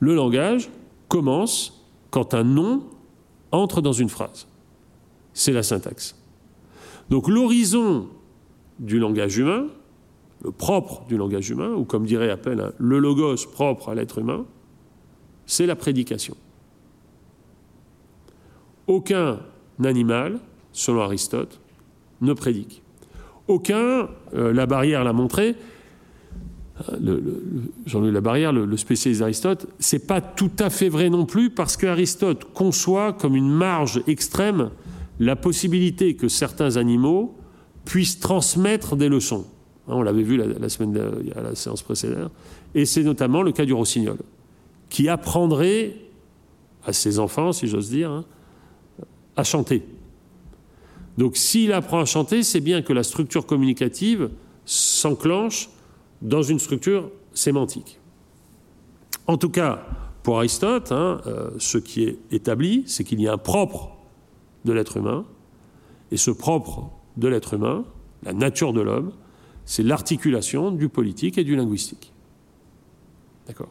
le 0.00 0.14
langage 0.14 0.68
commence 1.08 1.84
quand 2.10 2.34
un 2.34 2.44
nom 2.44 2.84
entre 3.52 3.80
dans 3.80 3.92
une 3.92 4.08
phrase. 4.08 4.48
C'est 5.34 5.52
la 5.52 5.62
syntaxe. 5.62 6.16
Donc 7.10 7.28
l'horizon 7.28 8.08
du 8.78 8.98
langage 8.98 9.36
humain, 9.36 9.66
propre 10.50 11.04
du 11.08 11.16
langage 11.16 11.50
humain, 11.50 11.72
ou 11.74 11.84
comme 11.84 12.04
dirait 12.04 12.30
Appel, 12.30 12.72
le 12.78 12.98
logos 12.98 13.46
propre 13.52 13.90
à 13.90 13.94
l'être 13.94 14.18
humain, 14.18 14.44
c'est 15.46 15.66
la 15.66 15.76
prédication. 15.76 16.36
Aucun 18.86 19.40
animal, 19.84 20.38
selon 20.72 21.02
Aristote, 21.02 21.60
ne 22.20 22.32
prédique. 22.32 22.82
Aucun, 23.48 24.08
euh, 24.34 24.52
la 24.52 24.66
barrière 24.66 25.04
l'a 25.04 25.12
montré, 25.12 25.56
Jean-Louis 27.86 28.12
Labarrière, 28.12 28.52
le, 28.52 28.64
le 28.64 28.76
spécialiste 28.76 29.20
d'Aristote, 29.20 29.66
c'est 29.78 30.06
pas 30.06 30.20
tout 30.20 30.50
à 30.58 30.70
fait 30.70 30.88
vrai 30.88 31.10
non 31.10 31.26
plus 31.26 31.50
parce 31.50 31.76
qu'Aristote 31.76 32.52
conçoit 32.52 33.12
comme 33.12 33.36
une 33.36 33.50
marge 33.50 34.02
extrême 34.06 34.70
la 35.20 35.36
possibilité 35.36 36.16
que 36.16 36.28
certains 36.28 36.76
animaux 36.76 37.36
puissent 37.84 38.20
transmettre 38.20 38.96
des 38.96 39.08
leçons. 39.08 39.46
Hein, 39.88 39.94
on 39.96 40.02
l'avait 40.02 40.22
vu 40.22 40.36
la, 40.36 40.68
semaine 40.68 40.96
à 41.34 41.42
la 41.42 41.54
séance 41.54 41.82
précédente, 41.82 42.30
et 42.74 42.84
c'est 42.84 43.02
notamment 43.02 43.42
le 43.42 43.52
cas 43.52 43.64
du 43.64 43.72
rossignol, 43.72 44.18
qui 44.88 45.08
apprendrait 45.08 45.96
à 46.84 46.92
ses 46.92 47.18
enfants, 47.18 47.52
si 47.52 47.66
j'ose 47.66 47.90
dire, 47.90 48.10
hein, 48.10 48.24
à 49.36 49.44
chanter. 49.44 49.82
Donc 51.18 51.36
s'il 51.36 51.72
apprend 51.72 52.00
à 52.00 52.04
chanter, 52.04 52.42
c'est 52.42 52.60
bien 52.60 52.82
que 52.82 52.92
la 52.92 53.02
structure 53.02 53.46
communicative 53.46 54.30
s'enclenche 54.64 55.68
dans 56.20 56.42
une 56.42 56.58
structure 56.58 57.10
sémantique. 57.34 57.98
En 59.26 59.36
tout 59.36 59.50
cas, 59.50 59.84
pour 60.22 60.38
Aristote, 60.38 60.92
hein, 60.92 61.20
euh, 61.26 61.50
ce 61.58 61.78
qui 61.78 62.04
est 62.04 62.18
établi, 62.30 62.84
c'est 62.86 63.04
qu'il 63.04 63.20
y 63.20 63.26
a 63.26 63.32
un 63.32 63.38
propre 63.38 63.90
de 64.64 64.72
l'être 64.72 64.96
humain, 64.96 65.24
et 66.12 66.16
ce 66.16 66.30
propre 66.30 66.90
de 67.16 67.28
l'être 67.28 67.54
humain, 67.54 67.84
la 68.22 68.32
nature 68.32 68.72
de 68.72 68.80
l'homme, 68.80 69.12
c'est 69.64 69.82
l'articulation 69.82 70.70
du 70.70 70.88
politique 70.88 71.38
et 71.38 71.44
du 71.44 71.56
linguistique. 71.56 72.12
D'accord 73.46 73.70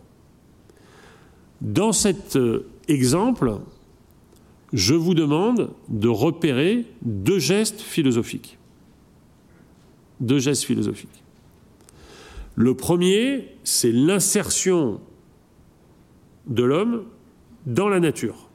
Dans 1.61 1.91
cet 1.91 2.35
euh, 2.35 2.67
exemple, 2.87 3.59
je 4.73 4.93
vous 4.93 5.13
demande 5.13 5.71
de 5.89 6.07
repérer 6.07 6.85
deux 7.01 7.39
gestes 7.39 7.81
philosophiques. 7.81 8.57
Deux 10.19 10.39
gestes 10.39 10.63
philosophiques. 10.63 11.23
Le 12.55 12.75
premier, 12.75 13.49
c'est 13.63 13.91
l'insertion 13.91 14.99
de 16.47 16.63
l'homme 16.63 17.05
dans 17.65 17.89
la 17.89 17.99
nature. 17.99 18.49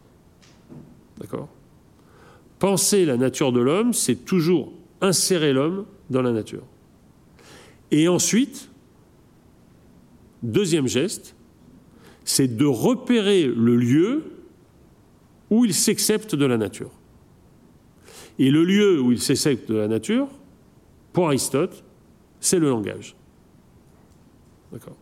D'accord 1.18 1.49
Penser 2.59 3.05
la 3.05 3.16
nature 3.16 3.53
de 3.53 3.61
l'homme, 3.61 3.93
c'est 3.93 4.24
toujours 4.24 4.72
insérer 5.01 5.53
l'homme 5.53 5.87
dans 6.11 6.22
la 6.22 6.32
nature. 6.32 6.62
Et 7.91 8.09
ensuite, 8.09 8.70
deuxième 10.43 10.87
geste, 10.87 11.34
c'est 12.24 12.57
de 12.57 12.64
repérer 12.64 13.47
le 13.47 13.76
lieu 13.76 14.32
où 15.51 15.64
il 15.64 15.74
s'accepte 15.74 16.34
de 16.34 16.45
la 16.45 16.57
nature. 16.57 16.91
Et 18.39 18.51
le 18.51 18.64
lieu 18.64 19.01
où 19.01 19.12
il 19.12 19.20
s'accepte 19.20 19.70
de 19.70 19.76
la 19.76 19.89
nature, 19.89 20.28
pour 21.12 21.28
Aristote, 21.28 21.84
c'est 22.41 22.59
le 22.59 22.68
langage. 22.68 23.16
D'accord 24.72 24.97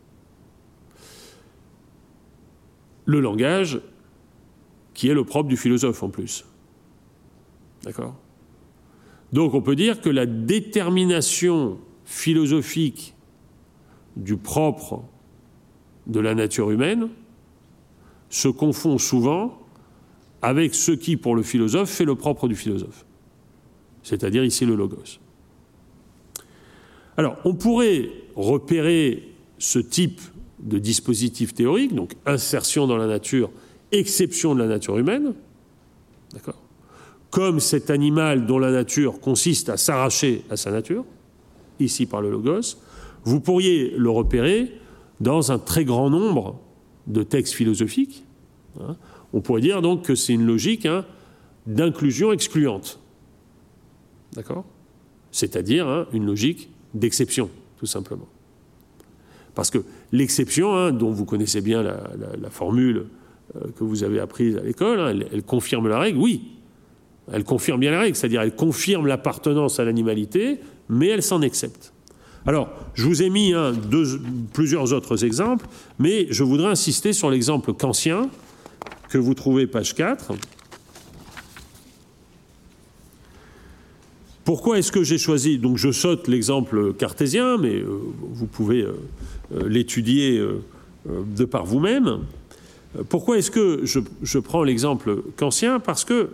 Le 3.07 3.21
langage, 3.21 3.81
qui 4.93 5.09
est 5.09 5.15
le 5.15 5.25
propre 5.25 5.49
du 5.49 5.57
philosophe 5.57 6.03
en 6.03 6.11
plus. 6.11 6.45
D'accord 7.83 8.17
Donc 9.33 9.55
on 9.55 9.63
peut 9.63 9.77
dire 9.77 10.01
que 10.01 10.11
la 10.11 10.27
détermination 10.27 11.79
philosophique 12.05 13.15
du 14.17 14.37
propre 14.37 15.03
de 16.07 16.21
la 16.21 16.35
nature 16.35 16.71
humaine 16.71 17.09
se 18.29 18.49
confond 18.49 18.99
souvent 18.99 19.59
avec 20.43 20.75
ce 20.75 20.93
qui, 20.93 21.17
pour 21.17 21.35
le 21.35 21.43
philosophe, 21.43 21.89
fait 21.89 22.05
le 22.05 22.15
propre 22.15 22.49
du 22.49 22.57
philosophe, 22.57 23.07
c'est-à-dire 24.03 24.45
ici 24.45 24.67
le 24.67 24.75
logos. 24.75 25.19
Alors, 27.17 27.39
on 27.45 27.55
pourrait 27.55 28.11
repérer 28.35 29.35
ce 29.59 29.79
type 29.79 30.21
de 30.59 30.79
dispositif 30.79 31.55
théorique, 31.55 31.95
donc 31.95 32.15
insertion 32.27 32.87
dans 32.87 32.97
la 32.97 33.07
nature, 33.07 33.51
exception 33.93 34.55
de 34.55 34.61
la 34.61 34.67
nature 34.67 34.99
humaine, 34.99 35.35
d'accord 36.33 36.61
Comme 37.31 37.61
cet 37.61 37.91
animal 37.91 38.47
dont 38.47 38.59
la 38.59 38.71
nature 38.71 39.21
consiste 39.21 39.69
à 39.69 39.77
s'arracher 39.77 40.43
à 40.51 40.57
sa 40.57 40.71
nature, 40.71 41.05
ici 41.81 42.07
par 42.07 42.21
le 42.21 42.31
logos, 42.31 42.77
vous 43.25 43.41
pourriez 43.41 43.95
le 43.97 44.11
repérer 44.11 44.73
dans 45.21 45.53
un 45.53 45.59
très 45.59 45.85
grand 45.85 46.11
nombre 46.11 46.61
de 47.07 47.23
textes 47.23 47.55
philosophiques. 47.55 48.25
Hein. 48.81 48.97
On 49.33 49.41
pourrait 49.41 49.61
dire 49.61 49.83
donc 49.83 50.03
que 50.03 50.15
c'est 50.15 50.33
une 50.33 50.47
logique 50.47 50.87
hein, 50.87 51.05
d'inclusion 51.67 52.33
excluante. 52.33 53.01
D'accord? 54.35 54.65
C'est-à-dire 55.31 55.89
hein, 55.89 56.07
une 56.13 56.27
logique 56.27 56.71
d'exception, 56.95 57.51
tout 57.79 57.87
simplement. 57.87 58.29
Parce 59.55 59.71
que 59.71 59.79
l'exception, 60.13 60.91
dont 60.91 61.11
vous 61.11 61.25
connaissez 61.25 61.61
bien 61.61 61.83
la, 61.83 62.51
formule 62.51 63.07
euh, 63.57 63.61
que 63.77 63.85
vous 63.85 64.03
avez 64.03 64.19
apprise 64.21 64.57
à 64.57 64.63
l'école, 64.63 65.27
elle, 65.33 65.43
confirme 65.43 65.89
la 65.89 65.99
règle, 65.99 66.19
oui. 66.19 66.43
Elle 67.33 67.45
confirme 67.45 67.81
bien 67.81 67.93
la 67.93 68.01
règle, 68.01 68.17
c'est-à-dire 68.17 68.43
elle 68.43 68.55
confirme 68.55 69.07
l'appartenance 69.07 69.81
à 69.81 69.85
l'animalité, 69.85 70.59
mais 70.89 71.09
elle 71.09 71.23
s'en 71.23 71.43
accepte. 71.43 71.93
Alors, 72.47 72.69
je 72.95 73.07
vous 73.07 73.23
ai 73.23 73.31
mis 73.31 73.55
hein, 73.55 73.73
plusieurs 74.53 74.93
autres 74.93 75.25
exemples, 75.25 75.67
mais 75.99 76.27
je 76.31 76.45
voudrais 76.45 76.69
insister 76.69 77.13
sur 77.13 77.31
l'exemple 77.31 77.73
kantien 77.73 78.29
que 79.09 79.17
vous 79.17 79.35
trouvez 79.35 79.67
page 79.67 79.95
4. 79.95 80.33
Pourquoi 84.45 84.79
est-ce 84.79 84.93
que 84.93 85.03
j'ai 85.03 85.17
choisi 85.17 85.57
Donc 85.57 85.79
je 85.79 85.91
saute 85.91 86.29
l'exemple 86.29 86.93
cartésien, 86.93 87.57
mais 87.57 87.77
euh, 87.77 87.99
vous 88.21 88.47
pouvez 88.47 88.83
euh, 88.83 88.93
euh, 89.55 89.69
l'étudier 89.69 90.43
de 91.07 91.45
par 91.45 91.65
vous-même. 91.65 92.21
Pourquoi 93.09 93.39
est-ce 93.39 93.51
que 93.51 93.83
je, 93.85 94.39
prends 94.39 94.63
l'exemple 94.63 95.23
kantien 95.37 95.81
Parce 95.81 96.05
que 96.05 96.31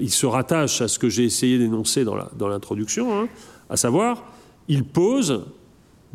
il 0.00 0.10
se 0.10 0.26
rattache 0.26 0.80
à 0.80 0.88
ce 0.88 0.98
que 0.98 1.08
j'ai 1.08 1.24
essayé 1.24 1.58
d'énoncer 1.58 2.04
dans 2.04 2.48
l'introduction, 2.48 3.12
hein, 3.18 3.28
à 3.68 3.76
savoir, 3.76 4.24
il 4.68 4.84
pose 4.84 5.44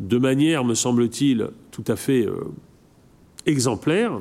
de 0.00 0.18
manière, 0.18 0.64
me 0.64 0.74
semble-t-il, 0.74 1.50
tout 1.70 1.84
à 1.86 1.94
fait 1.94 2.26
exemplaire, 3.46 4.18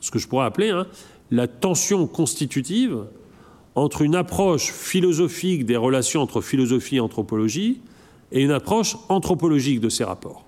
ce 0.00 0.10
que 0.10 0.18
je 0.18 0.28
pourrais 0.28 0.46
appeler 0.46 0.70
hein, 0.70 0.86
la 1.30 1.46
tension 1.46 2.06
constitutive 2.06 3.04
entre 3.74 4.02
une 4.02 4.16
approche 4.16 4.72
philosophique 4.72 5.64
des 5.64 5.76
relations 5.76 6.22
entre 6.22 6.40
philosophie 6.40 6.96
et 6.96 7.00
anthropologie 7.00 7.80
et 8.32 8.42
une 8.42 8.50
approche 8.50 8.96
anthropologique 9.08 9.80
de 9.80 9.88
ces 9.88 10.04
rapports. 10.04 10.44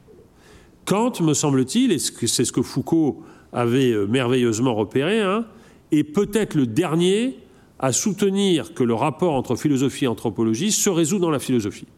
Kant, 0.85 1.13
me 1.21 1.35
semble-t-il, 1.35 1.93
et 1.93 1.99
c'est 1.99 2.45
ce 2.45 2.53
que 2.53 2.63
Foucault 2.63 3.23
avait 3.53 3.93
euh, 3.93 4.07
merveilleusement 4.07 4.75
repéré, 4.75 5.21
hein, 5.21 5.47
est 5.93 6.05
peut-être 6.05 6.55
le 6.55 6.67
dernier 6.67 7.39
à 7.83 7.91
soutenir 7.91 8.75
que 8.75 8.85
le 8.85 8.95
rapport 8.95 9.35
entre 9.35 9.57
philosophie 9.57 10.05
et 10.05 10.09
anthropologie 10.09 10.71
se 10.71 10.89
résout 10.89 11.19
dans 11.19 11.31
la 11.31 11.41
philosophie. 11.41 11.89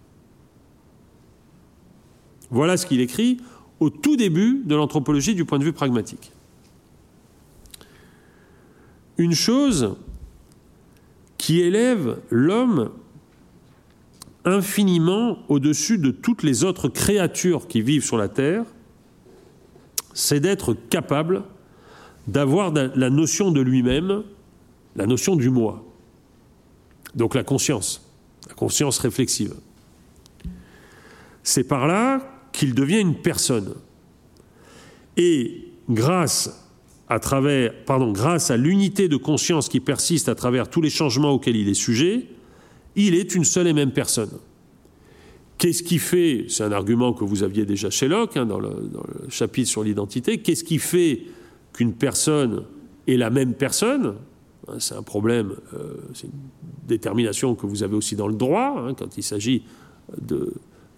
Voilà 2.50 2.78
ce 2.78 2.86
qu'il 2.86 3.00
écrit 3.00 3.36
au 3.80 3.90
tout 3.90 4.16
début 4.16 4.62
de 4.64 4.74
l'anthropologie 4.74 5.34
du 5.34 5.44
point 5.44 5.58
de 5.58 5.64
vue 5.64 5.74
pragmatique. 5.74 6.32
Une 9.18 9.34
chose 9.34 9.96
qui 11.36 11.60
élève 11.60 12.18
l'homme 12.30 12.90
infiniment 14.46 15.38
au-dessus 15.48 15.98
de 15.98 16.10
toutes 16.10 16.42
les 16.42 16.64
autres 16.64 16.88
créatures 16.88 17.68
qui 17.68 17.82
vivent 17.82 18.04
sur 18.04 18.16
la 18.16 18.28
Terre, 18.28 18.64
c'est 20.14 20.40
d'être 20.40 20.74
capable 20.88 21.42
d'avoir 22.26 22.72
la 22.72 23.10
notion 23.10 23.50
de 23.50 23.60
lui-même, 23.60 24.22
la 24.96 25.06
notion 25.06 25.36
du 25.36 25.50
moi. 25.50 25.84
Donc 27.14 27.34
la 27.34 27.44
conscience, 27.44 28.08
la 28.48 28.54
conscience 28.54 28.98
réflexive. 28.98 29.54
C'est 31.42 31.64
par 31.64 31.86
là 31.86 32.20
qu'il 32.52 32.74
devient 32.74 33.00
une 33.00 33.16
personne. 33.16 33.74
Et 35.16 35.68
grâce 35.90 36.50
à 37.08 38.56
l'unité 38.56 39.08
de 39.08 39.16
conscience 39.16 39.68
qui 39.68 39.80
persiste 39.80 40.28
à 40.28 40.34
travers 40.34 40.68
tous 40.68 40.80
les 40.80 40.90
changements 40.90 41.32
auxquels 41.32 41.56
il 41.56 41.68
est 41.68 41.74
sujet, 41.74 42.26
il 42.96 43.14
est 43.14 43.34
une 43.34 43.44
seule 43.44 43.66
et 43.66 43.72
même 43.72 43.92
personne. 43.92 44.30
Qu'est-ce 45.58 45.82
qui 45.82 45.98
fait, 45.98 46.46
c'est 46.48 46.64
un 46.64 46.72
argument 46.72 47.12
que 47.12 47.24
vous 47.24 47.42
aviez 47.42 47.64
déjà 47.64 47.90
chez 47.90 48.08
Locke, 48.08 48.36
hein, 48.36 48.46
dans, 48.46 48.58
le, 48.58 48.90
chapitre 49.28 49.68
sur 49.68 49.84
l'identité, 49.84 50.38
qu'est-ce 50.38 50.64
qui 50.64 50.78
fait 50.78 51.22
qu'une 51.72 51.92
personne 51.92 52.64
est 53.06 53.16
la 53.16 53.30
même 53.30 53.54
personne? 53.54 54.16
C'est 54.78 54.94
un 54.94 55.02
problème, 55.02 55.54
euh, 55.74 55.96
c'est 56.14 56.26
une 56.26 56.32
détermination 56.86 57.54
que 57.54 57.66
vous 57.66 57.82
avez 57.82 57.94
aussi 57.94 58.16
dans 58.16 58.28
le 58.28 58.34
droit, 58.34 58.74
hein, 58.78 58.94
quand 58.94 59.16
il 59.16 59.22
s'agit 59.22 59.64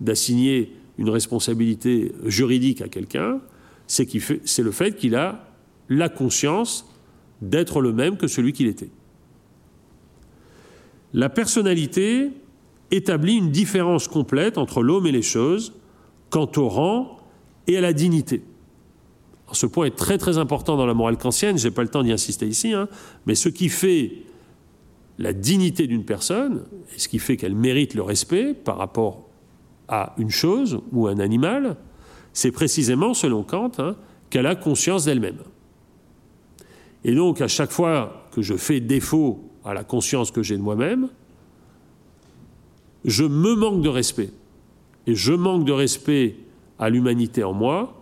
d'assigner 0.00 0.72
une 0.98 1.10
responsabilité 1.10 2.12
juridique 2.24 2.82
à 2.82 2.88
quelqu'un, 2.88 3.40
c'est 3.86 4.58
le 4.58 4.70
fait 4.70 4.96
qu'il 4.96 5.14
a 5.14 5.52
la 5.88 6.08
conscience 6.08 6.90
d'être 7.42 7.80
le 7.80 7.92
même 7.92 8.16
que 8.16 8.26
celui 8.26 8.52
qu'il 8.52 8.66
était. 8.66 8.90
La 11.12 11.28
personnalité 11.28 12.30
établit 12.90 13.34
une 13.34 13.50
différence 13.50 14.08
complète 14.08 14.58
entre 14.58 14.82
l'homme 14.82 15.06
et 15.06 15.12
les 15.12 15.22
choses 15.22 15.72
quant 16.30 16.50
au 16.56 16.68
rang 16.68 17.18
et 17.66 17.76
à 17.76 17.80
la 17.80 17.92
dignité. 17.92 18.42
Ce 19.52 19.66
point 19.66 19.86
est 19.86 19.96
très 19.96 20.18
très 20.18 20.38
important 20.38 20.76
dans 20.76 20.86
la 20.86 20.94
morale 20.94 21.16
kantienne, 21.16 21.58
je 21.58 21.68
n'ai 21.68 21.74
pas 21.74 21.82
le 21.82 21.88
temps 21.88 22.02
d'y 22.02 22.12
insister 22.12 22.46
ici, 22.46 22.72
hein, 22.72 22.88
mais 23.26 23.34
ce 23.34 23.48
qui 23.48 23.68
fait 23.68 24.12
la 25.18 25.32
dignité 25.32 25.86
d'une 25.86 26.04
personne, 26.04 26.64
et 26.94 26.98
ce 26.98 27.08
qui 27.08 27.18
fait 27.18 27.36
qu'elle 27.36 27.54
mérite 27.54 27.94
le 27.94 28.02
respect 28.02 28.54
par 28.54 28.76
rapport 28.76 29.28
à 29.88 30.14
une 30.18 30.30
chose 30.30 30.80
ou 30.92 31.06
un 31.06 31.18
animal, 31.20 31.76
c'est 32.32 32.50
précisément, 32.50 33.14
selon 33.14 33.42
Kant, 33.42 33.72
hein, 33.78 33.96
qu'elle 34.28 34.46
a 34.46 34.56
conscience 34.56 35.04
d'elle-même. 35.04 35.38
Et 37.04 37.14
donc, 37.14 37.40
à 37.40 37.48
chaque 37.48 37.70
fois 37.70 38.28
que 38.32 38.42
je 38.42 38.56
fais 38.56 38.80
défaut 38.80 39.40
à 39.64 39.72
la 39.72 39.84
conscience 39.84 40.30
que 40.30 40.42
j'ai 40.42 40.56
de 40.56 40.62
moi-même, 40.62 41.08
je 43.04 43.24
me 43.24 43.54
manque 43.54 43.82
de 43.82 43.88
respect. 43.88 44.30
Et 45.06 45.14
je 45.14 45.32
manque 45.32 45.64
de 45.64 45.72
respect 45.72 46.36
à 46.78 46.90
l'humanité 46.90 47.44
en 47.44 47.52
moi, 47.52 47.95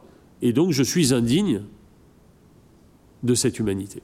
et 0.45 0.53
donc 0.53 0.71
je 0.71 0.83
suis 0.83 1.13
indigne 1.13 1.63
de 3.25 3.35
cette 3.35 3.59
humanité. 3.59 4.03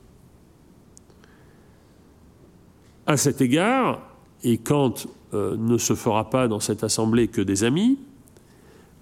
À 3.06 3.18
cet 3.18 3.42
égard, 3.42 4.00
et 4.42 4.56
Kant 4.56 4.94
euh, 5.34 5.56
ne 5.58 5.76
se 5.76 5.94
fera 5.94 6.30
pas 6.30 6.48
dans 6.48 6.58
cette 6.58 6.82
assemblée 6.82 7.28
que 7.28 7.42
des 7.42 7.62
amis, 7.62 7.98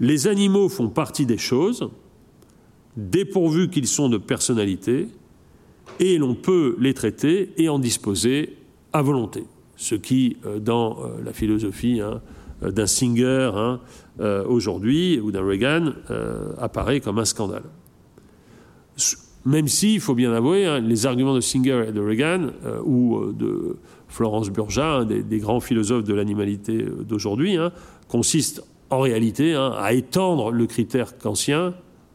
les 0.00 0.26
animaux 0.26 0.68
font 0.68 0.88
partie 0.88 1.26
des 1.26 1.38
choses, 1.38 1.88
dépourvus 2.96 3.70
qu'ils 3.70 3.86
sont 3.86 4.08
de 4.08 4.18
personnalité, 4.18 5.06
et 6.00 6.18
l'on 6.18 6.34
peut 6.34 6.76
les 6.80 6.92
traiter 6.92 7.52
et 7.56 7.68
en 7.68 7.78
disposer 7.78 8.56
à 8.92 9.00
volonté. 9.00 9.44
Ce 9.76 9.94
qui, 9.94 10.38
euh, 10.44 10.58
dans 10.58 11.04
euh, 11.04 11.22
la 11.24 11.32
philosophie 11.32 12.00
hein, 12.00 12.20
d'un 12.62 12.88
Singer 12.88 13.52
hein, 13.54 13.80
aujourd'hui 14.20 15.20
ou 15.20 15.30
d'un 15.30 15.44
Reagan, 15.44 15.92
apparaît 16.58 17.00
comme 17.00 17.18
un 17.18 17.24
scandale. 17.24 17.64
Même 19.44 19.68
si, 19.68 19.94
il 19.94 20.00
faut 20.00 20.14
bien 20.14 20.32
avouer, 20.32 20.66
hein, 20.66 20.80
les 20.80 21.06
arguments 21.06 21.34
de 21.34 21.40
Singer 21.40 21.84
et 21.88 21.92
de 21.92 22.00
Reagan, 22.00 22.50
ou 22.84 23.32
de 23.32 23.76
Florence 24.08 24.50
Burja, 24.50 25.04
des, 25.04 25.22
des, 25.22 25.38
grands 25.38 25.60
philosophes 25.60 26.04
de 26.04 26.14
l'animalité 26.14 26.84
d'aujourd'hui, 27.06 27.56
consistent 28.08 28.64
en 28.90 29.00
réalité 29.00 29.54
à 29.54 29.92
étendre 29.92 30.50
le 30.50 30.66
critère 30.66 31.16
kantien 31.18 31.74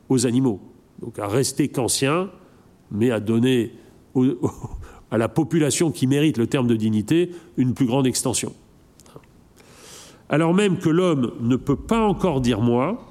aux 0.09 0.25
animaux. 0.25 0.59
Donc 1.01 1.19
à 1.19 1.27
rester 1.27 1.69
kantien 1.69 2.29
mais 2.93 3.11
à 3.11 3.19
donner 3.19 3.73
à 5.11 5.17
la 5.17 5.27
population 5.27 5.91
qui 5.91 6.07
mérite 6.07 6.37
le 6.37 6.47
terme 6.47 6.67
de 6.67 6.75
dignité 6.75 7.31
une 7.57 7.73
plus 7.73 7.85
grande 7.85 8.07
extension. 8.07 8.53
Alors 10.33 10.55
même 10.55 10.79
que 10.79 10.89
l'homme 10.89 11.33
ne 11.41 11.55
peut 11.55 11.75
pas 11.75 11.99
encore 11.99 12.41
dire 12.41 12.59
moi, 12.59 13.05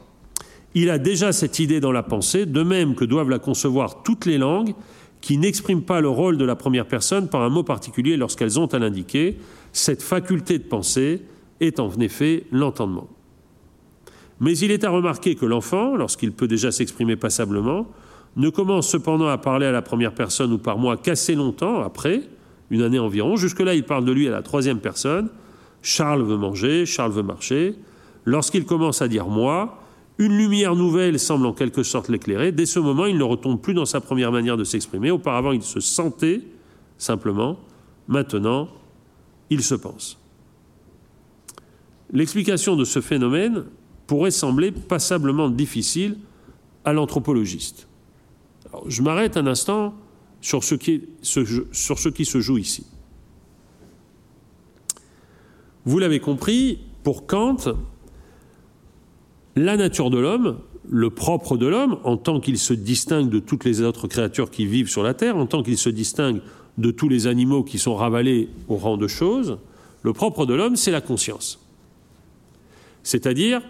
il 0.74 0.90
a 0.90 0.98
déjà 0.98 1.30
cette 1.30 1.60
idée 1.60 1.78
dans 1.78 1.92
la 1.92 2.02
pensée, 2.02 2.46
de 2.46 2.64
même 2.64 2.96
que 2.96 3.04
doivent 3.04 3.30
la 3.30 3.38
concevoir 3.38 4.02
toutes 4.02 4.26
les 4.26 4.38
langues 4.38 4.74
qui 5.20 5.38
n'expriment 5.38 5.84
pas 5.84 6.00
le 6.00 6.08
rôle 6.08 6.36
de 6.36 6.44
la 6.44 6.56
première 6.56 6.88
personne 6.88 7.28
par 7.28 7.42
un 7.42 7.48
mot 7.48 7.62
particulier 7.62 8.16
lorsqu'elles 8.16 8.58
ont 8.58 8.66
à 8.66 8.80
l'indiquer. 8.80 9.36
Cette 9.72 10.02
faculté 10.02 10.58
de 10.58 10.64
penser 10.64 11.22
est 11.60 11.78
en 11.78 11.92
effet 12.00 12.42
l'entendement. 12.50 13.06
Mais 14.40 14.58
il 14.58 14.72
est 14.72 14.82
à 14.82 14.90
remarquer 14.90 15.36
que 15.36 15.46
l'enfant, 15.46 15.94
lorsqu'il 15.94 16.32
peut 16.32 16.48
déjà 16.48 16.72
s'exprimer 16.72 17.14
passablement, 17.14 17.86
ne 18.34 18.50
commence 18.50 18.88
cependant 18.88 19.28
à 19.28 19.38
parler 19.38 19.66
à 19.66 19.70
la 19.70 19.82
première 19.82 20.16
personne 20.16 20.52
ou 20.52 20.58
par 20.58 20.76
moi 20.76 20.96
qu'assez 20.96 21.36
longtemps 21.36 21.84
après, 21.84 22.22
une 22.72 22.82
année 22.82 22.98
environ. 22.98 23.36
Jusque-là, 23.36 23.76
il 23.76 23.84
parle 23.84 24.04
de 24.04 24.10
lui 24.10 24.26
à 24.26 24.32
la 24.32 24.42
troisième 24.42 24.80
personne. 24.80 25.28
Charles 25.82 26.22
veut 26.22 26.36
manger, 26.36 26.86
Charles 26.86 27.12
veut 27.12 27.22
marcher. 27.22 27.74
Lorsqu'il 28.24 28.64
commence 28.64 29.02
à 29.02 29.08
dire 29.08 29.26
moi, 29.26 29.78
une 30.18 30.36
lumière 30.36 30.76
nouvelle 30.76 31.18
semble 31.18 31.46
en 31.46 31.52
quelque 31.52 31.82
sorte 31.82 32.08
l'éclairer. 32.08 32.52
Dès 32.52 32.66
ce 32.66 32.78
moment, 32.78 33.06
il 33.06 33.18
ne 33.18 33.24
retombe 33.24 33.60
plus 33.60 33.74
dans 33.74 33.84
sa 33.84 34.00
première 34.00 34.30
manière 34.30 34.56
de 34.56 34.64
s'exprimer. 34.64 35.10
Auparavant, 35.10 35.52
il 35.52 35.62
se 35.62 35.80
sentait 35.80 36.42
simplement. 36.98 37.58
Maintenant, 38.08 38.68
il 39.50 39.62
se 39.62 39.74
pense. 39.74 40.18
L'explication 42.12 42.76
de 42.76 42.84
ce 42.84 43.00
phénomène 43.00 43.64
pourrait 44.06 44.30
sembler 44.30 44.70
passablement 44.70 45.48
difficile 45.48 46.18
à 46.84 46.92
l'anthropologiste 46.92 47.88
je 48.86 49.02
m'arrête 49.02 49.36
un 49.36 49.46
instant 49.46 49.94
sur 50.40 50.64
ce, 50.64 50.74
qui 50.74 51.02
sur 51.22 51.98
ce 51.98 52.08
qui 52.08 52.24
se 52.24 52.40
joue 52.40 52.58
ici. 52.58 52.86
Vous 55.84 55.98
l'avez 55.98 56.20
compris, 56.20 56.78
pour 57.02 57.26
Kant, 57.26 57.56
la 59.56 59.76
nature 59.76 60.10
de 60.10 60.18
l'homme, 60.18 60.58
le 60.88 61.10
propre 61.10 61.56
de 61.56 61.66
l'homme, 61.66 61.98
en 62.04 62.16
tant 62.16 62.40
qu'il 62.40 62.58
se 62.58 62.72
distingue 62.72 63.28
de 63.28 63.38
toutes 63.38 63.64
les 63.64 63.80
autres 63.82 64.08
créatures 64.08 64.50
qui 64.50 64.66
vivent 64.66 64.88
sur 64.88 65.02
la 65.02 65.14
Terre, 65.14 65.36
en 65.36 65.46
tant 65.46 65.62
qu'il 65.62 65.78
se 65.78 65.88
distingue 65.88 66.40
de 66.78 66.90
tous 66.90 67.08
les 67.08 67.26
animaux 67.26 67.62
qui 67.62 67.78
sont 67.78 67.94
ravalés 67.94 68.48
au 68.68 68.76
rang 68.76 68.96
de 68.96 69.08
choses, 69.08 69.58
le 70.02 70.12
propre 70.12 70.46
de 70.46 70.54
l'homme, 70.54 70.76
c'est 70.76 70.90
la 70.90 71.00
conscience. 71.00 71.60
C'est-à-dire 73.02 73.60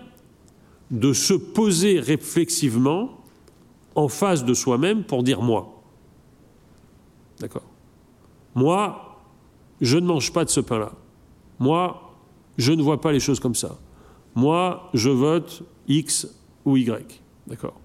de 0.91 1.13
se 1.13 1.35
poser 1.35 2.01
réflexivement 2.01 3.19
en 3.95 4.09
face 4.09 4.45
de 4.45 4.55
soi-même 4.55 5.05
pour 5.05 5.23
dire 5.23 5.43
moi. 5.43 5.83
D'accord? 7.41 7.65
Moi, 8.55 9.19
je 9.81 9.99
ne 9.99 10.07
mange 10.07 10.33
pas 10.33 10.45
de 10.45 10.51
ce 10.51 10.61
pain-là. 10.61 10.93
Moi, 11.63 12.13
je 12.59 12.73
ne 12.73 12.83
vois 12.83 13.01
pas 13.01 13.13
les 13.13 13.21
choses 13.21 13.39
comme 13.39 13.55
ça. 13.55 13.79
Moi, 14.35 14.91
je 14.95 15.11
vote 15.11 15.63
X 15.87 16.27
ou 16.65 16.77
Y. 16.77 17.23
D'accord 17.47 17.81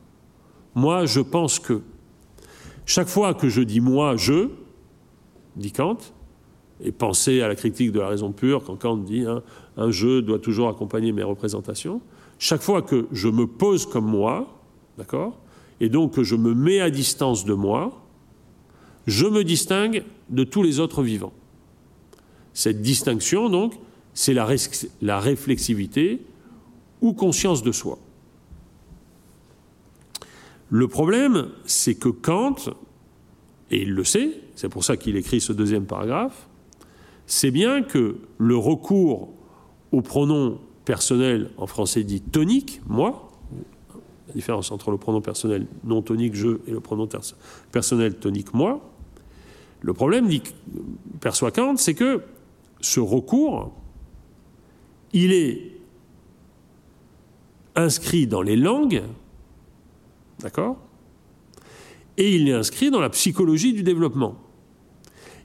Moi, 0.73 1.05
je 1.05 1.19
pense 1.19 1.59
que. 1.59 1.83
Chaque 2.87 3.07
fois 3.07 3.35
que 3.35 3.49
je 3.49 3.61
dis 3.61 3.79
moi, 3.79 4.15
je, 4.15 4.49
dit 5.55 5.71
Kant, 5.71 5.97
et 6.81 6.91
pensez 6.91 7.41
à 7.41 7.47
la 7.47 7.53
critique 7.53 7.91
de 7.91 7.99
la 7.99 8.07
raison 8.07 8.31
pure, 8.31 8.63
quand 8.63 8.77
Kant 8.77 8.97
dit 8.97 9.25
hein, 9.27 9.43
un 9.77 9.91
je 9.91 10.21
doit 10.21 10.39
toujours 10.39 10.69
accompagner 10.69 11.11
mes 11.11 11.21
représentations, 11.21 12.01
chaque 12.39 12.63
fois 12.63 12.81
que 12.81 13.05
je 13.11 13.27
me 13.27 13.45
pose 13.45 13.85
comme 13.85 14.07
moi, 14.07 14.59
d'accord, 14.97 15.37
et 15.81 15.89
donc 15.89 16.19
je 16.19 16.35
me 16.35 16.55
mets 16.55 16.79
à 16.79 16.89
distance 16.89 17.45
de 17.45 17.53
moi, 17.53 18.01
je 19.05 19.27
me 19.27 19.43
distingue 19.43 20.03
de 20.29 20.43
tous 20.43 20.63
les 20.63 20.79
autres 20.79 21.03
vivants. 21.03 21.33
Cette 22.57 22.81
distinction, 22.81 23.49
donc, 23.49 23.75
c'est 24.15 24.33
la, 24.33 25.19
réflexivité 25.19 26.25
ou 27.01 27.13
conscience 27.13 27.61
de 27.61 27.71
soi. 27.71 27.99
Le 30.71 30.87
problème, 30.87 31.49
c'est 31.67 31.93
que 31.93 32.09
Kant, 32.09 32.55
et 33.69 33.83
il 33.83 33.93
le 33.93 34.03
sait, 34.03 34.41
c'est 34.55 34.69
pour 34.69 34.83
ça 34.83 34.97
qu'il 34.97 35.17
écrit 35.17 35.39
ce 35.39 35.53
deuxième 35.53 35.85
paragraphe, 35.85 36.47
c'est 37.27 37.51
bien 37.51 37.83
que 37.83 38.15
le 38.39 38.57
recours 38.57 39.29
au 39.91 40.01
pronom 40.01 40.57
personnel 40.83 41.51
en 41.57 41.67
français 41.67 42.03
dit 42.03 42.21
tonique, 42.21 42.81
moi, 42.87 43.31
la 44.29 44.33
différence 44.33 44.71
entre 44.71 44.89
le 44.89 44.97
pronom 44.97 45.21
personnel 45.21 45.67
non 45.83 46.01
tonique 46.01 46.33
je 46.33 46.57
et 46.65 46.71
le 46.71 46.79
pronom 46.79 47.07
personnel 47.71 48.15
tonique 48.15 48.55
moi, 48.55 48.81
le 49.81 49.93
problème, 49.93 50.27
perçoit 51.19 51.51
Kant, 51.51 51.77
c'est 51.77 51.93
que 51.93 52.23
ce 52.81 52.99
recours, 52.99 53.73
il 55.13 55.33
est 55.33 55.77
inscrit 57.75 58.27
dans 58.27 58.41
les 58.41 58.55
langues, 58.55 59.03
d'accord 60.39 60.77
Et 62.17 62.35
il 62.35 62.49
est 62.49 62.53
inscrit 62.53 62.91
dans 62.91 62.99
la 62.99 63.09
psychologie 63.09 63.73
du 63.73 63.83
développement. 63.83 64.35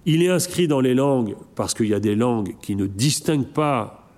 Il 0.05 0.23
est 0.23 0.29
inscrit 0.29 0.67
dans 0.67 0.81
les 0.81 0.95
langues 0.95 1.37
parce 1.55 1.75
qu'il 1.75 1.87
y 1.87 1.95
a 1.95 2.01
des 2.01 2.17
langues 2.17 2.57
qui 2.61 2.75
ne 2.75 2.87
distinguent 2.87 3.53
pas 3.53 4.09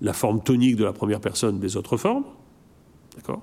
la 0.00 0.12
forme 0.12 0.42
tonique 0.42 0.76
de 0.76 0.84
la 0.84 0.92
première 0.92 1.20
personne 1.20 1.58
des 1.58 1.76
autres 1.76 1.96
formes, 1.96 2.24
d'accord 3.16 3.42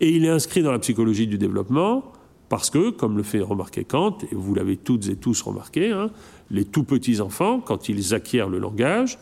Et 0.00 0.10
il 0.10 0.24
est 0.24 0.30
inscrit 0.30 0.62
dans 0.62 0.72
la 0.72 0.78
psychologie 0.78 1.26
du 1.26 1.38
développement 1.38 2.12
parce 2.50 2.68
que, 2.68 2.90
comme 2.90 3.16
le 3.16 3.22
fait 3.22 3.40
remarquer 3.40 3.84
Kant, 3.84 4.18
et 4.30 4.34
vous 4.34 4.54
l'avez 4.54 4.76
toutes 4.76 5.08
et 5.08 5.14
tous 5.14 5.40
remarqué, 5.40 5.92
hein, 5.92 6.10
les 6.50 6.64
tout 6.64 6.82
petits 6.82 7.20
enfants, 7.20 7.60
quand 7.60 7.88
ils 7.88 8.12
acquièrent 8.12 8.48
le 8.48 8.58
langage, 8.58 9.20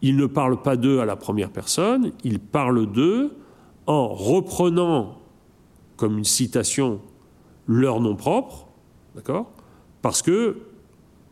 ils 0.00 0.16
ne 0.16 0.24
parlent 0.24 0.62
pas 0.62 0.76
d'eux 0.76 1.00
à 1.00 1.04
la 1.04 1.16
première 1.16 1.50
personne, 1.50 2.12
ils 2.24 2.40
parlent 2.40 2.90
d'eux 2.90 3.36
en 3.86 4.08
reprenant 4.08 5.18
comme 5.98 6.16
une 6.16 6.24
citation 6.24 7.02
leur 7.66 8.00
nom 8.00 8.16
propre, 8.16 8.68
d'accord? 9.14 9.50
Parce 10.00 10.22
que 10.22 10.56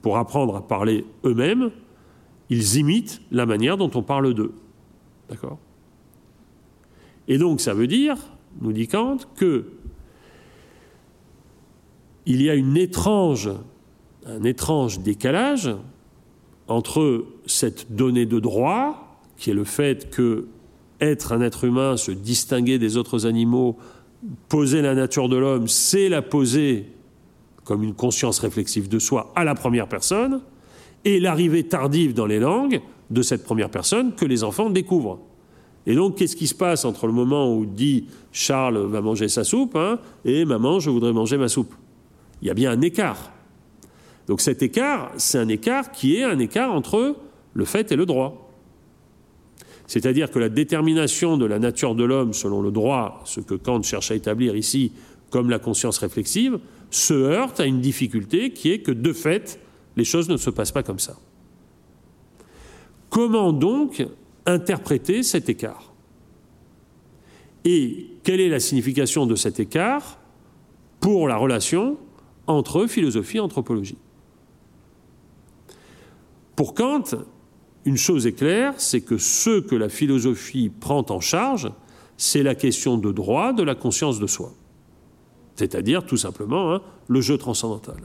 pour 0.02 0.18
apprendre 0.18 0.56
à 0.56 0.60
parler 0.60 1.06
eux-mêmes, 1.24 1.70
ils 2.50 2.76
imitent 2.76 3.22
la 3.30 3.46
manière 3.46 3.78
dont 3.78 3.90
on 3.94 4.02
parle 4.02 4.34
d'eux, 4.34 4.52
d'accord? 5.30 5.58
Et 7.28 7.38
donc 7.38 7.62
ça 7.62 7.72
veut 7.72 7.86
dire, 7.86 8.18
nous 8.60 8.74
dit 8.74 8.88
Kant, 8.88 9.16
que 9.36 9.64
il 12.28 12.42
y 12.42 12.50
a 12.50 12.52
un 12.52 12.74
étrange 14.44 14.98
décalage 15.00 15.70
entre 16.68 17.24
cette 17.46 17.96
donnée 17.96 18.26
de 18.26 18.38
droit, 18.38 19.18
qui 19.38 19.48
est 19.50 19.54
le 19.54 19.64
fait 19.64 20.10
que 20.10 20.46
être 21.00 21.32
un 21.32 21.40
être 21.40 21.64
humain, 21.64 21.96
se 21.96 22.10
distinguer 22.10 22.78
des 22.78 22.98
autres 22.98 23.24
animaux, 23.26 23.78
poser 24.50 24.82
la 24.82 24.94
nature 24.94 25.30
de 25.30 25.36
l'homme, 25.36 25.68
c'est 25.68 26.10
la 26.10 26.20
poser 26.20 26.90
comme 27.64 27.82
une 27.82 27.94
conscience 27.94 28.40
réflexive 28.40 28.90
de 28.90 28.98
soi 28.98 29.32
à 29.34 29.44
la 29.44 29.54
première 29.54 29.88
personne, 29.88 30.42
et 31.06 31.20
l'arrivée 31.20 31.64
tardive 31.64 32.12
dans 32.12 32.26
les 32.26 32.40
langues 32.40 32.82
de 33.08 33.22
cette 33.22 33.42
première 33.42 33.70
personne 33.70 34.14
que 34.14 34.26
les 34.26 34.44
enfants 34.44 34.68
découvrent. 34.68 35.20
Et 35.86 35.94
donc, 35.94 36.16
qu'est-ce 36.16 36.36
qui 36.36 36.46
se 36.46 36.54
passe 36.54 36.84
entre 36.84 37.06
le 37.06 37.14
moment 37.14 37.54
où 37.54 37.64
dit 37.64 38.04
Charles 38.32 38.78
va 38.78 39.00
manger 39.00 39.28
sa 39.28 39.44
soupe 39.44 39.76
hein, 39.76 39.98
et 40.26 40.44
maman, 40.44 40.78
je 40.78 40.90
voudrais 40.90 41.14
manger 41.14 41.38
ma 41.38 41.48
soupe 41.48 41.72
il 42.42 42.48
y 42.48 42.50
a 42.50 42.54
bien 42.54 42.70
un 42.70 42.80
écart. 42.80 43.32
Donc 44.26 44.40
cet 44.40 44.62
écart, 44.62 45.12
c'est 45.16 45.38
un 45.38 45.48
écart 45.48 45.90
qui 45.90 46.16
est 46.16 46.24
un 46.24 46.38
écart 46.38 46.72
entre 46.72 47.16
le 47.54 47.64
fait 47.64 47.90
et 47.92 47.96
le 47.96 48.06
droit. 48.06 48.52
C'est-à-dire 49.86 50.30
que 50.30 50.38
la 50.38 50.50
détermination 50.50 51.38
de 51.38 51.46
la 51.46 51.58
nature 51.58 51.94
de 51.94 52.04
l'homme 52.04 52.34
selon 52.34 52.60
le 52.60 52.70
droit, 52.70 53.22
ce 53.24 53.40
que 53.40 53.54
Kant 53.54 53.82
cherche 53.82 54.10
à 54.10 54.14
établir 54.14 54.54
ici 54.54 54.92
comme 55.30 55.48
la 55.50 55.58
conscience 55.58 55.98
réflexive, 55.98 56.58
se 56.90 57.14
heurte 57.14 57.60
à 57.60 57.66
une 57.66 57.80
difficulté 57.80 58.52
qui 58.52 58.70
est 58.70 58.80
que 58.80 58.92
de 58.92 59.12
fait, 59.12 59.60
les 59.96 60.04
choses 60.04 60.28
ne 60.28 60.36
se 60.36 60.50
passent 60.50 60.72
pas 60.72 60.82
comme 60.82 60.98
ça. 60.98 61.16
Comment 63.10 63.52
donc 63.52 64.06
interpréter 64.46 65.22
cet 65.22 65.48
écart? 65.48 65.92
Et 67.64 68.10
quelle 68.22 68.40
est 68.40 68.48
la 68.48 68.60
signification 68.60 69.26
de 69.26 69.34
cet 69.34 69.58
écart 69.58 70.18
pour 71.00 71.28
la 71.28 71.36
relation 71.36 71.98
entre 72.48 72.86
philosophie 72.86 73.36
et 73.36 73.40
anthropologie. 73.40 73.98
Pour 76.56 76.74
Kant, 76.74 77.04
une 77.84 77.96
chose 77.96 78.26
est 78.26 78.32
claire, 78.32 78.74
c'est 78.78 79.02
que 79.02 79.16
ce 79.16 79.60
que 79.60 79.76
la 79.76 79.88
philosophie 79.88 80.70
prend 80.70 81.06
en 81.10 81.20
charge, 81.20 81.70
c'est 82.16 82.42
la 82.42 82.56
question 82.56 82.98
de 82.98 83.12
droit 83.12 83.52
de 83.52 83.62
la 83.62 83.76
conscience 83.76 84.18
de 84.18 84.26
soi. 84.26 84.52
C'est-à-dire, 85.54 86.04
tout 86.04 86.16
simplement, 86.16 86.74
hein, 86.74 86.82
le 87.06 87.20
jeu 87.20 87.38
transcendantal. 87.38 88.00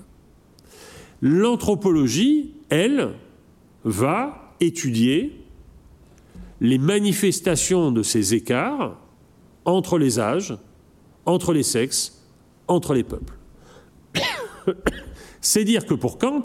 L'anthropologie, 1.21 2.53
elle, 2.69 3.15
va 3.83 4.53
étudier 4.59 5.39
les 6.61 6.77
manifestations 6.77 7.91
de 7.91 8.03
ces 8.03 8.33
écarts 8.33 8.97
entre 9.65 9.97
les 9.97 10.19
âges, 10.19 10.57
entre 11.25 11.53
les 11.53 11.63
sexes, 11.63 12.23
entre 12.67 12.93
les 12.93 13.03
peuples. 13.03 13.37
C'est 15.41 15.63
dire 15.63 15.85
que 15.85 15.93
pour 15.93 16.17
Kant, 16.17 16.41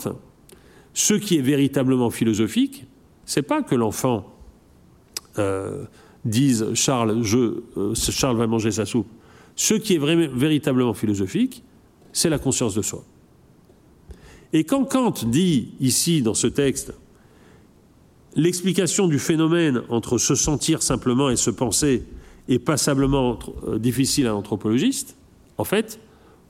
ce 0.94 1.14
qui 1.14 1.38
est 1.38 1.42
véritablement 1.42 2.10
philosophique, 2.10 2.86
c'est 3.24 3.42
pas 3.42 3.62
que 3.62 3.74
l'enfant 3.74 4.34
euh, 5.38 5.84
dise 6.24 6.74
Charles, 6.74 7.22
je, 7.22 7.62
euh, 7.76 7.94
Charles 7.94 8.36
va 8.36 8.46
manger 8.46 8.70
sa 8.70 8.86
soupe. 8.86 9.08
Ce 9.54 9.74
qui 9.74 9.94
est 9.94 9.98
véritablement 9.98 10.94
philosophique, 10.94 11.62
c'est 12.12 12.30
la 12.30 12.38
conscience 12.38 12.74
de 12.74 12.82
soi. 12.82 13.04
Et 14.52 14.64
quand 14.64 14.84
Kant 14.84 15.14
dit 15.26 15.74
ici 15.78 16.22
dans 16.22 16.34
ce 16.34 16.46
texte 16.46 16.92
l'explication 18.34 19.08
du 19.08 19.18
phénomène 19.18 19.82
entre 19.88 20.16
se 20.18 20.34
sentir 20.34 20.82
simplement 20.82 21.28
et 21.28 21.36
se 21.36 21.50
penser 21.50 22.04
est 22.48 22.58
passablement 22.58 23.38
euh, 23.66 23.78
difficile 23.78 24.26
à 24.26 24.30
l'anthropologiste, 24.30 25.16
en 25.58 25.64
fait, 25.64 26.00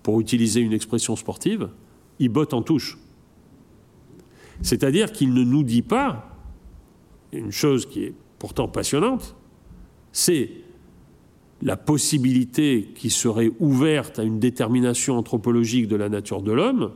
pour 0.03 0.21
utiliser 0.21 0.61
une 0.61 0.73
expression 0.73 1.17
sportive, 1.17 1.69
il 2.19 2.29
botte 2.29 2.55
en 2.55 2.63
touche. 2.63 2.99
C'est-à-dire 4.63 5.13
qu'il 5.13 5.35
ne 5.35 5.45
nous 5.45 5.63
dit 5.63 5.83
pas 5.83 6.37
une 7.33 7.53
chose 7.53 7.87
qui 7.87 8.05
est 8.05 8.15
pourtant 8.39 8.69
passionnante, 8.69 9.37
c'est 10.13 10.51
la 11.63 11.77
possibilité 11.77 12.93
qui 12.95 13.11
serait 13.11 13.51
ouverte 13.59 14.19
à 14.19 14.23
une 14.23 14.39
détermination 14.39 15.19
anthropologique 15.19 15.89
de 15.89 15.97
la 15.97 16.09
nature 16.09 16.43
de 16.43 16.53
l'homme 16.53 16.93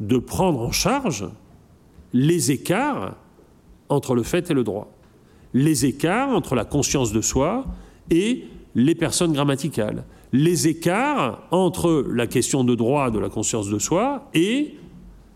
de 0.00 0.18
prendre 0.18 0.60
en 0.60 0.70
charge 0.70 1.28
les 2.12 2.52
écarts 2.52 3.16
entre 3.88 4.14
le 4.14 4.22
fait 4.22 4.50
et 4.50 4.54
le 4.54 4.64
droit, 4.64 4.92
les 5.52 5.86
écarts 5.86 6.30
entre 6.30 6.54
la 6.54 6.64
conscience 6.64 7.12
de 7.12 7.20
soi 7.20 7.66
et 8.10 8.44
les 8.74 8.94
personnes 8.94 9.32
grammaticales, 9.32 10.04
les 10.32 10.68
écarts 10.68 11.46
entre 11.50 12.04
la 12.08 12.26
question 12.26 12.64
de 12.64 12.74
droit 12.74 13.10
de 13.10 13.18
la 13.18 13.28
conscience 13.28 13.68
de 13.68 13.78
soi 13.78 14.28
et 14.34 14.74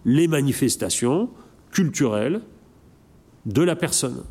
les 0.05 0.29
manifestations 0.29 1.31
culturelles 1.71 2.43
de 3.47 3.63
la 3.63 3.77
personne. 3.77 4.25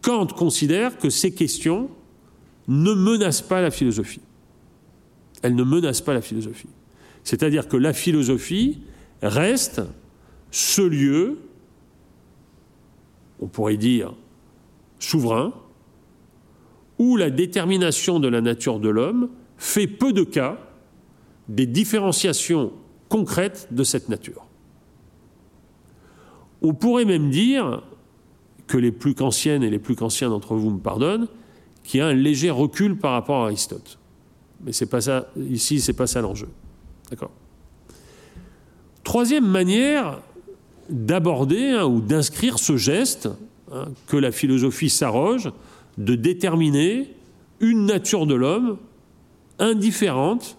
Kant 0.00 0.26
considère 0.26 0.98
que 0.98 1.10
ces 1.10 1.32
questions 1.32 1.90
ne 2.68 2.92
menacent 2.92 3.42
pas 3.42 3.60
la 3.60 3.70
philosophie. 3.70 4.22
Elles 5.42 5.54
ne 5.54 5.64
menacent 5.64 6.00
pas 6.00 6.14
la 6.14 6.22
philosophie. 6.22 6.68
C'est-à-dire 7.24 7.68
que 7.68 7.76
la 7.76 7.92
philosophie 7.92 8.80
reste 9.22 9.82
ce 10.50 10.82
lieu, 10.82 11.38
on 13.40 13.46
pourrait 13.46 13.76
dire, 13.76 14.14
souverain, 14.98 15.52
où 17.02 17.16
la 17.16 17.30
détermination 17.30 18.20
de 18.20 18.28
la 18.28 18.40
nature 18.40 18.78
de 18.78 18.88
l'homme 18.88 19.28
fait 19.58 19.88
peu 19.88 20.12
de 20.12 20.22
cas 20.22 20.56
des 21.48 21.66
différenciations 21.66 22.72
concrètes 23.08 23.66
de 23.72 23.82
cette 23.82 24.08
nature. 24.08 24.46
On 26.62 26.74
pourrait 26.74 27.04
même 27.04 27.28
dire 27.28 27.82
que 28.68 28.78
les 28.78 28.92
plus 28.92 29.16
qu'anciennes 29.16 29.64
et 29.64 29.70
les 29.70 29.80
plus 29.80 29.96
qu'anciens 29.96 30.28
d'entre 30.28 30.54
vous 30.54 30.70
me 30.70 30.78
pardonnent, 30.78 31.26
qu'il 31.82 31.98
y 31.98 32.00
a 32.00 32.06
un 32.06 32.14
léger 32.14 32.50
recul 32.50 32.96
par 32.96 33.14
rapport 33.14 33.42
à 33.42 33.46
Aristote. 33.46 33.98
Mais 34.64 34.72
c'est 34.72 34.86
pas 34.86 35.00
ça, 35.00 35.26
ici, 35.36 35.80
c'est 35.80 35.94
pas 35.94 36.06
ça 36.06 36.20
l'enjeu. 36.20 36.48
D'accord? 37.10 37.32
Troisième 39.02 39.48
manière 39.48 40.20
d'aborder 40.88 41.70
hein, 41.70 41.84
ou 41.84 42.00
d'inscrire 42.00 42.60
ce 42.60 42.76
geste 42.76 43.28
hein, 43.72 43.88
que 44.06 44.16
la 44.16 44.30
philosophie 44.30 44.88
s'arroge, 44.88 45.50
de 45.98 46.14
déterminer 46.14 47.14
une 47.60 47.86
nature 47.86 48.26
de 48.26 48.34
l'homme 48.34 48.78
indifférente 49.58 50.56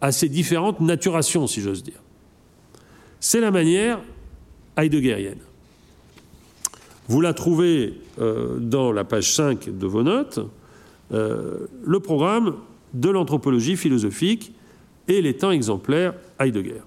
à 0.00 0.12
ses 0.12 0.28
différentes 0.28 0.80
naturations, 0.80 1.46
si 1.46 1.60
j'ose 1.60 1.82
dire. 1.82 2.00
C'est 3.20 3.40
la 3.40 3.50
manière 3.50 4.00
heideggerienne. 4.76 5.38
Vous 7.08 7.20
la 7.20 7.34
trouvez 7.34 7.94
euh, 8.20 8.58
dans 8.58 8.92
la 8.92 9.04
page 9.04 9.32
5 9.32 9.78
de 9.78 9.86
vos 9.86 10.02
notes. 10.02 10.40
Euh, 11.12 11.66
le 11.84 12.00
programme, 12.00 12.56
de 12.94 13.08
l'anthropologie 13.08 13.76
philosophique 13.76 14.52
et 15.08 15.22
les 15.22 15.36
temps 15.36 15.50
exemplaires 15.50 16.14
Heidegger. 16.38 16.82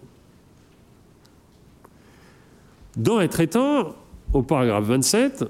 Dans 2.95 3.19
Être 3.19 3.39
étant, 3.39 3.95
au 4.33 4.41
paragraphe 4.41 4.85
27, 4.85 5.45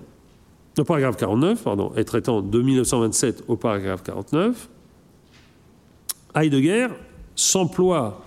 au 0.79 0.83
paragraphe 0.83 1.17
49, 1.17 1.63
pardon, 1.63 1.91
Être 1.95 2.15
étant 2.15 2.41
de 2.41 2.61
1927 2.61 3.45
au 3.47 3.55
paragraphe 3.55 4.03
49, 4.03 4.69
Heidegger 6.35 6.87
s'emploie 7.35 8.21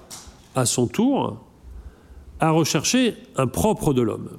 à 0.55 0.65
son 0.67 0.87
tour 0.87 1.45
à 2.41 2.51
rechercher 2.51 3.17
un 3.37 3.47
propre 3.47 3.93
de 3.93 4.03
l'homme. 4.03 4.31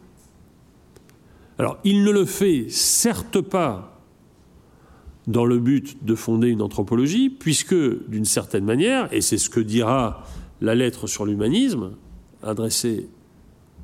Alors, 1.57 1.77
il 1.83 2.03
ne 2.03 2.11
le 2.11 2.25
fait 2.25 2.69
certes 2.69 3.41
pas 3.41 3.99
dans 5.27 5.45
le 5.45 5.59
but 5.59 6.03
de 6.03 6.15
fonder 6.15 6.47
une 6.47 6.61
anthropologie, 6.61 7.29
puisque, 7.29 7.75
d'une 8.09 8.25
certaine 8.25 8.65
manière, 8.65 9.13
et 9.13 9.21
c'est 9.21 9.37
ce 9.37 9.49
que 9.49 9.59
dira 9.59 10.23
la 10.61 10.73
lettre 10.73 11.05
sur 11.05 11.25
l'humanisme 11.25 11.91
adressée 12.41 13.07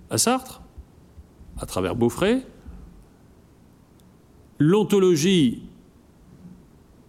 à 0.10 0.18
Sartre, 0.18 0.62
à 1.60 1.66
travers 1.66 1.96
Beaufray, 1.96 2.44
l'ontologie 4.60 5.64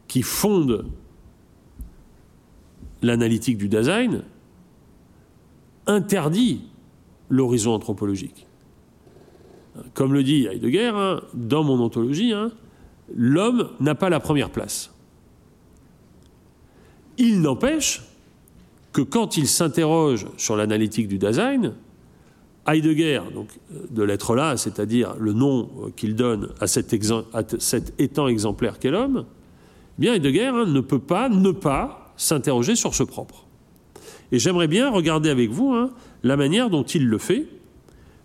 qui 0.08 0.22
fonde 0.22 0.86
l'analytique 3.02 3.58
du 3.58 3.68
Dasein 3.68 4.22
interdit 5.86 6.62
l'horizon 7.28 7.72
anthropologique. 7.72 8.46
Comme 9.94 10.14
le 10.14 10.22
dit 10.22 10.46
Heidegger, 10.46 10.92
hein, 10.94 11.22
dans 11.34 11.62
mon 11.62 11.78
ontologie, 11.80 12.32
hein, 12.32 12.50
l'homme 13.14 13.70
n'a 13.80 13.94
pas 13.94 14.08
la 14.08 14.20
première 14.20 14.50
place. 14.50 14.92
Il 17.18 17.40
n'empêche 17.40 18.02
que 18.92 19.02
quand 19.02 19.36
il 19.36 19.46
s'interroge 19.46 20.26
sur 20.36 20.56
l'analytique 20.56 21.08
du 21.08 21.18
Dasein, 21.18 21.74
Heidegger, 22.66 23.20
donc 23.34 23.48
de 23.90 24.02
l'être 24.02 24.34
là, 24.34 24.56
c'est-à-dire 24.56 25.14
le 25.18 25.32
nom 25.32 25.68
qu'il 25.96 26.16
donne 26.16 26.50
à 26.60 26.66
cet, 26.66 26.92
étant 27.98 28.28
exemplaire 28.28 28.78
qu'est 28.78 28.90
l'homme, 28.90 29.24
eh 29.98 30.00
bien 30.00 30.14
Heidegger 30.14 30.46
hein, 30.46 30.66
ne 30.66 30.80
peut 30.80 30.98
pas 30.98 31.28
ne 31.28 31.50
pas 31.50 32.12
s'interroger 32.16 32.76
sur 32.76 32.94
ce 32.94 33.02
propre. 33.02 33.46
Et 34.32 34.38
j'aimerais 34.38 34.68
bien 34.68 34.90
regarder 34.90 35.30
avec 35.30 35.50
vous 35.50 35.72
hein, 35.72 35.90
la 36.22 36.36
manière 36.36 36.70
dont 36.70 36.82
il 36.82 37.06
le 37.06 37.18
fait 37.18 37.46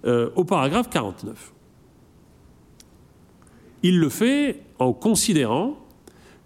euh, 0.05 0.29
au 0.35 0.43
paragraphe 0.43 0.89
49. 0.89 1.53
Il 3.83 3.99
le 3.99 4.09
fait 4.09 4.61
en 4.79 4.93
considérant 4.93 5.77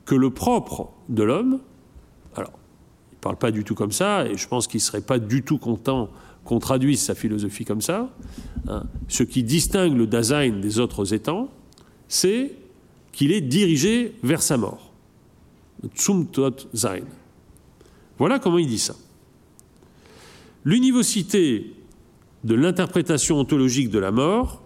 que 0.06 0.16
le 0.16 0.30
propre 0.30 0.92
de 1.10 1.24
l'homme, 1.24 1.60
alors 2.36 2.52
il 3.12 3.16
ne 3.16 3.22
parle 3.22 3.38
pas 3.38 3.52
du 3.52 3.64
tout 3.64 3.76
comme 3.76 3.92
ça, 3.92 4.28
et 4.28 4.38
je 4.38 4.48
pense 4.48 4.68
qu'il 4.68 4.80
ne 4.80 4.84
serait 4.84 5.02
pas 5.02 5.20
du 5.20 5.44
tout 5.44 5.58
content 5.58 6.10
qu'on 6.46 6.60
traduise 6.60 7.02
sa 7.02 7.16
philosophie 7.16 7.66
comme 7.66 7.82
ça, 7.82 8.10
hein. 8.68 8.84
ce 9.08 9.24
qui 9.24 9.44
distingue 9.44 9.98
le 9.98 10.08
Dasein 10.08 10.60
des 10.62 10.80
autres 10.80 11.14
étangs, 11.14 11.50
c'est 12.08 12.54
qu'il 13.12 13.32
est 13.32 13.42
dirigé 13.42 14.16
vers 14.24 14.42
sa 14.42 14.56
mort. 14.58 14.92
Zum 15.98 16.28
Tod 16.28 16.68
sein. 16.74 17.02
Voilà 18.18 18.40
comment 18.40 18.60
il 18.60 18.68
dit 18.68 18.80
ça. 18.80 18.96
L'univocité 20.64 21.74
de 22.44 22.56
l'interprétation 22.56 23.40
ontologique 23.40 23.90
de 23.90 24.00
la 24.00 24.12
mort 24.12 24.64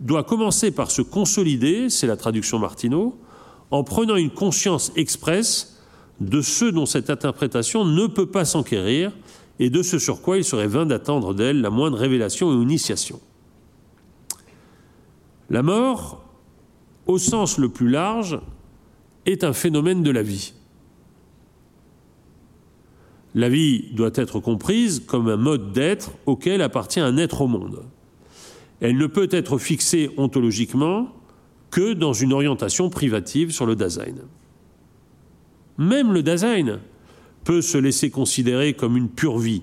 doit 0.00 0.22
commencer 0.22 0.70
par 0.70 0.90
se 0.90 1.02
consolider, 1.02 1.90
c'est 1.90 2.06
la 2.06 2.16
traduction 2.16 2.58
Martineau, 2.58 3.18
en 3.70 3.84
prenant 3.84 4.16
une 4.16 4.30
conscience 4.30 4.92
expresse 4.96 5.82
de 6.20 6.42
ce 6.42 6.66
dont 6.66 6.86
cette 6.86 7.10
interprétation 7.10 7.84
ne 7.84 8.06
peut 8.06 8.26
pas 8.26 8.44
s'enquérir 8.44 9.12
et 9.58 9.70
de 9.70 9.82
ce 9.82 9.98
sur 9.98 10.20
quoi 10.20 10.36
il 10.36 10.44
serait 10.44 10.66
vain 10.66 10.86
d'attendre 10.86 11.34
d'elle 11.34 11.60
la 11.60 11.70
moindre 11.70 11.98
révélation 11.98 12.48
ou 12.48 12.62
initiation. 12.62 13.20
La 15.50 15.62
mort, 15.62 16.24
au 17.06 17.18
sens 17.18 17.58
le 17.58 17.68
plus 17.68 17.88
large, 17.88 18.40
est 19.26 19.44
un 19.44 19.52
phénomène 19.52 20.02
de 20.02 20.10
la 20.10 20.22
vie. 20.22 20.54
La 23.34 23.48
vie 23.48 23.90
doit 23.92 24.12
être 24.14 24.38
comprise 24.40 25.02
comme 25.06 25.28
un 25.28 25.36
mode 25.36 25.72
d'être 25.72 26.12
auquel 26.26 26.62
appartient 26.62 27.00
un 27.00 27.16
être 27.16 27.42
au 27.42 27.48
monde. 27.48 27.82
Elle 28.80 28.96
ne 28.96 29.06
peut 29.06 29.28
être 29.30 29.58
fixée 29.58 30.10
ontologiquement 30.16 31.08
que 31.70 31.92
dans 31.92 32.12
une 32.12 32.32
orientation 32.32 32.90
privative 32.90 33.50
sur 33.50 33.66
le 33.66 33.74
Dasein. 33.74 34.14
Même 35.78 36.12
le 36.12 36.22
Dasein 36.22 36.78
peut 37.44 37.62
se 37.62 37.78
laisser 37.78 38.10
considérer 38.10 38.74
comme 38.74 38.96
une 38.96 39.08
pure 39.08 39.38
vie. 39.38 39.62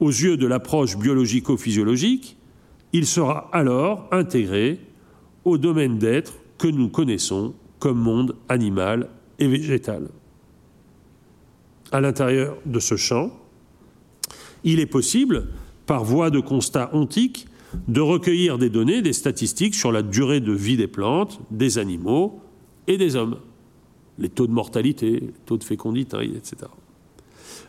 Aux 0.00 0.10
yeux 0.10 0.36
de 0.36 0.46
l'approche 0.46 0.96
biologico-physiologique, 0.96 2.36
il 2.92 3.06
sera 3.06 3.48
alors 3.52 4.08
intégré 4.10 4.80
au 5.44 5.58
domaine 5.58 5.98
d'être 5.98 6.34
que 6.58 6.68
nous 6.68 6.88
connaissons 6.88 7.54
comme 7.78 7.98
monde 7.98 8.34
animal 8.48 9.08
et 9.38 9.46
végétal. 9.46 10.08
À 11.92 12.00
l'intérieur 12.00 12.56
de 12.66 12.80
ce 12.80 12.96
champ, 12.96 13.30
il 14.64 14.80
est 14.80 14.86
possible, 14.86 15.48
par 15.86 16.04
voie 16.04 16.30
de 16.30 16.40
constat 16.40 16.90
ontique, 16.94 17.46
de 17.88 18.00
recueillir 18.00 18.56
des 18.56 18.70
données, 18.70 19.02
des 19.02 19.12
statistiques 19.12 19.74
sur 19.74 19.92
la 19.92 20.02
durée 20.02 20.40
de 20.40 20.52
vie 20.52 20.76
des 20.76 20.86
plantes, 20.86 21.40
des 21.50 21.78
animaux 21.78 22.40
et 22.86 22.96
des 22.96 23.16
hommes 23.16 23.36
les 24.18 24.28
taux 24.28 24.46
de 24.46 24.52
mortalité, 24.52 25.10
les 25.10 25.32
taux 25.46 25.58
de 25.58 25.64
fécondité, 25.64 26.16
etc. 26.22 26.70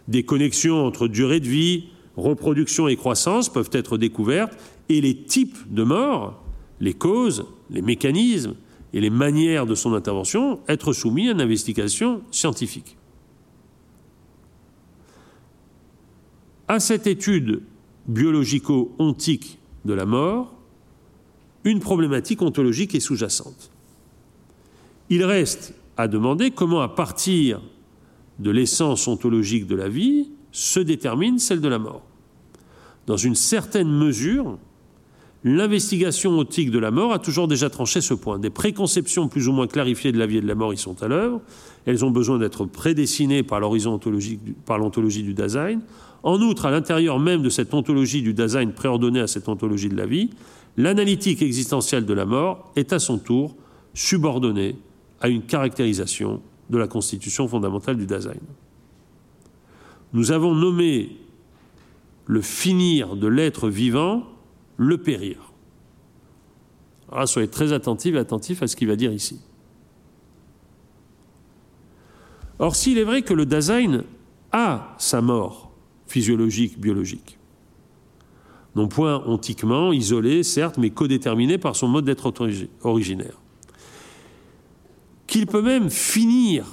Des 0.07 0.23
connexions 0.23 0.85
entre 0.85 1.07
durée 1.07 1.39
de 1.39 1.47
vie, 1.47 1.85
reproduction 2.15 2.87
et 2.87 2.95
croissance 2.95 3.49
peuvent 3.49 3.69
être 3.71 3.97
découvertes 3.97 4.57
et 4.89 5.01
les 5.01 5.15
types 5.15 5.57
de 5.73 5.83
mort, 5.83 6.43
les 6.79 6.93
causes, 6.93 7.45
les 7.69 7.81
mécanismes 7.81 8.55
et 8.93 9.01
les 9.01 9.09
manières 9.09 9.65
de 9.65 9.75
son 9.75 9.93
intervention 9.93 10.59
être 10.67 10.93
soumis 10.93 11.27
à 11.27 11.31
une 11.31 11.41
investigation 11.41 12.21
scientifique. 12.31 12.97
À 16.67 16.79
cette 16.79 17.05
étude 17.05 17.61
biologico-ontique 18.07 19.59
de 19.85 19.93
la 19.93 20.05
mort, 20.05 20.55
une 21.63 21.79
problématique 21.79 22.41
ontologique 22.41 22.95
est 22.95 22.99
sous-jacente. 22.99 23.71
Il 25.09 25.23
reste 25.23 25.74
à 25.97 26.07
demander 26.07 26.51
comment, 26.51 26.81
à 26.81 26.89
partir 26.89 27.61
de 28.39 28.51
l'essence 28.51 29.07
ontologique 29.07 29.67
de 29.67 29.75
la 29.75 29.89
vie, 29.89 30.29
se 30.51 30.79
détermine 30.79 31.39
celle 31.39 31.61
de 31.61 31.67
la 31.67 31.79
mort. 31.79 32.03
Dans 33.07 33.17
une 33.17 33.35
certaine 33.35 33.89
mesure, 33.89 34.57
l'investigation 35.43 36.39
optique 36.39 36.71
de 36.71 36.79
la 36.79 36.91
mort 36.91 37.13
a 37.13 37.19
toujours 37.19 37.47
déjà 37.47 37.69
tranché 37.69 38.01
ce 38.01 38.13
point. 38.13 38.39
Des 38.39 38.49
préconceptions 38.49 39.27
plus 39.27 39.47
ou 39.47 39.51
moins 39.53 39.67
clarifiées 39.67 40.11
de 40.11 40.17
la 40.17 40.25
vie 40.25 40.37
et 40.37 40.41
de 40.41 40.47
la 40.47 40.55
mort 40.55 40.73
y 40.73 40.77
sont 40.77 41.03
à 41.03 41.07
l'œuvre. 41.07 41.39
Elles 41.85 42.03
ont 42.03 42.11
besoin 42.11 42.39
d'être 42.39 42.65
prédessinées 42.65 43.43
par 43.43 43.59
l'ontologie 43.59 44.37
du 45.23 45.33
Dasein. 45.33 45.81
En 46.23 46.41
outre, 46.41 46.65
à 46.65 46.71
l'intérieur 46.71 47.19
même 47.19 47.43
de 47.43 47.49
cette 47.49 47.73
ontologie 47.73 48.23
du 48.23 48.33
Dasein 48.33 48.67
préordonnée 48.69 49.19
à 49.19 49.27
cette 49.27 49.47
ontologie 49.47 49.89
de 49.89 49.95
la 49.95 50.07
vie, 50.07 50.31
l'analytique 50.77 51.43
existentielle 51.43 52.05
de 52.05 52.13
la 52.13 52.25
mort 52.25 52.71
est 52.75 52.91
à 52.91 52.99
son 52.99 53.19
tour 53.19 53.55
subordonnée 53.93 54.75
à 55.25 55.27
une 55.27 55.41
caractérisation 55.41 56.39
de 56.69 56.77
la 56.77 56.87
constitution 56.87 57.47
fondamentale 57.47 57.97
du 57.97 58.05
Dasein. 58.05 58.35
Nous 60.13 60.31
avons 60.31 60.53
nommé 60.53 61.17
le 62.27 62.41
finir 62.41 63.15
de 63.15 63.25
l'être 63.25 63.67
vivant 63.67 64.21
le 64.77 64.99
périr. 64.99 65.51
Alors 67.11 67.27
soyez 67.27 67.47
très 67.47 67.73
attentifs 67.73 68.13
et 68.13 68.19
attentifs 68.19 68.61
à 68.61 68.67
ce 68.67 68.75
qu'il 68.75 68.87
va 68.87 68.95
dire 68.95 69.11
ici. 69.11 69.41
Or, 72.59 72.75
s'il 72.75 72.99
est 72.99 73.03
vrai 73.03 73.23
que 73.23 73.33
le 73.33 73.47
Dasein 73.47 74.03
a 74.51 74.93
sa 74.99 75.21
mort 75.21 75.71
physiologique, 76.05 76.79
biologique, 76.79 77.39
non 78.75 78.87
point 78.87 79.23
ontiquement, 79.25 79.91
isolé, 79.91 80.43
certes, 80.43 80.77
mais 80.77 80.91
codéterminé 80.91 81.57
par 81.57 81.75
son 81.75 81.87
mode 81.87 82.05
d'être 82.05 82.31
originaire 82.83 83.39
qu'il 85.27 85.47
peut 85.47 85.61
même 85.61 85.89
finir 85.89 86.65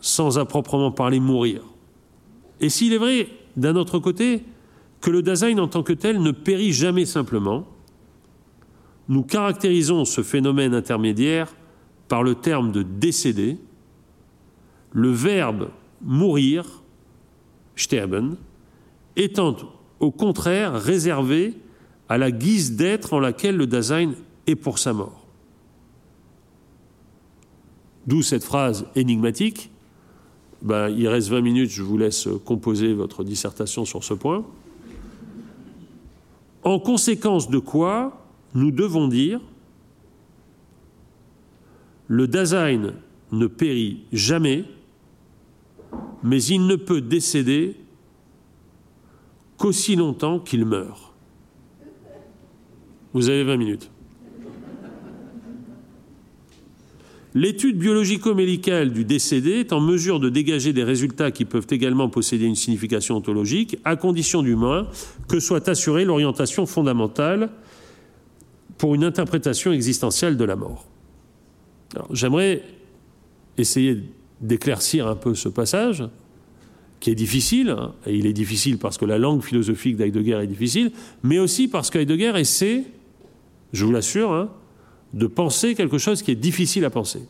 sans 0.00 0.38
à 0.38 0.44
proprement 0.44 0.90
parler 0.90 1.20
mourir. 1.20 1.62
Et 2.60 2.68
s'il 2.68 2.92
est 2.92 2.98
vrai, 2.98 3.28
d'un 3.56 3.76
autre 3.76 3.98
côté, 3.98 4.42
que 5.00 5.10
le 5.10 5.22
Dasein 5.22 5.58
en 5.58 5.68
tant 5.68 5.82
que 5.82 5.92
tel 5.92 6.20
ne 6.22 6.30
périt 6.30 6.72
jamais 6.72 7.04
simplement, 7.04 7.66
nous 9.08 9.22
caractérisons 9.22 10.04
ce 10.04 10.22
phénomène 10.22 10.74
intermédiaire 10.74 11.54
par 12.08 12.22
le 12.22 12.34
terme 12.34 12.72
de 12.72 12.82
décéder, 12.82 13.58
le 14.92 15.10
verbe 15.10 15.70
mourir, 16.02 16.64
sterben, 17.76 18.36
étant 19.16 19.56
au 20.00 20.10
contraire 20.10 20.74
réservé 20.74 21.54
à 22.08 22.18
la 22.18 22.30
guise 22.30 22.76
d'être 22.76 23.12
en 23.12 23.20
laquelle 23.20 23.56
le 23.56 23.66
Dasein 23.66 24.12
est 24.46 24.56
pour 24.56 24.78
sa 24.78 24.92
mort. 24.92 25.21
D'où 28.06 28.22
cette 28.22 28.44
phrase 28.44 28.86
énigmatique. 28.96 29.70
Ben, 30.60 30.88
il 30.90 31.08
reste 31.08 31.28
20 31.28 31.40
minutes, 31.40 31.70
je 31.70 31.82
vous 31.82 31.98
laisse 31.98 32.28
composer 32.44 32.92
votre 32.92 33.24
dissertation 33.24 33.84
sur 33.84 34.04
ce 34.04 34.14
point. 34.14 34.44
En 36.62 36.78
conséquence 36.78 37.50
de 37.50 37.58
quoi, 37.58 38.24
nous 38.54 38.70
devons 38.70 39.08
dire 39.08 39.40
le 42.06 42.28
Dasein 42.28 42.92
ne 43.32 43.46
périt 43.46 44.04
jamais, 44.12 44.64
mais 46.22 46.42
il 46.44 46.66
ne 46.66 46.76
peut 46.76 47.00
décéder 47.00 47.74
qu'aussi 49.56 49.96
longtemps 49.96 50.38
qu'il 50.38 50.66
meurt. 50.66 51.14
Vous 53.14 53.28
avez 53.28 53.44
20 53.44 53.56
minutes. 53.56 53.91
L'étude 57.34 57.78
biologico-médicale 57.78 58.92
du 58.92 59.06
décédé 59.06 59.52
est 59.52 59.72
en 59.72 59.80
mesure 59.80 60.20
de 60.20 60.28
dégager 60.28 60.74
des 60.74 60.84
résultats 60.84 61.30
qui 61.30 61.46
peuvent 61.46 61.66
également 61.70 62.10
posséder 62.10 62.44
une 62.44 62.54
signification 62.54 63.16
ontologique, 63.16 63.78
à 63.84 63.96
condition 63.96 64.42
du 64.42 64.54
moins 64.54 64.86
que 65.28 65.40
soit 65.40 65.66
assurée 65.68 66.04
l'orientation 66.04 66.66
fondamentale 66.66 67.50
pour 68.76 68.94
une 68.94 69.04
interprétation 69.04 69.72
existentielle 69.72 70.36
de 70.36 70.44
la 70.44 70.56
mort. 70.56 70.86
J'aimerais 72.10 72.62
essayer 73.56 74.02
d'éclaircir 74.42 75.06
un 75.06 75.16
peu 75.16 75.34
ce 75.34 75.48
passage, 75.48 76.04
qui 77.00 77.10
est 77.10 77.14
difficile, 77.14 77.70
hein, 77.70 77.94
et 78.06 78.14
il 78.14 78.26
est 78.26 78.32
difficile 78.32 78.78
parce 78.78 78.98
que 78.98 79.04
la 79.04 79.18
langue 79.18 79.42
philosophique 79.42 79.96
d'Heidegger 79.96 80.38
est 80.42 80.46
difficile, 80.46 80.92
mais 81.22 81.38
aussi 81.38 81.66
parce 81.66 81.90
qu'Heidegger 81.90 82.34
essaie, 82.36 82.84
je 83.72 83.84
vous 83.84 83.90
l'assure, 83.90 84.32
hein, 84.32 84.50
de 85.12 85.26
penser 85.26 85.74
quelque 85.74 85.98
chose 85.98 86.22
qui 86.22 86.30
est 86.30 86.36
difficile 86.36 86.84
à 86.84 86.90
penser. 86.90 87.22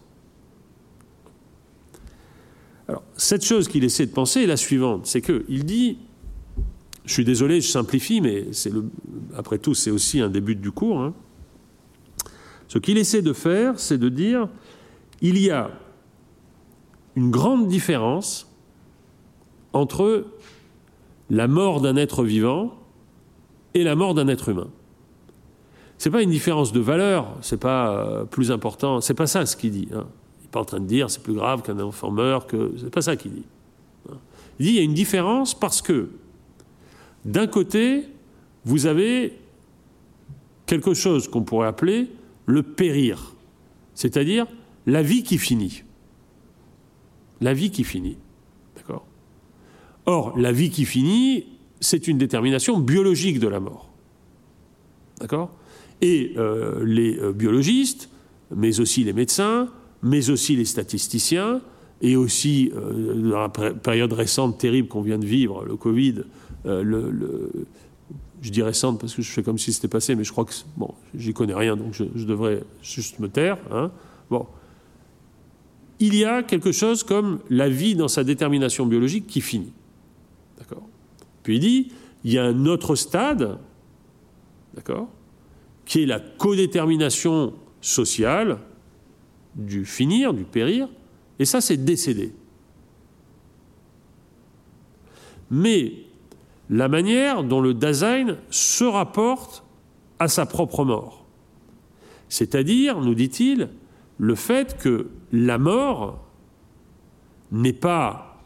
Alors, 2.89 3.03
cette 3.16 3.45
chose 3.45 3.68
qu'il 3.68 3.85
essaie 3.85 4.07
de 4.07 4.12
penser 4.12 4.43
est 4.43 4.47
la 4.47 4.57
suivante, 4.57 5.07
c'est 5.07 5.20
qu'il 5.22 5.64
dit, 5.64 5.99
je 7.05 7.12
suis 7.12 7.24
désolé, 7.24 7.61
je 7.61 7.68
simplifie, 7.68 8.20
mais 8.20 8.47
le, 8.70 8.85
après 9.37 9.59
tout, 9.59 9.74
c'est 9.74 9.91
aussi 9.91 10.20
un 10.20 10.28
début 10.28 10.55
du 10.55 10.70
cours. 10.70 11.01
Hein. 11.01 11.14
Ce 12.68 12.78
qu'il 12.78 12.99
essaie 12.99 13.22
de 13.22 13.33
faire, 13.33 13.78
c'est 13.78 13.99
de 13.99 14.09
dire, 14.09 14.49
il 15.20 15.39
y 15.39 15.51
a 15.51 15.70
une 17.16 17.30
grande 17.30 17.68
différence 17.68 18.49
entre 19.72 20.26
la 21.30 21.49
mort 21.49 21.80
d'un 21.80 21.97
être 21.97 22.24
vivant 22.24 22.74
et 23.74 23.85
la 23.85 23.95
mort 23.95 24.14
d'un 24.14 24.28
être 24.28 24.49
humain. 24.49 24.68
C'est 26.03 26.11
pas 26.11 26.22
une 26.22 26.30
différence 26.30 26.72
de 26.72 26.80
valeur, 26.80 27.28
c'est 27.42 27.61
pas 27.61 27.96
euh, 27.96 28.24
plus 28.24 28.50
important, 28.50 29.00
c'est 29.00 29.14
pas 29.14 29.28
ça 29.28 29.46
ce 29.46 29.57
qu'il 29.57 29.70
dit. 29.70 29.86
Hein. 29.94 30.05
Il 30.40 30.42
n'est 30.42 30.50
pas 30.50 30.59
en 30.59 30.64
train 30.64 30.80
de 30.80 30.84
dire 30.84 31.09
c'est 31.09 31.22
plus 31.22 31.32
grave 31.32 31.62
qu'un 31.62 31.78
enfant 31.78 32.11
meurt, 32.11 32.50
que 32.50 32.74
c'est 32.76 32.90
pas 32.90 33.03
ça 33.03 33.14
qu'il 33.14 33.34
dit. 33.34 33.44
Hein. 34.11 34.16
Il 34.59 34.66
dit 34.66 34.72
il 34.72 34.74
y 34.74 34.80
a 34.80 34.82
une 34.82 34.94
différence 34.94 35.57
parce 35.57 35.80
que 35.80 36.11
d'un 37.24 37.46
côté 37.46 38.09
vous 38.64 38.86
avez 38.86 39.38
quelque 40.66 40.92
chose 40.92 41.28
qu'on 41.28 41.44
pourrait 41.44 41.68
appeler 41.68 42.11
le 42.46 42.64
périr, 42.64 43.36
c'est-à-dire 43.94 44.48
la 44.86 45.05
vie 45.05 45.22
qui 45.22 45.38
finit. 45.38 45.84
La 47.40 47.55
vie 47.55 47.70
qui 47.70 47.84
finit. 47.84 48.18
D'accord 48.74 49.07
Or, 50.07 50.36
la 50.36 50.50
vie 50.50 50.70
qui 50.70 50.84
finit, 50.84 51.46
c'est 51.78 52.09
une 52.09 52.18
détermination 52.18 52.80
biologique 52.80 53.38
de 53.38 53.46
la 53.46 53.61
mort. 53.61 53.88
D'accord 55.20 55.53
et 56.03 56.32
euh, 56.36 56.84
les 56.84 57.18
euh, 57.18 57.32
biologistes, 57.32 58.11
mais 58.55 58.80
aussi 58.80 59.05
les 59.05 59.14
médecins, 59.14 59.68
mais 60.03 60.28
aussi 60.28 60.57
les 60.57 60.64
statisticiens, 60.64 61.62
et 62.03 62.16
aussi, 62.16 62.72
euh, 62.74 63.30
dans 63.30 63.40
la 63.40 63.48
période 63.48 64.12
récente 64.12 64.59
terrible 64.59 64.88
qu'on 64.88 65.00
vient 65.00 65.20
de 65.20 65.24
vivre, 65.24 65.64
le 65.64 65.76
Covid, 65.76 66.24
je 66.64 68.50
dis 68.50 68.62
récente 68.62 69.00
parce 69.00 69.14
que 69.14 69.22
je 69.22 69.30
fais 69.30 69.42
comme 69.42 69.59
si 69.59 69.72
c'était 69.72 69.88
passé, 69.88 70.16
mais 70.16 70.24
je 70.24 70.32
crois 70.32 70.44
que, 70.44 70.53
bon, 70.76 70.92
j'y 71.16 71.32
connais 71.32 71.55
rien, 71.55 71.76
donc 71.76 71.92
je, 71.92 72.24
devrais 72.24 72.62
juste 72.82 73.20
me 73.20 73.28
taire. 73.28 73.59
Hein. 73.72 73.90
Bon. 74.30 74.46
Il 76.00 76.16
y 76.16 76.24
a 76.24 76.42
quelque 76.42 76.72
chose 76.72 77.05
comme 77.05 77.38
la 77.50 77.68
vie 77.68 77.94
dans 77.94 78.09
sa 78.09 78.24
détermination 78.24 78.86
biologique 78.86 79.28
qui 79.28 79.40
finit. 79.40 79.72
D'accord? 80.59 80.82
Puis 81.44 81.57
il 81.57 81.61
dit, 81.61 81.92
il 82.24 82.32
y 82.32 82.38
a 82.38 82.44
un 82.44 82.66
autre 82.66 82.96
stade, 82.96 83.59
d'accord? 84.74 85.09
Qui 85.85 86.03
est 86.03 86.07
la 86.07 86.20
codétermination 86.20 87.55
sociale 87.80 88.59
du 89.55 89.85
finir, 89.85 90.33
du 90.33 90.45
périr, 90.45 90.89
et 91.39 91.45
ça 91.45 91.61
c'est 91.61 91.76
décédé. 91.76 92.33
Mais 95.51 95.93
la 96.70 96.89
manière 96.89 97.45
dont 97.45 97.61
le 97.61 97.74
Dasein 97.74 98.39
se 98.51 98.85
rapporte 98.85 99.64
à 100.18 100.28
sa 100.28 100.47
propre 100.47 100.85
mort. 100.85 101.26
C'est-à-dire, 102.28 103.01
nous 103.01 103.14
dit-il, 103.14 103.68
le 104.16 104.35
fait 104.35 104.78
que 104.78 105.11
la 105.33 105.59
mort 105.59 106.24
n'est 107.51 107.74
pas 107.74 108.41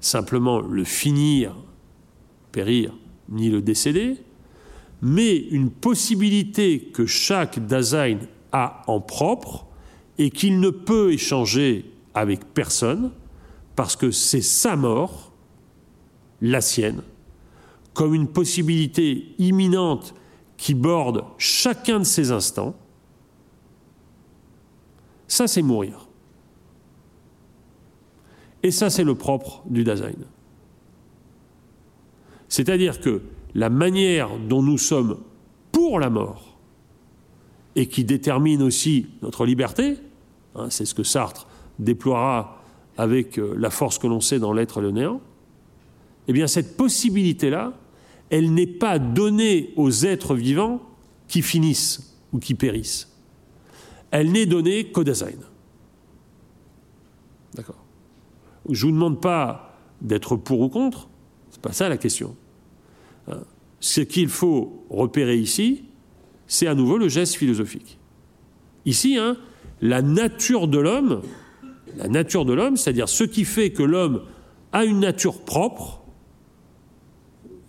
simplement 0.00 0.60
le 0.60 0.84
finir, 0.84 1.56
périr, 2.50 2.92
ni 3.30 3.48
le 3.48 3.62
décéder, 3.62 4.18
mais 5.02 5.36
une 5.36 5.70
possibilité 5.70 6.78
que 6.78 7.06
chaque 7.06 7.66
Dasein 7.66 8.20
a 8.52 8.82
en 8.86 9.00
propre 9.00 9.66
et 10.16 10.30
qu'il 10.30 10.60
ne 10.60 10.70
peut 10.70 11.12
échanger 11.12 11.92
avec 12.14 12.54
personne 12.54 13.10
parce 13.74 13.96
que 13.96 14.12
c'est 14.12 14.42
sa 14.42 14.76
mort, 14.76 15.32
la 16.40 16.60
sienne, 16.60 17.02
comme 17.94 18.14
une 18.14 18.28
possibilité 18.28 19.34
imminente 19.38 20.14
qui 20.56 20.74
borde 20.74 21.24
chacun 21.36 21.98
de 21.98 22.04
ses 22.04 22.30
instants. 22.30 22.76
Ça, 25.26 25.48
c'est 25.48 25.62
mourir. 25.62 26.06
Et 28.62 28.70
ça, 28.70 28.90
c'est 28.90 29.02
le 29.02 29.16
propre 29.16 29.64
du 29.68 29.82
Dasein. 29.82 30.12
C'est-à-dire 32.48 33.00
que 33.00 33.22
la 33.54 33.70
manière 33.70 34.30
dont 34.48 34.62
nous 34.62 34.78
sommes 34.78 35.18
pour 35.70 36.00
la 36.00 36.10
mort 36.10 36.58
et 37.74 37.86
qui 37.86 38.04
détermine 38.04 38.62
aussi 38.62 39.06
notre 39.22 39.46
liberté, 39.46 39.96
hein, 40.54 40.68
c'est 40.70 40.84
ce 40.84 40.94
que 40.94 41.02
Sartre 41.02 41.46
déploiera 41.78 42.62
avec 42.96 43.38
euh, 43.38 43.54
la 43.58 43.70
force 43.70 43.98
que 43.98 44.06
l'on 44.06 44.20
sait 44.20 44.38
dans 44.38 44.52
l'être 44.52 44.78
et 44.78 44.82
le 44.82 44.90
néant, 44.90 45.20
eh 46.28 46.32
bien 46.32 46.46
cette 46.46 46.76
possibilité-là, 46.76 47.72
elle 48.30 48.52
n'est 48.52 48.66
pas 48.66 48.98
donnée 48.98 49.72
aux 49.76 49.90
êtres 49.90 50.34
vivants 50.34 50.80
qui 51.28 51.42
finissent 51.42 52.16
ou 52.32 52.38
qui 52.38 52.54
périssent. 52.54 53.10
Elle 54.10 54.32
n'est 54.32 54.46
donnée 54.46 54.90
qu'au 54.90 55.04
Dasein. 55.04 55.32
D'accord? 57.54 57.84
Je 58.68 58.86
ne 58.86 58.92
vous 58.92 58.96
demande 58.96 59.20
pas 59.20 59.78
d'être 60.00 60.36
pour 60.36 60.60
ou 60.60 60.68
contre, 60.68 61.08
c'est 61.50 61.60
pas 61.60 61.72
ça 61.72 61.88
la 61.88 61.96
question. 61.96 62.36
Ce 63.82 64.00
qu'il 64.00 64.28
faut 64.28 64.86
repérer 64.90 65.36
ici, 65.36 65.82
c'est 66.46 66.68
à 66.68 66.74
nouveau 66.76 66.98
le 66.98 67.08
geste 67.08 67.34
philosophique. 67.34 67.98
Ici, 68.86 69.18
hein, 69.18 69.36
la 69.80 70.02
nature 70.02 70.68
de 70.68 70.78
l'homme, 70.78 71.22
la 71.96 72.06
nature 72.06 72.44
de 72.44 72.52
l'homme, 72.52 72.76
c'est-à-dire 72.76 73.08
ce 73.08 73.24
qui 73.24 73.44
fait 73.44 73.72
que 73.72 73.82
l'homme 73.82 74.22
a 74.70 74.84
une 74.84 75.00
nature 75.00 75.42
propre, 75.42 76.00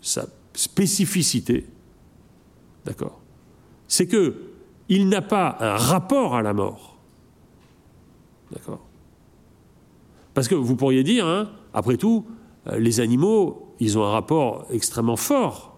sa 0.02 0.28
spécificité, 0.54 1.66
d'accord, 2.86 3.20
c'est 3.88 4.06
que 4.06 4.36
il 4.90 5.10
n'a 5.10 5.24
pas 5.24 5.58
un 5.62 5.78
rapport 5.78 6.36
à 6.36 6.44
la 6.44 6.54
mort, 6.54 7.00
d'accord. 8.52 8.86
Parce 10.36 10.48
que 10.48 10.54
vous 10.54 10.76
pourriez 10.76 11.04
dire, 11.04 11.26
hein, 11.26 11.50
après 11.74 11.98
tout, 11.98 12.28
euh, 12.68 12.78
les 12.78 13.00
animaux, 13.00 13.74
ils 13.80 13.98
ont 13.98 14.04
un 14.04 14.12
rapport 14.12 14.68
extrêmement 14.70 15.16
fort 15.16 15.73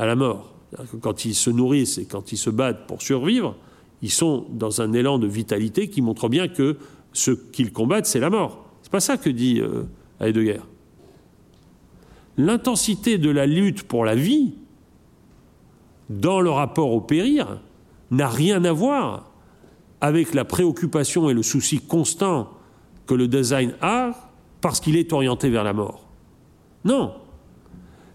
à 0.00 0.06
la 0.06 0.16
mort. 0.16 0.54
Quand 1.02 1.26
ils 1.26 1.34
se 1.34 1.50
nourrissent 1.50 1.98
et 1.98 2.06
quand 2.06 2.32
ils 2.32 2.38
se 2.38 2.48
battent 2.48 2.86
pour 2.86 3.02
survivre, 3.02 3.54
ils 4.00 4.10
sont 4.10 4.46
dans 4.50 4.80
un 4.80 4.94
élan 4.94 5.18
de 5.18 5.26
vitalité 5.26 5.90
qui 5.90 6.00
montre 6.00 6.30
bien 6.30 6.48
que 6.48 6.78
ce 7.12 7.32
qu'ils 7.32 7.70
combattent, 7.70 8.06
c'est 8.06 8.18
la 8.18 8.30
mort. 8.30 8.64
C'est 8.80 8.90
pas 8.90 9.00
ça 9.00 9.18
que 9.18 9.28
dit 9.28 9.60
euh, 9.60 9.82
Heidegger. 10.18 10.60
L'intensité 12.38 13.18
de 13.18 13.28
la 13.28 13.44
lutte 13.44 13.82
pour 13.82 14.06
la 14.06 14.14
vie, 14.14 14.54
dans 16.08 16.40
le 16.40 16.50
rapport 16.50 16.92
au 16.92 17.02
périr, 17.02 17.60
n'a 18.10 18.28
rien 18.28 18.64
à 18.64 18.72
voir 18.72 19.32
avec 20.00 20.32
la 20.32 20.46
préoccupation 20.46 21.28
et 21.28 21.34
le 21.34 21.42
souci 21.42 21.78
constant 21.78 22.48
que 23.06 23.12
le 23.12 23.28
design 23.28 23.74
a 23.82 24.12
parce 24.62 24.80
qu'il 24.80 24.96
est 24.96 25.12
orienté 25.12 25.50
vers 25.50 25.64
la 25.64 25.74
mort. 25.74 26.08
Non. 26.86 27.12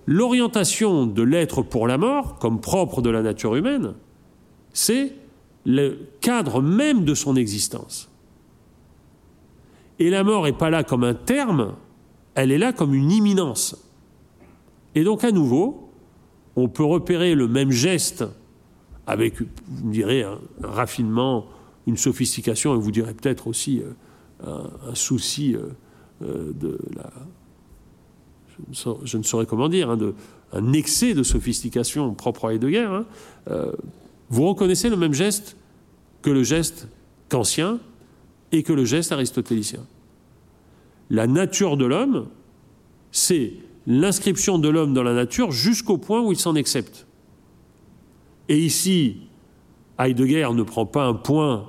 L'orientation 0.07 1.07
de 1.07 1.23
l'être 1.23 1.61
pour 1.61 1.87
la 1.87 1.97
mort, 1.97 2.37
comme 2.39 2.61
propre 2.61 3.01
de 3.01 3.09
la 3.09 3.21
nature 3.21 3.55
humaine, 3.55 3.93
c'est 4.73 5.13
le 5.65 5.97
cadre 6.21 6.61
même 6.61 7.05
de 7.05 7.13
son 7.13 7.35
existence. 7.35 8.11
Et 9.97 10.09
la 10.09 10.23
mort 10.23 10.43
n'est 10.43 10.53
pas 10.53 10.69
là 10.69 10.83
comme 10.83 11.03
un 11.03 11.13
terme, 11.13 11.75
elle 12.35 12.51
est 12.51 12.57
là 12.57 12.73
comme 12.73 12.93
une 12.93 13.11
imminence. 13.11 13.81
Et 14.93 15.03
donc 15.03 15.23
à 15.23 15.31
nouveau, 15.31 15.89
on 16.55 16.67
peut 16.67 16.83
repérer 16.83 17.35
le 17.35 17.47
même 17.47 17.71
geste 17.71 18.25
avec, 19.07 19.41
vous 19.41 19.87
me 19.87 19.93
direz, 19.93 20.23
un, 20.23 20.39
raffinement, 20.63 21.45
une 21.87 21.97
sophistication, 21.97 22.75
et 22.75 22.77
vous 22.77 22.91
direz 22.91 23.13
peut-être 23.13 23.47
aussi 23.47 23.81
euh, 23.81 24.63
un, 24.87 24.95
souci 24.95 25.55
euh, 25.55 25.69
euh, 26.23 26.51
de 26.53 26.79
la... 26.95 27.11
Je 28.71 29.17
ne, 29.17 29.23
saurais, 29.23 29.45
comment 29.45 29.69
dire, 29.69 29.89
hein, 29.89 29.99
un 30.53 30.73
excès 30.73 31.13
de 31.13 31.23
sophistication 31.23 32.13
propre 32.13 32.45
à 32.45 32.53
Heidegger. 32.53 32.87
Hein. 32.89 33.05
vous 34.29 34.47
reconnaissez 34.47 34.89
le 34.89 34.95
même 34.95 35.13
geste 35.13 35.57
que 36.21 36.29
le 36.29 36.43
geste 36.43 36.87
kantien 37.29 37.79
et 38.51 38.63
que 38.63 38.73
le 38.73 38.85
geste 38.85 39.11
aristotélicien. 39.11 39.81
La 41.09 41.27
nature 41.27 41.77
de 41.77 41.85
l'homme, 41.85 42.27
c'est 43.11 43.53
l'inscription 43.87 44.57
de 44.57 44.69
l'homme 44.69 44.93
dans 44.93 45.03
la 45.03 45.13
nature 45.13 45.51
jusqu'au 45.51 45.97
point 45.97 46.21
où 46.21 46.31
il 46.31 46.37
s'en 46.37 46.55
accepte. 46.55 47.05
Et 48.49 48.57
ici, 48.57 49.17
Heidegger 49.99 50.49
ne 50.53 50.63
prend 50.63 50.85
pas 50.85 51.05
un 51.05 51.13
point 51.13 51.67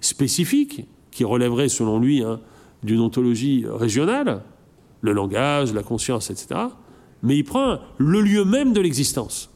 spécifique 0.00 0.86
qui 1.10 1.24
relèverait, 1.24 1.68
selon 1.68 1.98
lui, 1.98 2.22
hein, 2.22 2.40
d'une 2.82 3.00
ontologie 3.00 3.64
régionale, 3.68 4.42
le 5.00 5.12
langage, 5.12 5.72
la 5.72 5.82
conscience, 5.82 6.30
etc., 6.30 6.60
mais 7.22 7.36
il 7.36 7.44
prend 7.44 7.80
le 7.98 8.20
lieu 8.20 8.44
même 8.44 8.72
de 8.72 8.80
l'existence, 8.80 9.50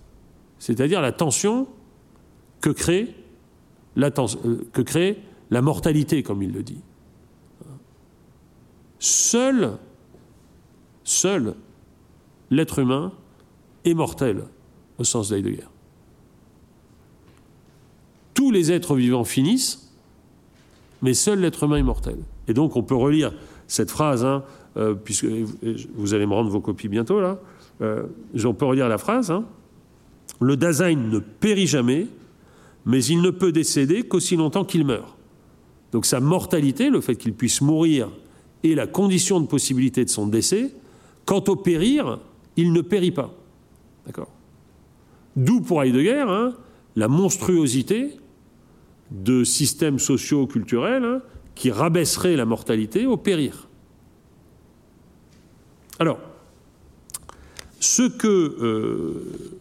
c'est-à-dire 0.58 1.00
la 1.00 1.12
tension 1.12 1.68
que 2.60 2.70
crée 2.70 3.14
la, 3.96 4.08
euh, 4.08 4.68
que 4.72 4.82
crée 4.82 5.18
la 5.50 5.62
mortalité, 5.62 6.22
comme 6.22 6.42
il 6.42 6.52
le 6.52 6.62
dit. 6.62 6.80
Seul, 8.98 9.78
seul 11.04 11.54
l'être 12.50 12.78
humain 12.78 13.12
est 13.84 13.94
mortel, 13.94 14.44
au 14.98 15.04
sens 15.04 15.30
d'Heidegger. 15.30 15.68
Tous 18.34 18.50
les 18.50 18.72
êtres 18.72 18.94
vivants 18.94 19.24
finissent, 19.24 19.92
mais 21.02 21.14
seul 21.14 21.40
l'être 21.40 21.64
humain 21.64 21.76
est 21.76 21.82
mortel. 21.82 22.18
Et 22.46 22.54
donc 22.54 22.76
on 22.76 22.82
peut 22.82 22.94
relire 22.94 23.32
cette 23.66 23.90
phrase, 23.90 24.24
hein, 24.24 24.44
euh, 24.76 24.94
puisque 24.94 25.26
vous 25.94 26.14
allez 26.14 26.26
me 26.26 26.32
rendre 26.32 26.50
vos 26.50 26.60
copies 26.60 26.88
bientôt 26.88 27.20
là. 27.20 27.38
Euh, 27.82 28.04
on 28.44 28.54
peut 28.54 28.66
relire 28.66 28.88
la 28.88 28.98
phrase. 28.98 29.30
Hein. 29.30 29.44
Le 30.40 30.56
Dasein 30.56 30.94
ne 30.94 31.18
périt 31.18 31.66
jamais, 31.66 32.06
mais 32.84 33.04
il 33.04 33.20
ne 33.20 33.30
peut 33.30 33.52
décéder 33.52 34.02
qu'aussi 34.02 34.36
longtemps 34.36 34.64
qu'il 34.64 34.84
meurt. 34.84 35.16
Donc 35.92 36.06
sa 36.06 36.20
mortalité, 36.20 36.90
le 36.90 37.00
fait 37.00 37.16
qu'il 37.16 37.34
puisse 37.34 37.60
mourir, 37.60 38.08
est 38.62 38.74
la 38.74 38.86
condition 38.86 39.40
de 39.40 39.46
possibilité 39.46 40.04
de 40.04 40.10
son 40.10 40.26
décès. 40.26 40.72
Quant 41.24 41.42
au 41.48 41.56
périr, 41.56 42.18
il 42.56 42.72
ne 42.72 42.80
périt 42.80 43.10
pas. 43.10 43.34
D'accord 44.06 44.28
D'où 45.36 45.60
pour 45.60 45.82
Heidegger 45.82 46.24
hein, 46.28 46.52
la 46.96 47.08
monstruosité 47.08 48.16
de 49.10 49.44
systèmes 49.44 49.98
sociaux 49.98 50.46
culturels 50.46 51.04
hein, 51.04 51.22
qui 51.54 51.70
rabaisseraient 51.70 52.36
la 52.36 52.44
mortalité 52.44 53.06
au 53.06 53.16
périr. 53.16 53.69
Alors, 56.00 56.18
ce 57.78 58.02
que 58.02 58.26
euh, 58.26 59.58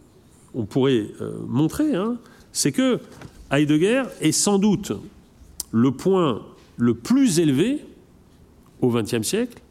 on 0.53 0.65
pourrait 0.65 1.07
euh, 1.19 1.33
montrer, 1.45 1.95
hein, 1.95 2.17
c'est 2.53 2.71
que 2.71 2.99
Heidegger 3.51 4.03
est 4.21 4.31
sans 4.31 4.57
doute 4.57 4.93
le 5.71 5.91
point 5.91 6.41
le 6.77 6.93
plus 6.93 7.39
élevé 7.39 7.85
au 8.81 8.89
XXe 8.89 9.21
siècle 9.21 9.61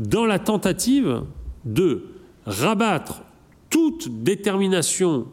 dans 0.00 0.26
la 0.26 0.40
tentative 0.40 1.22
de 1.64 2.04
rabattre 2.46 3.22
toute 3.70 4.24
détermination 4.24 5.26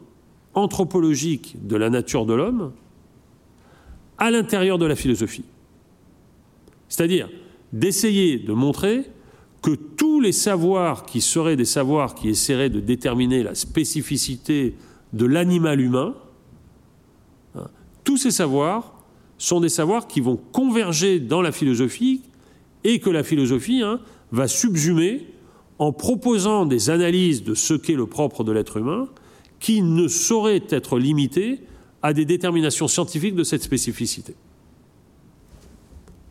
anthropologique 0.54 1.56
de 1.66 1.76
la 1.76 1.90
nature 1.90 2.26
de 2.26 2.34
l'homme 2.34 2.72
à 4.18 4.30
l'intérieur 4.30 4.78
de 4.78 4.86
la 4.86 4.94
philosophie. 4.94 5.44
C'est-à-dire 6.88 7.28
d'essayer 7.72 8.38
de 8.38 8.52
montrer 8.52 9.04
que 9.64 9.70
tous 9.70 10.20
les 10.20 10.32
savoirs 10.32 11.06
qui 11.06 11.22
seraient 11.22 11.56
des 11.56 11.64
savoirs 11.64 12.14
qui 12.14 12.28
essaieraient 12.28 12.68
de 12.68 12.80
déterminer 12.80 13.42
la 13.42 13.54
spécificité 13.54 14.74
de 15.14 15.24
l'animal 15.24 15.80
humain, 15.80 16.14
hein, 17.54 17.68
tous 18.04 18.18
ces 18.18 18.30
savoirs 18.30 18.92
sont 19.38 19.60
des 19.60 19.70
savoirs 19.70 20.06
qui 20.06 20.20
vont 20.20 20.36
converger 20.36 21.18
dans 21.18 21.40
la 21.40 21.50
philosophie 21.50 22.20
et 22.84 22.98
que 23.00 23.08
la 23.08 23.22
philosophie 23.22 23.80
hein, 23.80 24.00
va 24.32 24.48
subsumer 24.48 25.26
en 25.78 25.92
proposant 25.92 26.66
des 26.66 26.90
analyses 26.90 27.42
de 27.42 27.54
ce 27.54 27.72
qu'est 27.72 27.94
le 27.94 28.06
propre 28.06 28.44
de 28.44 28.52
l'être 28.52 28.76
humain 28.76 29.08
qui 29.60 29.80
ne 29.80 30.08
sauraient 30.08 30.64
être 30.68 30.98
limitées 30.98 31.62
à 32.02 32.12
des 32.12 32.26
déterminations 32.26 32.86
scientifiques 32.86 33.34
de 33.34 33.44
cette 33.44 33.62
spécificité. 33.62 34.34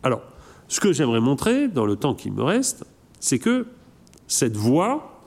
Alors, 0.03 0.21
ce 0.67 0.79
que 0.79 0.93
j'aimerais 0.93 1.19
montrer 1.19 1.67
dans 1.67 1.87
le 1.87 1.95
temps 1.95 2.13
qui 2.13 2.29
me 2.29 2.43
reste, 2.43 2.85
c'est 3.23 3.39
que 3.39 3.65
cette 4.27 4.57
voie 4.57 5.23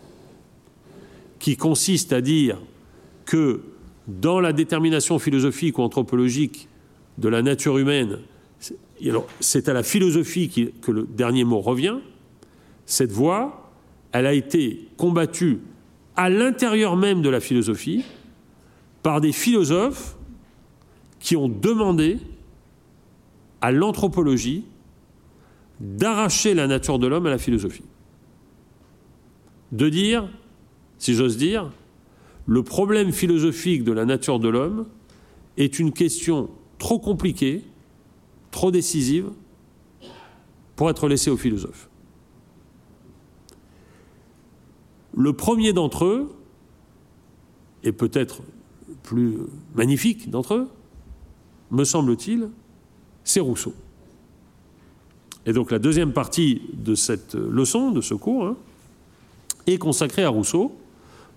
qui 1.39 1.57
consiste 1.57 2.13
à 2.13 2.21
dire 2.21 2.59
que 3.25 3.63
dans 4.07 4.39
la 4.39 4.53
détermination 4.53 5.19
philosophique 5.19 5.79
ou 5.79 5.83
anthropologique 5.83 6.69
de 7.17 7.31
la 7.31 7.41
nature 7.41 7.79
humaine, 7.79 8.19
c'est 9.41 9.71
à 9.71 9.73
la 9.73 9.83
philosophie 9.83 10.71
que 10.83 10.91
le 10.91 11.05
dernier 11.05 11.45
mot 11.45 11.63
revient, 11.63 11.97
cette 12.85 13.13
voie, 13.13 13.73
elle 14.13 14.27
a 14.27 14.35
été 14.35 14.89
combattue 14.99 15.61
à 16.17 16.29
l'intérieur 16.29 16.99
même 16.99 17.23
de 17.23 17.31
la 17.31 17.41
philosophie 17.41 18.05
par 19.03 19.23
des 19.23 19.33
philosophes 19.33 20.17
qui 21.19 21.35
ont 21.35 21.49
demandé 21.49 22.19
à 23.63 23.73
l'anthropologie 23.73 24.67
d'arracher 25.81 26.55
la 26.55 26.67
nature 26.67 26.99
de 26.99 27.07
l'homme 27.07 27.27
à 27.27 27.31
la 27.31 27.39
philosophie. 27.39 27.85
De 29.73 29.89
dire, 29.89 30.29
si 30.99 31.15
j'ose 31.15 31.37
dire, 31.37 31.71
le 32.47 32.63
problème 32.63 33.13
philosophique 33.13 33.85
de 33.85 33.93
la 33.93 34.05
nature 34.05 34.39
de 34.39 34.49
l'homme 34.49 34.87
est 35.57 35.79
une 35.79 35.93
question 35.93 36.51
trop 36.79 36.99
compliquée, 36.99 37.63
trop 38.51 38.71
décisive, 38.71 39.31
pour 40.77 40.91
être 40.91 41.09
laissée 41.09 41.31
aux 41.31 41.37
philosophes. 41.37 41.89
Le 45.15 45.33
premier 45.33 45.73
d'entre 45.73 46.05
eux, 46.05 46.31
et 47.83 47.93
peut-être 47.93 48.43
le 48.89 48.95
plus 49.03 49.39
magnifique 49.75 50.31
d'entre 50.31 50.55
eux, 50.55 50.69
me 51.71 51.85
semble-t-il, 51.85 52.51
c'est 53.25 53.41
Rousseau. 53.41 53.75
Et 55.47 55.53
donc 55.53 55.71
la 55.71 55.79
deuxième 55.79 56.13
partie 56.13 56.63
de 56.75 56.97
cette 56.97 57.35
leçon, 57.35 57.93
de 57.93 58.01
ce 58.01 58.15
cours, 58.15 58.47
hein, 58.47 58.57
est 59.69 59.79
consacrée 59.79 60.25
à 60.25 60.29
Rousseau. 60.29 60.77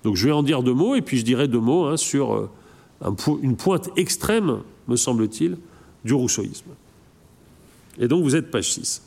Donc 0.03 0.15
je 0.15 0.25
vais 0.25 0.31
en 0.31 0.43
dire 0.43 0.63
deux 0.63 0.73
mots, 0.73 0.95
et 0.95 1.01
puis 1.01 1.17
je 1.17 1.23
dirai 1.23 1.47
deux 1.47 1.59
mots 1.59 1.85
hein, 1.85 1.95
sur 1.95 2.33
euh, 2.33 2.49
une 3.41 3.55
pointe 3.55 3.89
extrême, 3.95 4.61
me 4.87 4.95
semble-t-il, 4.95 5.57
du 6.03 6.13
rousseauisme. 6.13 6.71
Et 7.99 8.07
donc 8.07 8.23
vous 8.23 8.35
êtes 8.35 8.49
page 8.49 8.71
6. 8.71 9.03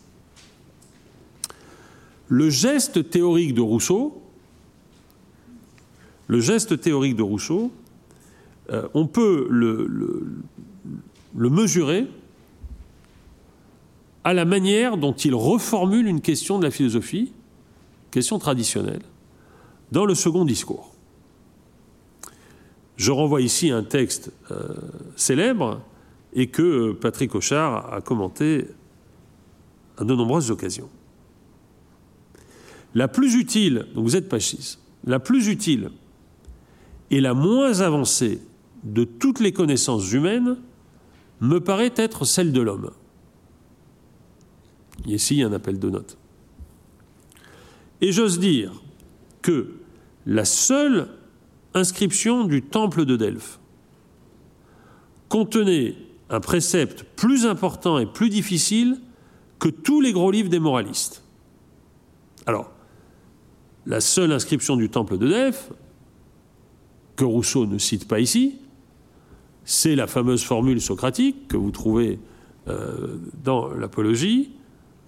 Le 2.29 2.49
geste 2.49 3.11
théorique 3.11 3.55
de 3.55 3.61
Rousseau, 3.61 4.23
le 6.29 6.41
geste 6.41 6.81
théorique 6.81 7.17
de 7.17 7.23
Rousseau, 7.23 7.73
euh, 8.71 8.87
on 8.95 9.07
peut 9.07 9.47
le, 9.51 9.87
le 11.37 11.51
mesurer 11.51 12.07
à 14.25 14.35
la 14.35 14.45
manière 14.45 14.97
dont 14.97 15.13
il 15.13 15.35
reformule 15.35 16.07
une 16.07 16.21
question 16.21 16.59
de 16.59 16.65
la 16.65 16.71
philosophie, 16.71 17.33
question 18.11 18.39
traditionnelle, 18.39 19.03
dans 19.91 20.07
le 20.07 20.15
second 20.15 20.45
discours. 20.45 20.93
Je 22.97 23.11
renvoie 23.11 23.41
ici 23.41 23.71
un 23.71 23.83
texte 23.83 24.33
euh, 24.51 24.69
célèbre 25.17 25.81
et 26.35 26.49
que 26.49 26.93
Patrick 26.93 27.35
Auchard 27.35 27.93
a 27.93 28.01
commenté 28.01 28.67
à 29.99 30.05
de 30.05 30.15
nombreuses 30.15 30.51
occasions. 30.51 30.89
La 32.95 33.09
plus 33.09 33.35
utile, 33.35 33.87
donc 33.95 34.05
vous 34.05 34.17
êtes 34.17 34.29
page 34.29 34.49
6, 34.49 34.79
la 35.05 35.19
plus 35.19 35.49
utile 35.49 35.91
et 37.11 37.21
la 37.21 37.35
moins 37.35 37.81
avancée 37.81 38.41
de 38.85 39.05
toutes 39.05 39.41
les 39.41 39.53
connaissances 39.53 40.13
humaines 40.13 40.57
me 41.41 41.59
paraît 41.59 41.93
être 41.97 42.25
celle 42.25 42.53
de 42.53 42.61
l'homme. 42.61 42.91
Ici, 45.07 45.37
il 45.37 45.41
y 45.41 45.43
a 45.43 45.49
un 45.49 45.53
appel 45.53 45.79
de 45.79 45.91
notes. 45.91 46.17
Et 48.01 48.13
j'ose 48.13 48.39
dire 48.39 48.73
que 49.43 49.75
la 50.27 50.45
seule 50.45 51.09
inscription 51.75 52.45
du 52.45 52.63
temple 52.63 53.05
de 53.05 53.17
Delphes 53.17 53.59
contenait 55.29 55.97
un 56.31 56.41
précepte 56.41 57.05
plus 57.17 57.47
important 57.47 57.99
et 57.99 58.07
plus 58.07 58.29
difficile 58.29 58.99
que 59.59 59.69
tous 59.69 60.01
les 60.01 60.13
gros 60.13 60.31
livres 60.31 60.49
des 60.49 60.59
moralistes. 60.59 61.23
Alors, 62.47 62.71
la 63.87 64.01
seule 64.01 64.33
inscription 64.33 64.77
du 64.77 64.89
temple 64.89 65.19
de 65.19 65.29
Delphes, 65.29 65.71
que 67.17 67.25
Rousseau 67.25 67.67
ne 67.67 67.79
cite 67.79 68.09
pas 68.09 68.21
ici, 68.21 68.59
c'est 69.65 69.95
la 69.95 70.07
fameuse 70.07 70.43
formule 70.43 70.81
socratique 70.81 71.49
que 71.49 71.57
vous 71.57 71.71
trouvez 71.71 72.19
euh, 72.69 73.17
dans 73.45 73.69
l'Apologie, 73.69 74.51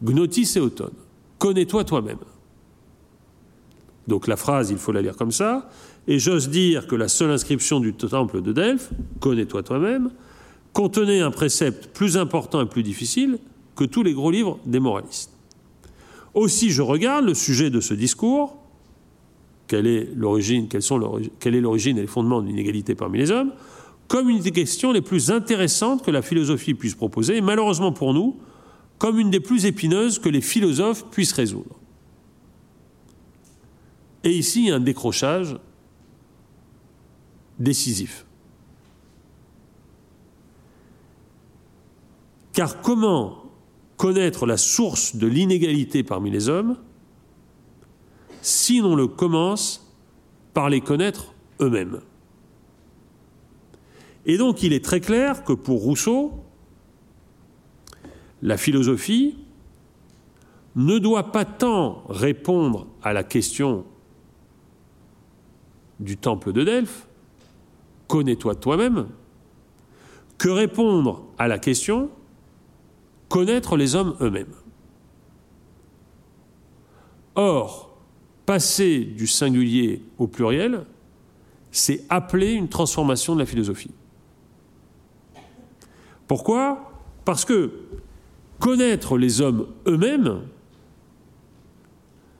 Gnotis 0.04 0.52
et 0.56 0.60
automne. 0.60 0.92
Connais-toi 1.38 1.84
toi-même. 1.84 2.18
Donc 4.06 4.26
la 4.26 4.36
phrase, 4.36 4.70
il 4.70 4.76
faut 4.76 4.92
la 4.92 5.02
lire 5.02 5.16
comme 5.16 5.32
ça. 5.32 5.70
Et 6.06 6.18
j'ose 6.18 6.50
dire 6.50 6.86
que 6.86 6.94
la 6.94 7.08
seule 7.08 7.30
inscription 7.30 7.80
du 7.80 7.94
temple 7.94 8.42
de 8.42 8.52
Delphes, 8.52 8.90
connais-toi 9.20 9.62
toi-même, 9.62 10.10
contenait 10.72 11.20
un 11.20 11.30
précepte 11.30 11.86
plus 11.88 12.16
important 12.16 12.60
et 12.60 12.66
plus 12.66 12.82
difficile 12.82 13.38
que 13.76 13.84
tous 13.84 14.02
les 14.02 14.12
gros 14.12 14.30
livres 14.30 14.58
des 14.66 14.80
moralistes. 14.80 15.30
Aussi, 16.34 16.70
je 16.70 16.82
regarde 16.82 17.24
le 17.24 17.34
sujet 17.34 17.70
de 17.70 17.80
ce 17.80 17.94
discours, 17.94 18.56
quelle 19.66 19.86
est 19.86 20.08
l'origine, 20.14 20.68
et 20.70 22.00
les 22.00 22.06
fondements 22.06 22.42
de 22.42 22.46
l'inégalité 22.46 22.94
parmi 22.94 23.18
les 23.18 23.30
hommes, 23.30 23.52
comme 24.08 24.28
une 24.28 24.40
des 24.40 24.50
questions 24.50 24.92
les 24.92 25.00
plus 25.00 25.30
intéressantes 25.30 26.04
que 26.04 26.10
la 26.10 26.22
philosophie 26.22 26.74
puisse 26.74 26.94
proposer, 26.94 27.40
malheureusement 27.40 27.92
pour 27.92 28.12
nous, 28.12 28.36
comme 28.98 29.18
une 29.18 29.30
des 29.30 29.40
plus 29.40 29.66
épineuses 29.66 30.18
que 30.18 30.28
les 30.28 30.40
philosophes 30.40 31.10
puissent 31.10 31.32
résoudre. 31.32 31.78
Et 34.22 34.30
ici, 34.30 34.70
un 34.70 34.80
décrochage 34.80 35.56
décisif. 37.58 38.24
Car 42.52 42.80
comment 42.80 43.42
connaître 43.96 44.46
la 44.46 44.56
source 44.56 45.16
de 45.16 45.26
l'inégalité 45.26 46.02
parmi 46.02 46.30
les 46.30 46.48
hommes 46.48 46.76
si 48.42 48.80
l'on 48.80 48.94
le 48.94 49.06
commence 49.06 49.92
par 50.52 50.70
les 50.70 50.80
connaître 50.80 51.34
eux-mêmes? 51.60 52.00
Et 54.26 54.38
donc 54.38 54.62
il 54.62 54.72
est 54.72 54.84
très 54.84 55.00
clair 55.00 55.44
que 55.44 55.52
pour 55.52 55.82
Rousseau, 55.82 56.43
la 58.44 58.58
philosophie 58.58 59.38
ne 60.76 60.98
doit 60.98 61.32
pas 61.32 61.46
tant 61.46 62.04
répondre 62.08 62.86
à 63.02 63.14
la 63.14 63.24
question 63.24 63.86
du 65.98 66.18
temple 66.18 66.52
de 66.52 66.62
Delphes, 66.62 67.08
connais-toi 68.06 68.54
toi-même, 68.54 69.08
que 70.36 70.50
répondre 70.50 71.24
à 71.38 71.48
la 71.48 71.58
question 71.58 72.10
connaître 73.30 73.78
les 73.78 73.94
hommes 73.94 74.14
eux-mêmes. 74.20 74.54
Or, 77.36 77.96
passer 78.44 79.04
du 79.04 79.26
singulier 79.26 80.02
au 80.18 80.26
pluriel, 80.26 80.84
c'est 81.70 82.04
appeler 82.10 82.52
une 82.52 82.68
transformation 82.68 83.34
de 83.34 83.40
la 83.40 83.46
philosophie. 83.46 83.90
Pourquoi? 86.26 86.90
Parce 87.24 87.46
que 87.46 87.83
connaître 88.64 89.18
les 89.18 89.42
hommes 89.42 89.66
eux-mêmes, 89.86 90.40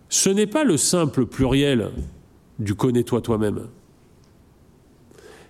ce 0.09 0.31
n'est 0.31 0.47
pas 0.47 0.65
le 0.65 0.79
simple 0.79 1.27
pluriel 1.27 1.91
du 2.59 2.75
connais-toi 2.75 3.21
toi-même. 3.21 3.67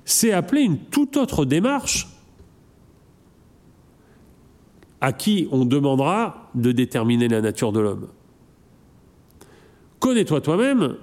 C'est 0.05 0.33
appeler 0.33 0.63
une 0.63 0.81
toute 0.81 1.17
autre 1.17 1.45
démarche 1.45 2.09
à 5.01 5.13
qui 5.13 5.47
on 5.53 5.65
demandera 5.65 6.51
de 6.57 6.73
déterminer 6.73 7.29
la 7.29 7.41
nature 7.41 7.71
de 7.71 7.79
l'homme. 7.79 8.09
Connais-toi 10.01 10.41
toi-même, 10.41 10.97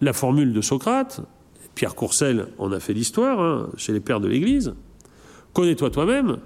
la 0.00 0.12
formule 0.12 0.52
de 0.52 0.60
Socrate, 0.62 1.20
Pierre 1.76 1.94
Courcel 1.94 2.48
en 2.58 2.72
a 2.72 2.80
fait 2.80 2.92
l'histoire 2.92 3.38
hein, 3.38 3.70
chez 3.76 3.92
les 3.92 4.00
pères 4.00 4.18
de 4.18 4.26
l'Église, 4.26 4.74
connais-toi 5.52 5.90
toi-même, 5.90 6.38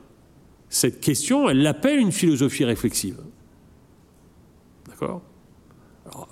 cette 0.73 1.01
question, 1.01 1.51
elle 1.51 1.63
l'appelle 1.63 1.99
une 1.99 2.13
philosophie 2.13 2.65
réflexive. 2.65 3.19
D'accord? 4.89 5.21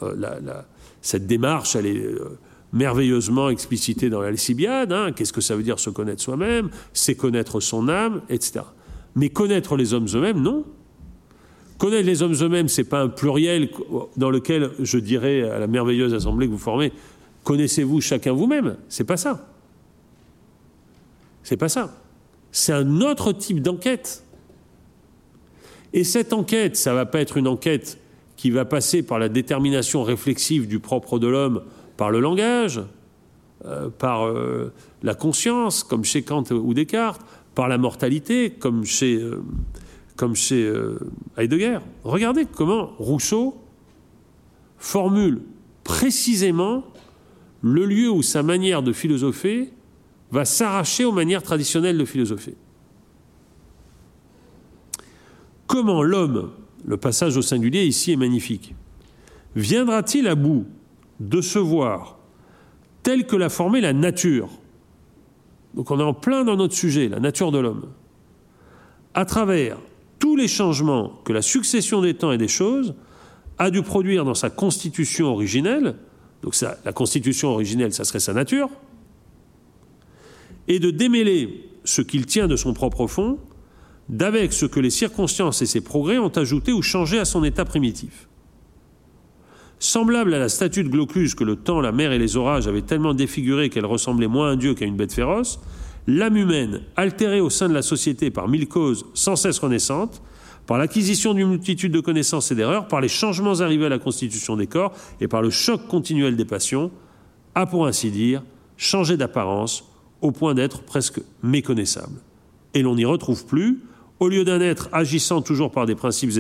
Euh, 0.03 0.63
Cette 1.03 1.27
démarche, 1.27 1.77
elle 1.77 1.85
est 1.85 2.03
euh, 2.03 2.39
merveilleusement 2.73 3.51
explicitée 3.51 4.09
dans 4.09 4.23
l'Alcibiade. 4.23 4.93
Hein, 4.93 5.13
Qu'est-ce 5.13 5.35
que 5.35 5.43
ça 5.43 5.55
veut 5.55 5.63
dire 5.63 5.79
se 5.79 5.91
connaître 5.91 6.23
soi-même? 6.23 6.71
C'est 6.95 7.15
connaître 7.15 7.61
son 7.61 7.89
âme, 7.91 8.23
etc. 8.31 8.61
Mais 9.15 9.29
connaître 9.29 9.77
les 9.77 9.93
hommes 9.93 10.07
eux-mêmes, 10.15 10.41
non. 10.41 10.65
Connaître 11.77 12.07
les 12.07 12.23
hommes 12.23 12.35
eux-mêmes, 12.41 12.69
ce 12.69 12.81
n'est 12.81 12.89
pas 12.89 13.03
un 13.03 13.09
pluriel 13.09 13.69
dans 14.17 14.31
lequel 14.31 14.71
je 14.81 14.99
dirais 14.99 15.43
à 15.43 15.59
la 15.59 15.67
merveilleuse 15.67 16.15
assemblée 16.15 16.47
que 16.47 16.53
vous 16.53 16.59
formez 16.59 16.93
connaissez-vous 17.45 18.01
chacun 18.01 18.33
vous-même? 18.33 18.77
C'est 18.89 19.05
pas 19.05 19.17
ça. 19.17 19.49
C'est 21.43 21.57
pas 21.57 21.69
ça. 21.69 21.95
C'est 22.53 22.73
un 22.73 23.01
autre 23.01 23.33
type 23.33 23.63
d'enquête. 23.63 24.25
Et 25.93 26.05
cette 26.05 26.33
enquête, 26.33 26.77
ça 26.77 26.91
ne 26.91 26.97
va 26.97 27.07
pas 27.07 27.21
être 27.21 27.37
une 27.37 27.49
enquête 27.49 27.99
qui 28.37 28.51
va 28.51 28.65
passer 28.65 29.03
par 29.03 29.19
la 29.19 29.29
détermination 29.29 30.03
réflexive 30.03 30.67
du 30.67 30.79
propre 30.79 31.19
de 31.19 31.27
l'homme 31.27 31.63
par 31.97 32.11
le 32.11 32.21
langage, 32.21 32.81
euh, 33.67 33.91
par 33.91 34.27
euh, 34.27 34.73
la 35.03 35.15
conscience, 35.15 35.85
comme 35.85 36.05
chez 36.05 36.23
Kant 36.23 36.45
ou 36.51 36.73
Descartes, 36.73 37.21
par 37.55 37.69
la 37.69 37.77
mortalité, 37.77 38.51
comme 38.51 38.87
chez, 38.87 39.17
euh, 39.17 39.43
comme 40.17 40.35
chez 40.35 40.73
Heidegger. 41.37 41.81
Regardez 42.05 42.47
comment 42.47 42.93
Rousseau 42.99 43.57
formule 44.79 45.43
précisément 45.85 46.85
le 47.63 47.85
lieu 47.85 48.11
où 48.11 48.23
sa 48.23 48.43
manière 48.43 48.83
de 48.83 48.93
philosopher 48.93 49.71
va 50.31 50.47
s'arracher 50.47 51.05
aux 51.05 51.13
manières 51.13 51.43
traditionnelles 51.43 51.99
de 51.99 52.05
philosopher. 52.05 52.55
Comment 55.71 56.03
l'homme, 56.03 56.51
le 56.85 56.97
passage 56.97 57.37
au 57.37 57.43
singulier 57.43 57.85
ici 57.85 58.11
est 58.11 58.17
magnifique, 58.17 58.75
viendra-t-il 59.55 60.27
à 60.27 60.35
bout 60.35 60.67
de 61.21 61.41
se 61.41 61.61
voir 61.61 62.19
tel 63.05 63.25
que 63.25 63.37
l'a 63.37 63.49
formé 63.49 63.81
la 63.81 63.93
nature? 63.93 64.49
Donc 65.75 65.93
on 65.93 66.01
est 66.01 66.03
en 66.03 66.13
plein 66.13 66.43
dans 66.43 66.57
notre 66.57 66.75
sujet, 66.75 67.09
la 67.09 67.21
nature 67.21 67.53
de 67.53 67.59
l'homme, 67.59 67.87
à 69.15 69.25
travers 69.25 69.79
tous 70.19 70.35
les 70.35 70.49
changements 70.49 71.21
que 71.25 71.33
la 71.33 71.41
succession 71.41 72.01
des 72.01 72.15
temps 72.15 72.33
et 72.33 72.39
des 72.39 72.49
choses 72.49 72.97
a 73.57 73.71
dû 73.71 73.83
produire 73.83 74.25
dans 74.25 74.35
sa 74.35 74.51
constitution 74.51 75.29
originelle, 75.29 75.95
donc 76.43 76.57
la 76.85 76.93
constitution 76.93 77.51
originelle, 77.51 77.93
ça 77.93 78.03
serait 78.03 78.19
sa 78.19 78.33
nature, 78.33 78.71
et 80.67 80.81
de 80.81 80.91
démêler 80.91 81.71
ce 81.85 82.03
qu'il 82.03 82.27
tient 82.27 82.49
de 82.49 82.57
son 82.57 82.75
propre 82.75 83.07
fond 83.07 83.39
d'avec 84.11 84.53
ce 84.53 84.67
que 84.67 84.81
les 84.81 84.91
circonstances 84.91 85.63
et 85.63 85.67
ses 85.67 85.81
progrès 85.81 86.19
ont 86.19 86.37
ajouté 86.37 86.73
ou 86.73 86.83
changé 86.83 87.19
à 87.21 87.25
son 87.25 87.45
état 87.45 87.65
primitif. 87.65 88.29
Semblable 89.79 90.35
à 90.35 90.39
la 90.39 90.49
statue 90.49 90.83
de 90.83 90.89
Glaucus 90.89 91.35
que 91.35 91.45
le 91.45 91.57
temps, 91.57 91.81
la 91.81 91.93
mer 91.93 92.13
et 92.13 92.19
les 92.19 92.37
orages 92.37 92.67
avaient 92.67 92.83
tellement 92.83 93.15
défiguré 93.15 93.71
qu'elle 93.71 93.87
ressemblait 93.87 94.27
moins 94.27 94.49
à 94.49 94.53
un 94.53 94.57
dieu 94.57 94.75
qu'à 94.75 94.85
une 94.85 94.97
bête 94.97 95.13
féroce, 95.13 95.61
l'âme 96.09 96.37
humaine, 96.37 96.83
altérée 96.97 97.41
au 97.41 97.51
sein 97.51 97.69
de 97.69 97.73
la 97.73 97.83
société 97.83 98.31
par 98.31 98.49
mille 98.49 98.69
causes 98.69 99.07
sans 99.15 99.37
cesse 99.37 99.61
renaissantes, 99.61 100.23
par 100.67 100.77
l'acquisition 100.77 101.33
d'une 101.33 101.49
multitude 101.49 101.93
de 101.93 102.01
connaissances 102.01 102.51
et 102.51 102.57
d'erreurs, 102.57 102.89
par 102.89 103.01
les 103.01 103.09
changements 103.09 103.61
arrivés 103.61 103.87
à 103.87 103.91
la 103.91 103.99
constitution 103.99 104.57
des 104.57 104.67
corps 104.67 104.93
et 105.21 105.29
par 105.29 105.41
le 105.41 105.51
choc 105.51 105.87
continuel 105.87 106.37
des 106.37 106.45
passions, 106.45 106.91
a 107.55 107.65
pour 107.65 107.87
ainsi 107.87 108.11
dire 108.11 108.43
changé 108.77 109.17
d'apparence 109.17 109.85
au 110.21 110.33
point 110.33 110.55
d'être 110.55 110.83
presque 110.83 111.21
méconnaissable. 111.43 112.21
Et 112.75 112.83
l'on 112.83 112.97
n'y 112.97 113.05
retrouve 113.05 113.47
plus, 113.47 113.81
au 114.21 114.29
lieu 114.29 114.45
d'un 114.45 114.61
être 114.61 114.91
agissant 114.93 115.41
toujours 115.41 115.73
par 115.73 115.87
des 115.87 115.95
principes 115.95 116.31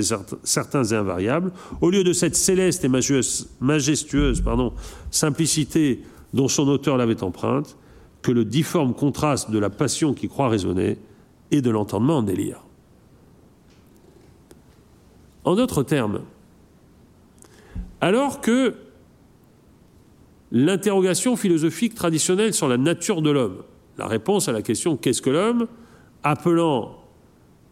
certains 0.44 0.85
et 0.85 0.94
invariables, 0.94 1.51
au 1.81 1.90
lieu 1.90 2.05
de 2.05 2.12
cette 2.12 2.36
céleste 2.36 2.85
et 2.85 2.89
majestueuse, 2.89 4.44
simplicité 5.11 6.02
dont 6.35 6.48
son 6.48 6.69
auteur 6.69 6.98
l'avait 6.98 7.23
empreinte, 7.23 7.78
que 8.20 8.31
le 8.32 8.44
difforme 8.44 8.93
contraste 8.93 9.51
de 9.51 9.59
la 9.59 9.70
passion 9.70 10.12
qui 10.12 10.28
croit 10.28 10.51
raisonner 10.51 10.98
et 11.51 11.62
de 11.62 11.70
l'entendement 11.70 12.19
en 12.19 12.23
délire. 12.23 12.62
En 15.44 15.57
d'autres 15.57 15.82
termes, 15.82 16.20
alors 18.02 18.43
que 18.43 18.74
l'interrogation 20.52 21.35
philosophique 21.35 21.94
traditionnelle 21.94 22.52
sur 22.52 22.69
la 22.69 22.77
nature 22.77 23.23
de 23.23 23.31
l'homme, 23.31 23.62
la 23.97 24.07
réponse 24.07 24.48
à 24.48 24.52
la 24.52 24.61
question 24.61 24.98
qu'est-ce 24.98 25.23
que 25.23 25.31
l'homme, 25.31 25.66
appelant 26.23 26.99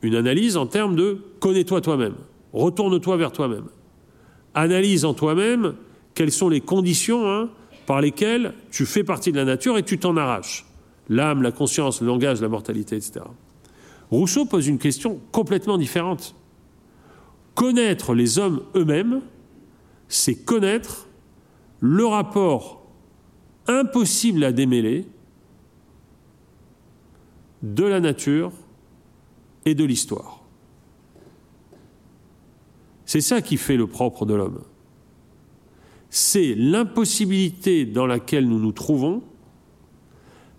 une 0.03 0.15
analyse 0.15 0.57
en 0.57 0.67
termes 0.67 0.97
de 0.97 1.19
connais-toi 1.41 1.81
toi-même, 1.81 2.15
retourne-toi 2.53 3.17
vers 3.17 3.33
toi-même. 3.33 3.67
Analyse 4.55 5.05
en 5.05 5.15
toi-même 5.15 5.75
quelles 6.15 6.33
sont 6.33 6.49
les 6.49 6.61
conditions 6.61 7.31
hein, 7.31 7.51
par 7.87 8.01
lesquelles 8.01 8.55
tu 8.71 8.87
fais 8.87 9.05
partie 9.05 9.33
de 9.33 9.37
la 9.37 9.45
nature 9.45 9.79
et 9.79 9.83
tu 9.83 9.99
t'en 9.99 10.17
arraches. 10.17 10.67
L'âme, 11.09 11.43
la 11.43 11.53
conscience, 11.53 12.01
le 12.01 12.07
langage, 12.07 12.41
la 12.41 12.49
mortalité, 12.49 12.97
etc. 12.97 13.21
Rousseau 14.11 14.45
pose 14.45 14.67
une 14.67 14.79
question 14.79 15.21
complètement 15.33 15.79
différente. 15.79 16.35
connaître 17.55 18.15
les 18.15 18.39
hommes 18.39 18.63
eux-mêmes, 18.77 19.21
c'est 20.07 20.37
connaître 20.37 21.09
le 21.81 22.07
rapport 22.07 22.87
impossible 23.67 24.45
à 24.45 24.53
démêler 24.53 25.07
de 27.63 27.85
la 27.85 28.01
nature 28.01 28.53
et 29.69 29.75
de 29.75 29.85
l'histoire. 29.85 30.43
C'est 33.05 33.21
ça 33.21 33.41
qui 33.41 33.57
fait 33.57 33.77
le 33.77 33.87
propre 33.87 34.27
de 34.27 34.35
l'homme. 34.35 34.63
C'est 36.11 36.55
l'impossibilité 36.55 37.85
dans 37.85 38.07
laquelle 38.07 38.49
nous 38.49 38.59
nous 38.59 38.73
trouvons 38.73 39.23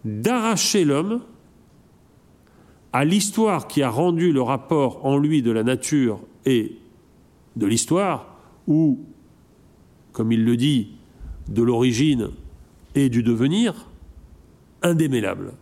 d'arracher 0.05 0.85
l'homme 0.85 1.21
à 2.93 3.05
l'histoire 3.05 3.67
qui 3.67 3.81
a 3.83 3.89
rendu 3.89 4.31
le 4.31 4.41
rapport 4.41 5.05
en 5.05 5.17
lui 5.17 5.41
de 5.41 5.51
la 5.51 5.63
nature 5.63 6.21
et 6.45 6.77
de 7.55 7.65
l'histoire, 7.65 8.37
ou, 8.67 8.99
comme 10.11 10.31
il 10.31 10.45
le 10.45 10.57
dit, 10.57 10.93
de 11.47 11.61
l'origine 11.61 12.29
et 12.95 13.09
du 13.09 13.21
devenir, 13.21 13.89
indémêlable. 14.81 15.53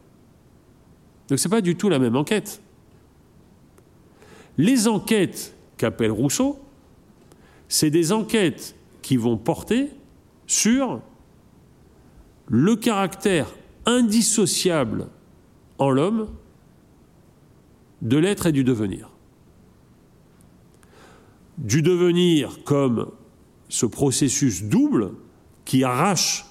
Donc 1.27 1.39
ce 1.39 1.47
n'est 1.47 1.51
pas 1.51 1.61
du 1.61 1.75
tout 1.75 1.89
la 1.89 1.99
même 1.99 2.15
enquête. 2.15 2.61
Les 4.57 4.87
enquêtes 4.87 5.55
qu'appelle 5.77 6.11
Rousseau, 6.11 6.59
c'est 7.67 7.91
des 7.91 8.11
enquêtes 8.11 8.75
qui 9.01 9.17
vont 9.17 9.37
porter 9.37 9.89
sur 10.47 11.01
le 12.47 12.75
caractère 12.75 13.47
indissociable 13.85 15.07
en 15.77 15.89
l'homme 15.89 16.29
de 18.01 18.17
l'être 18.17 18.47
et 18.47 18.51
du 18.51 18.63
devenir. 18.63 19.09
Du 21.57 21.81
devenir 21.81 22.63
comme 22.63 23.11
ce 23.69 23.85
processus 23.85 24.63
double 24.63 25.11
qui 25.65 25.83
arrache, 25.83 26.45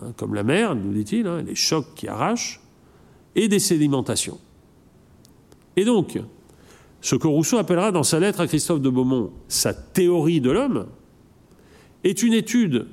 hein, 0.00 0.12
comme 0.16 0.34
la 0.34 0.42
mer, 0.42 0.74
nous 0.74 0.92
dit-il, 0.92 1.26
hein, 1.26 1.42
les 1.42 1.54
chocs 1.54 1.94
qui 1.94 2.08
arrachent, 2.08 2.60
et 3.34 3.48
des 3.48 3.58
sédimentations. 3.58 4.38
Et 5.76 5.84
donc, 5.84 6.20
ce 7.04 7.16
que 7.16 7.26
Rousseau 7.26 7.58
appellera 7.58 7.92
dans 7.92 8.02
sa 8.02 8.18
lettre 8.18 8.40
à 8.40 8.46
Christophe 8.46 8.80
de 8.80 8.88
Beaumont 8.88 9.30
sa 9.46 9.74
théorie 9.74 10.40
de 10.40 10.50
l'homme, 10.50 10.86
est 12.02 12.22
une 12.22 12.32
étude 12.32 12.86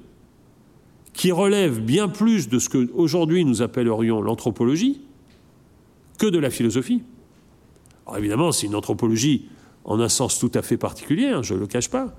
qui 1.14 1.32
relève 1.32 1.80
bien 1.80 2.10
plus 2.10 2.50
de 2.50 2.60
ce 2.60 2.68
que 2.68 2.92
aujourd'hui 2.94 3.46
nous 3.46 3.62
appellerions 3.62 4.22
l'anthropologie 4.22 5.00
que 6.18 6.26
de 6.26 6.40
la 6.40 6.50
philosophie. 6.50 7.04
Alors 8.06 8.18
évidemment, 8.18 8.52
c'est 8.52 8.68
une 8.68 8.76
anthropologie 8.76 9.48
en 9.86 10.02
un 10.02 10.10
sens 10.10 10.40
tout 10.40 10.52
à 10.56 10.62
fait 10.62 10.76
particulier, 10.76 11.28
hein, 11.28 11.42
je 11.42 11.54
ne 11.54 11.60
le 11.60 11.68
cache 11.68 11.90
pas, 11.90 12.14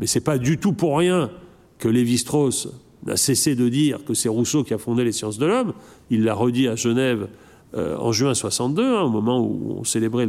mais 0.00 0.06
ce 0.06 0.18
n'est 0.18 0.24
pas 0.24 0.38
du 0.38 0.56
tout 0.56 0.72
pour 0.72 0.96
rien 0.96 1.30
que 1.76 1.88
Lévi-Strauss 1.88 2.68
n'a 3.04 3.18
cessé 3.18 3.54
de 3.54 3.68
dire 3.68 4.02
que 4.06 4.14
c'est 4.14 4.30
Rousseau 4.30 4.64
qui 4.64 4.72
a 4.72 4.78
fondé 4.78 5.04
les 5.04 5.12
sciences 5.12 5.36
de 5.36 5.44
l'homme. 5.44 5.74
Il 6.08 6.24
l'a 6.24 6.32
redit 6.32 6.68
à 6.68 6.74
Genève 6.74 7.28
euh, 7.74 7.98
en 7.98 8.12
juin 8.12 8.32
62, 8.32 8.82
hein, 8.82 9.02
au 9.02 9.10
moment 9.10 9.40
où 9.40 9.76
on 9.78 9.84
célébrait 9.84 10.26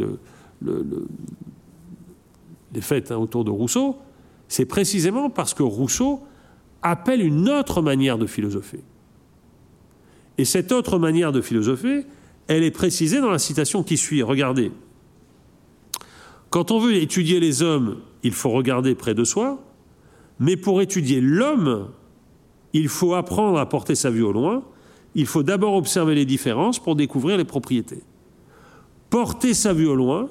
les 0.62 0.82
fêtes 2.82 3.12
hein, 3.12 3.18
autour 3.18 3.44
de 3.44 3.52
Rousseau. 3.52 3.98
C'est 4.48 4.66
précisément 4.66 5.30
parce 5.30 5.54
que 5.54 5.64
Rousseau 5.64 6.22
appelle 6.82 7.22
une 7.22 7.50
autre 7.50 7.82
manière 7.82 8.18
de 8.18 8.28
philosopher. 8.28 8.80
Et 10.38 10.46
cette 10.46 10.72
autre 10.72 11.00
manière 11.00 11.32
de 11.32 11.42
philosopher, 11.42 12.06
elle 12.48 12.64
est 12.64 12.72
précisée 12.72 13.22
dans 13.22 13.32
la 13.32 13.40
citation 13.40 13.84
qui 13.84 13.98
suit. 13.98 14.22
Regardez. 14.22 14.72
Quand 16.50 16.72
on 16.72 16.80
veut 16.80 16.96
étudier 16.96 17.40
les 17.40 17.64
hommes, 17.64 17.98
il 18.24 18.34
faut 18.34 18.52
regarder 18.52 18.96
près 18.96 19.14
de 19.14 19.24
soi, 19.24 19.60
mais 20.40 20.58
pour 20.58 20.82
étudier 20.82 21.22
l'homme, 21.22 21.90
il 22.74 22.88
faut 22.88 23.14
apprendre 23.14 23.58
à 23.58 23.68
porter 23.68 23.96
sa 23.96 24.10
vue 24.10 24.24
au 24.24 24.32
loin, 24.32 24.64
il 25.16 25.26
faut 25.26 25.44
d'abord 25.44 25.76
observer 25.76 26.14
les 26.14 26.26
différences 26.26 26.78
pour 26.78 26.96
découvrir 26.96 27.38
les 27.38 27.46
propriétés. 27.46 28.04
Porter 29.10 29.54
sa 29.54 29.74
vue 29.74 29.88
au 29.88 29.96
loin, 29.96 30.30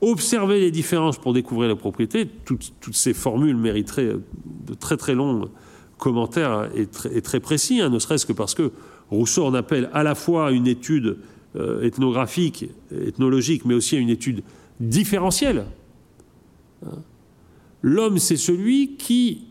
observer 0.00 0.60
les 0.60 0.70
différences 0.70 1.18
pour 1.18 1.32
découvrir 1.32 1.68
les 1.68 1.76
propriétés, 1.76 2.28
toutes, 2.44 2.72
ces 2.92 3.14
formules 3.14 3.56
mériteraient 3.56 4.16
de 4.66 4.74
très 4.74 4.96
très 4.96 5.14
longs 5.14 5.48
commentaires 5.98 6.68
et 6.74 7.22
très, 7.22 7.40
précis, 7.40 7.80
hein, 7.80 7.88
ne 7.88 7.98
serait-ce 7.98 8.26
que 8.26 8.32
parce 8.32 8.54
que 8.54 8.70
Rousseau 9.10 9.46
en 9.46 9.54
appelle 9.54 9.88
à 9.92 10.02
la 10.02 10.14
fois 10.14 10.50
une 10.50 10.66
étude 10.66 11.18
euh, 11.56 11.82
ethnographique, 11.82 12.66
ethnologique, 12.92 13.64
mais 13.64 13.74
aussi 13.74 13.96
une 13.96 14.10
étude 14.10 14.42
différentielle. 14.80 15.64
Hein. 16.84 16.98
L'homme, 17.82 18.18
c'est 18.18 18.36
celui 18.36 18.96
qui 18.96 19.46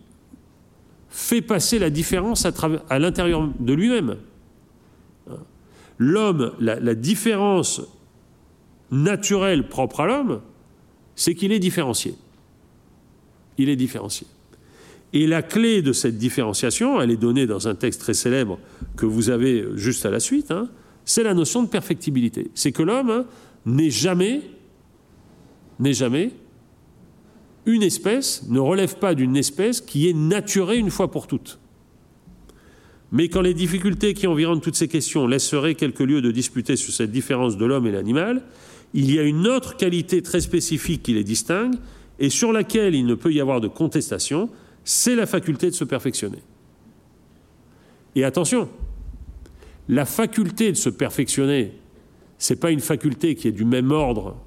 fait 1.09 1.41
passer 1.41 1.79
la 1.79 1.89
différence 1.89 2.45
à, 2.45 2.99
l'intérieur 2.99 3.49
de 3.59 3.73
lui-même. 3.73 4.17
Hein. 5.29 5.37
L'homme, 5.97 6.51
la 6.59 6.95
différence 6.95 7.81
naturel 8.91 9.67
propre 9.67 10.01
à 10.01 10.05
l'homme, 10.05 10.41
c'est 11.15 11.35
qu'il 11.35 11.51
est 11.51 11.59
différencié. 11.59 12.15
Il 13.57 13.69
est 13.69 13.75
différencié. 13.75 14.27
Et 15.13 15.27
la 15.27 15.41
clé 15.41 15.81
de 15.81 15.93
cette 15.93 16.17
différenciation, 16.17 17.01
elle 17.01 17.11
est 17.11 17.17
donnée 17.17 17.47
dans 17.47 17.67
un 17.67 17.75
texte 17.75 18.01
très 18.01 18.13
célèbre 18.13 18.59
que 18.97 19.05
vous 19.05 19.29
avez 19.29 19.65
juste 19.75 20.05
à 20.05 20.09
la 20.09 20.19
suite, 20.19 20.51
hein, 20.51 20.69
c'est 21.05 21.23
la 21.23 21.33
notion 21.33 21.63
de 21.63 21.69
perfectibilité. 21.69 22.51
C'est 22.53 22.71
que 22.71 22.83
l'homme 22.83 23.09
hein, 23.09 23.25
n'est 23.65 23.91
jamais, 23.91 24.41
n'est 25.79 25.93
jamais 25.93 26.31
une 27.65 27.83
espèce, 27.83 28.47
ne 28.49 28.59
relève 28.59 28.97
pas 28.97 29.15
d'une 29.15 29.37
espèce 29.37 29.81
qui 29.81 30.09
est 30.09 30.13
naturée 30.13 30.77
une 30.77 30.91
fois 30.91 31.09
pour 31.09 31.27
toutes. 31.27 31.59
Mais 33.11 33.29
quand 33.29 33.41
les 33.41 33.53
difficultés 33.53 34.13
qui 34.13 34.27
environnent 34.27 34.61
toutes 34.61 34.75
ces 34.75 34.87
questions 34.87 35.27
laisseraient 35.27 35.75
quelques 35.75 36.01
lieux 36.01 36.21
de 36.21 36.31
disputer 36.31 36.75
sur 36.75 36.93
cette 36.93 37.11
différence 37.11 37.57
de 37.57 37.65
l'homme 37.65 37.87
et 37.87 37.91
l'animal, 37.91 38.43
il 38.93 39.13
y 39.13 39.19
a 39.19 39.23
une 39.23 39.47
autre 39.47 39.75
qualité 39.75 40.21
très 40.21 40.41
spécifique 40.41 41.03
qui 41.03 41.13
les 41.13 41.23
distingue 41.23 41.75
et 42.19 42.29
sur 42.29 42.53
laquelle 42.53 42.95
il 42.95 43.05
ne 43.05 43.15
peut 43.15 43.33
y 43.33 43.41
avoir 43.41 43.59
de 43.61 43.67
contestation, 43.67 44.49
c'est 44.83 45.15
la 45.15 45.25
faculté 45.25 45.69
de 45.69 45.75
se 45.75 45.83
perfectionner. 45.83 46.41
Et 48.15 48.23
attention, 48.23 48.69
la 49.89 50.05
faculté 50.05 50.71
de 50.71 50.77
se 50.77 50.89
perfectionner, 50.89 51.73
ce 52.37 52.53
n'est 52.53 52.59
pas 52.59 52.71
une 52.71 52.79
faculté 52.79 53.35
qui 53.35 53.47
est 53.47 53.51
du 53.51 53.65
même 53.65 53.91
ordre 53.91 54.37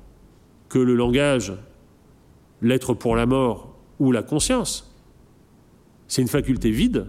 que 0.69 0.78
le 0.78 0.94
langage, 0.94 1.52
l'être 2.62 2.94
pour 2.94 3.16
la 3.16 3.27
mort 3.27 3.77
ou 3.98 4.12
la 4.12 4.23
conscience. 4.23 4.94
C'est 6.06 6.23
une 6.23 6.28
faculté 6.28 6.70
vide. 6.70 7.06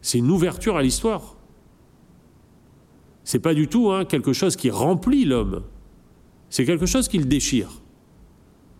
C'est 0.00 0.18
une 0.18 0.30
ouverture 0.30 0.76
à 0.76 0.82
l'histoire 0.82 1.37
c'est 3.28 3.40
pas 3.40 3.52
du 3.52 3.68
tout 3.68 3.90
hein, 3.90 4.06
quelque 4.06 4.32
chose 4.32 4.56
qui 4.56 4.70
remplit 4.70 5.26
l'homme. 5.26 5.60
C'est 6.48 6.64
quelque 6.64 6.86
chose 6.86 7.08
qui 7.08 7.18
le 7.18 7.26
déchire, 7.26 7.68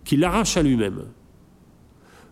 qui 0.07 0.17
l'arrache 0.17 0.57
à 0.57 0.63
lui-même. 0.63 1.03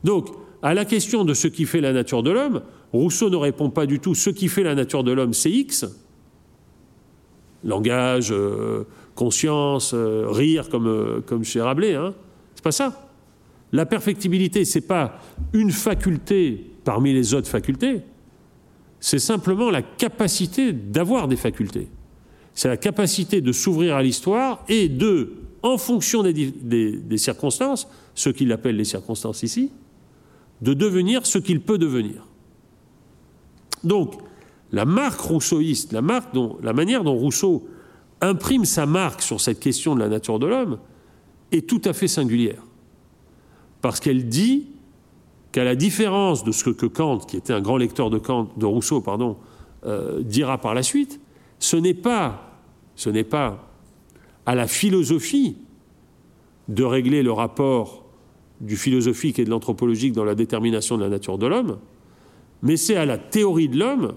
Donc, 0.02 0.28
à 0.62 0.72
la 0.72 0.86
question 0.86 1.26
de 1.26 1.34
ce 1.34 1.46
qui 1.46 1.66
fait 1.66 1.82
la 1.82 1.92
nature 1.92 2.22
de 2.22 2.30
l'homme, 2.30 2.62
Rousseau 2.94 3.28
ne 3.28 3.36
répond 3.36 3.68
pas 3.68 3.84
du 3.84 4.00
tout 4.00 4.14
ce 4.14 4.30
qui 4.30 4.48
fait 4.48 4.62
la 4.62 4.74
nature 4.74 5.04
de 5.04 5.12
l'homme, 5.12 5.34
c'est 5.34 5.50
X. 5.50 5.84
Langage, 7.62 8.32
euh, 8.32 8.84
conscience, 9.14 9.92
euh, 9.92 10.24
rire, 10.26 10.70
comme, 10.70 10.86
euh, 10.86 11.20
comme 11.20 11.44
chez 11.44 11.60
Rabelais. 11.60 11.96
Hein. 11.96 12.14
C'est 12.54 12.64
pas 12.64 12.72
ça. 12.72 13.10
La 13.72 13.84
perfectibilité, 13.84 14.64
c'est 14.64 14.80
pas 14.80 15.20
une 15.52 15.70
faculté 15.70 16.64
parmi 16.82 17.12
les 17.12 17.34
autres 17.34 17.48
facultés. 17.48 18.00
C'est 19.00 19.18
simplement 19.18 19.70
la 19.70 19.82
capacité 19.82 20.72
d'avoir 20.72 21.28
des 21.28 21.36
facultés 21.36 21.88
c'est 22.56 22.68
la 22.68 22.78
capacité 22.78 23.42
de 23.42 23.52
s'ouvrir 23.52 23.94
à 23.94 24.02
l'histoire 24.02 24.64
et 24.66 24.88
de, 24.88 25.34
en 25.62 25.76
fonction 25.76 26.22
des, 26.22 27.18
circonstances, 27.18 27.86
ce 28.14 28.30
qu'il 28.30 28.50
appelle 28.50 28.76
les 28.76 28.84
circonstances 28.84 29.42
ici, 29.42 29.70
de 30.62 30.72
devenir 30.72 31.26
ce 31.26 31.38
qu'il 31.38 31.60
peut 31.60 31.76
devenir. 31.76 32.26
Donc, 33.84 34.14
la 34.72 34.86
marque 34.86 35.20
rousseauiste, 35.20 35.92
la, 35.92 36.00
manière 36.00 37.04
dont 37.04 37.14
Rousseau 37.14 37.68
imprime 38.22 38.64
sa 38.64 38.86
marque 38.86 39.20
sur 39.20 39.38
cette 39.38 39.60
question 39.60 39.94
de 39.94 40.00
la 40.00 40.08
nature 40.08 40.38
de 40.38 40.46
l'homme 40.46 40.78
est 41.52 41.68
tout 41.68 41.82
à 41.84 41.92
fait 41.92 42.08
singulière. 42.08 42.62
Parce 43.82 44.00
qu'elle 44.00 44.28
dit 44.28 44.68
qu'à 45.52 45.62
la 45.62 45.76
différence 45.76 46.42
de 46.42 46.52
ce 46.52 46.70
que 46.70 46.86
Kant, 46.86 47.18
qui 47.18 47.36
était 47.36 47.52
un 47.52 47.60
grand 47.60 47.76
lecteur 47.76 48.08
de, 48.08 48.18
Kant, 48.18 48.48
Rousseau, 48.62 49.02
pardon, 49.02 49.36
euh, 49.84 50.22
dira 50.22 50.58
par 50.58 50.72
la 50.72 50.82
suite, 50.82 51.20
ce 51.58 51.76
n'est 51.76 51.94
pas 51.94 52.45
ce 52.96 53.10
n'est 53.10 53.24
pas 53.24 53.70
à 54.46 54.54
la 54.54 54.66
philosophie 54.66 55.56
de 56.68 56.82
régler 56.82 57.22
le 57.22 57.32
rapport 57.32 58.04
du 58.60 58.76
philosophique 58.76 59.38
et 59.38 59.44
de 59.44 59.50
l'anthropologique 59.50 60.12
dans 60.12 60.24
la 60.24 60.34
détermination 60.34 60.96
de 60.96 61.02
la 61.02 61.08
nature 61.08 61.38
de 61.38 61.46
l'homme, 61.46 61.78
mais 62.62 62.76
c'est 62.76 62.96
à 62.96 63.04
la 63.04 63.18
théorie 63.18 63.68
de 63.68 63.78
l'homme 63.78 64.14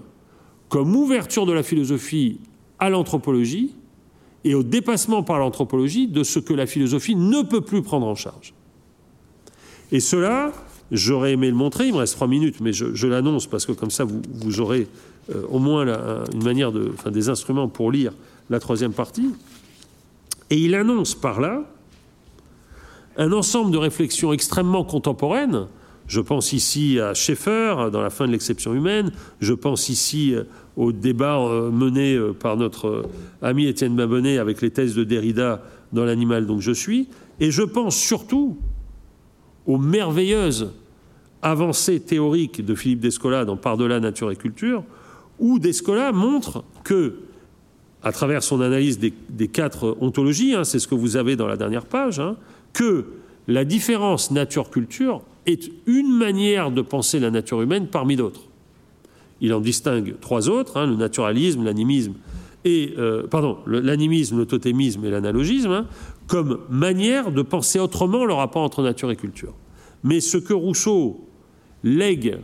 comme 0.68 0.96
ouverture 0.96 1.46
de 1.46 1.52
la 1.52 1.62
philosophie 1.62 2.40
à 2.78 2.90
l'anthropologie 2.90 3.74
et 4.44 4.54
au 4.54 4.62
dépassement 4.62 5.22
par 5.22 5.38
l'anthropologie 5.38 6.08
de 6.08 6.22
ce 6.22 6.38
que 6.38 6.54
la 6.54 6.66
philosophie 6.66 7.14
ne 7.14 7.42
peut 7.42 7.60
plus 7.60 7.82
prendre 7.82 8.06
en 8.06 8.14
charge. 8.14 8.54
Et 9.92 10.00
cela, 10.00 10.52
j'aurais 10.90 11.32
aimé 11.32 11.48
le 11.48 11.56
montrer, 11.56 11.88
il 11.88 11.92
me 11.92 11.98
reste 11.98 12.14
trois 12.14 12.28
minutes, 12.28 12.60
mais 12.60 12.72
je, 12.72 13.06
l'annonce 13.06 13.46
parce 13.46 13.66
que 13.66 13.72
comme 13.72 13.90
ça, 13.90 14.04
vous, 14.04 14.60
aurez 14.60 14.86
euh, 15.34 15.42
au 15.50 15.58
moins 15.58 15.84
une 16.32 16.42
manière 16.42 16.72
de, 16.72 16.90
enfin, 16.94 17.10
des 17.10 17.28
instruments 17.28 17.68
pour 17.68 17.90
lire 17.90 18.12
la 18.50 18.60
troisième 18.60 18.92
partie. 18.92 19.30
Et 20.50 20.58
il 20.58 20.74
annonce 20.74 21.14
par 21.14 21.40
là 21.40 21.62
un 23.16 23.32
ensemble 23.32 23.70
de 23.70 23.78
réflexions 23.78 24.32
extrêmement 24.32 24.84
contemporaines. 24.84 25.66
Je 26.06 26.20
pense 26.20 26.52
ici 26.52 26.98
à 26.98 27.14
Schaeffer 27.14 27.90
dans 27.92 28.02
la 28.02 28.10
fin 28.10 28.26
de 28.26 28.32
l'exception 28.32 28.74
humaine, 28.74 29.12
je 29.40 29.54
pense 29.54 29.88
ici 29.88 30.34
euh, 30.34 30.42
au 30.76 30.90
débat 30.90 31.38
euh, 31.38 31.70
mené 31.70 32.14
euh, 32.14 32.32
par 32.32 32.56
notre 32.56 33.04
ami 33.42 33.66
Étienne 33.66 33.94
Babonnet 33.94 34.38
avec 34.38 34.60
les 34.60 34.70
thèses 34.70 34.96
de 34.96 35.04
Derrida 35.04 35.62
dans 35.92 36.04
l'animal 36.04 36.46
dont 36.46 36.58
je 36.58 36.72
suis, 36.72 37.08
et 37.38 37.52
je 37.52 37.62
pense 37.62 37.96
surtout 37.96 38.58
aux 39.66 39.78
merveilleuses 39.78 40.72
avancées 41.42 42.00
théoriques 42.00 42.64
de 42.64 42.74
Philippe 42.74 43.00
Descola 43.00 43.44
dans 43.44 43.56
Par-delà 43.56 44.00
nature 44.00 44.32
et 44.32 44.36
culture, 44.36 44.82
où 45.38 45.58
Descola 45.58 46.10
montre 46.12 46.64
que, 46.82 47.14
à 48.02 48.12
travers 48.12 48.42
son 48.42 48.60
analyse 48.60 48.98
des, 48.98 49.48
quatre 49.48 49.96
ontologies, 50.00 50.54
hein, 50.54 50.64
c'est 50.64 50.78
ce 50.78 50.88
que 50.88 50.94
vous 50.94 51.16
avez 51.16 51.36
dans 51.36 51.46
la 51.46 51.56
dernière 51.56 51.86
page, 51.86 52.18
hein, 52.18 52.36
que 52.72 53.06
la 53.46 53.64
différence 53.64 54.30
nature-culture 54.30 55.22
est 55.46 55.70
une 55.86 56.12
manière 56.12 56.70
de 56.70 56.82
penser 56.82 57.18
la 57.18 57.30
nature 57.30 57.60
humaine 57.62 57.88
parmi 57.88 58.16
d'autres. 58.16 58.42
Il 59.40 59.52
en 59.54 59.60
distingue 59.60 60.16
trois 60.20 60.48
autres 60.48 60.76
hein, 60.76 60.86
le 60.86 60.96
naturalisme, 60.96 61.64
l'animisme 61.64 62.14
et 62.64 62.94
euh, 62.98 63.26
pardon, 63.26 63.58
l'animisme, 63.66 64.38
le 64.38 64.46
totémisme 64.46 65.04
et 65.04 65.10
l'analogisme, 65.10 65.86
comme 66.26 66.60
manière 66.68 67.32
de 67.32 67.42
penser 67.42 67.78
autrement 67.78 68.24
le 68.24 68.34
rapport 68.34 68.62
entre 68.62 68.82
nature 68.82 69.10
et 69.10 69.16
culture. 69.16 69.54
Mais 70.04 70.20
ce 70.20 70.36
que 70.36 70.52
Rousseau 70.52 71.26
lègue 71.82 72.38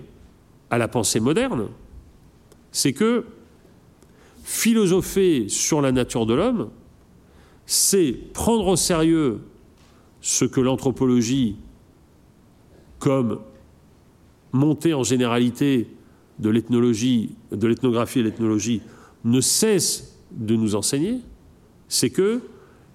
à 0.70 0.78
la 0.78 0.88
pensée 0.88 1.20
moderne, 1.20 1.66
c'est 2.72 2.92
que 2.92 3.24
philosopher 4.46 5.48
sur 5.48 5.80
la 5.80 5.90
nature 5.90 6.24
de 6.24 6.32
l'homme, 6.32 6.70
c'est 7.66 8.12
prendre 8.32 8.68
au 8.68 8.76
sérieux 8.76 9.40
ce 10.20 10.44
que 10.44 10.60
l'anthropologie, 10.60 11.56
comme 13.00 13.40
montée 14.52 14.94
en 14.94 15.02
généralité 15.02 15.88
de 16.38 16.48
l'ethnologie, 16.48 17.34
de 17.50 17.66
l'ethnographie 17.66 18.20
et 18.20 18.22
l'ethnologie, 18.22 18.82
ne 19.24 19.40
cesse 19.40 20.16
de 20.30 20.54
nous 20.54 20.76
enseigner, 20.76 21.22
c'est 21.88 22.10
que 22.10 22.40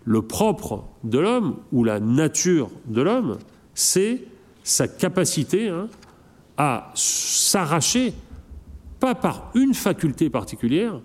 le 0.06 0.22
propre 0.22 0.86
de 1.04 1.20
l'homme 1.20 1.58
ou 1.74 1.84
la 1.84 2.00
nature 2.00 2.70
de 2.86 3.02
l'homme, 3.02 3.40
c'est 3.74 4.24
sa 4.64 4.88
capacité 4.88 5.68
hein, 5.68 5.90
à 6.56 6.94
s'arracher, 6.96 8.14
pas 9.02 9.16
par 9.16 9.52
une 9.54 9.74
faculté 9.74 10.30
particulière, 10.30 11.02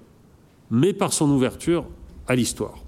mais 0.70 0.92
par 0.92 1.12
son 1.12 1.30
ouverture 1.30 1.84
à 2.28 2.34
l'histoire. 2.34 2.78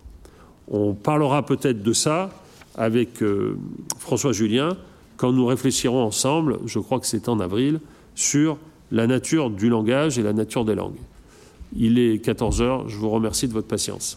On 0.71 0.95
parlera 0.95 1.45
peut-être 1.45 1.83
de 1.83 1.93
ça 1.93 2.31
avec 2.77 3.23
euh, 3.23 3.57
François 3.99 4.33
Julien 4.33 4.77
quand 5.17 5.33
nous 5.33 5.47
réfléchirons 5.47 6.03
ensemble, 6.03 6.61
je 6.65 6.79
crois 6.79 7.01
que 7.01 7.07
c'est 7.07 7.29
en 7.29 7.41
avril, 7.41 7.81
sur 8.15 8.57
la 8.93 9.07
nature 9.07 9.51
du 9.51 9.69
langage 9.69 10.19
et 10.19 10.23
la 10.23 10.33
nature 10.33 10.65
des 10.65 10.75
langues. 10.75 10.99
Il 11.77 11.99
est 11.99 12.25
14 12.25 12.63
heures, 12.63 12.89
je 12.89 12.97
vous 12.97 13.11
remercie 13.11 13.49
de 13.49 13.53
votre 13.53 13.67
patience. 13.67 14.17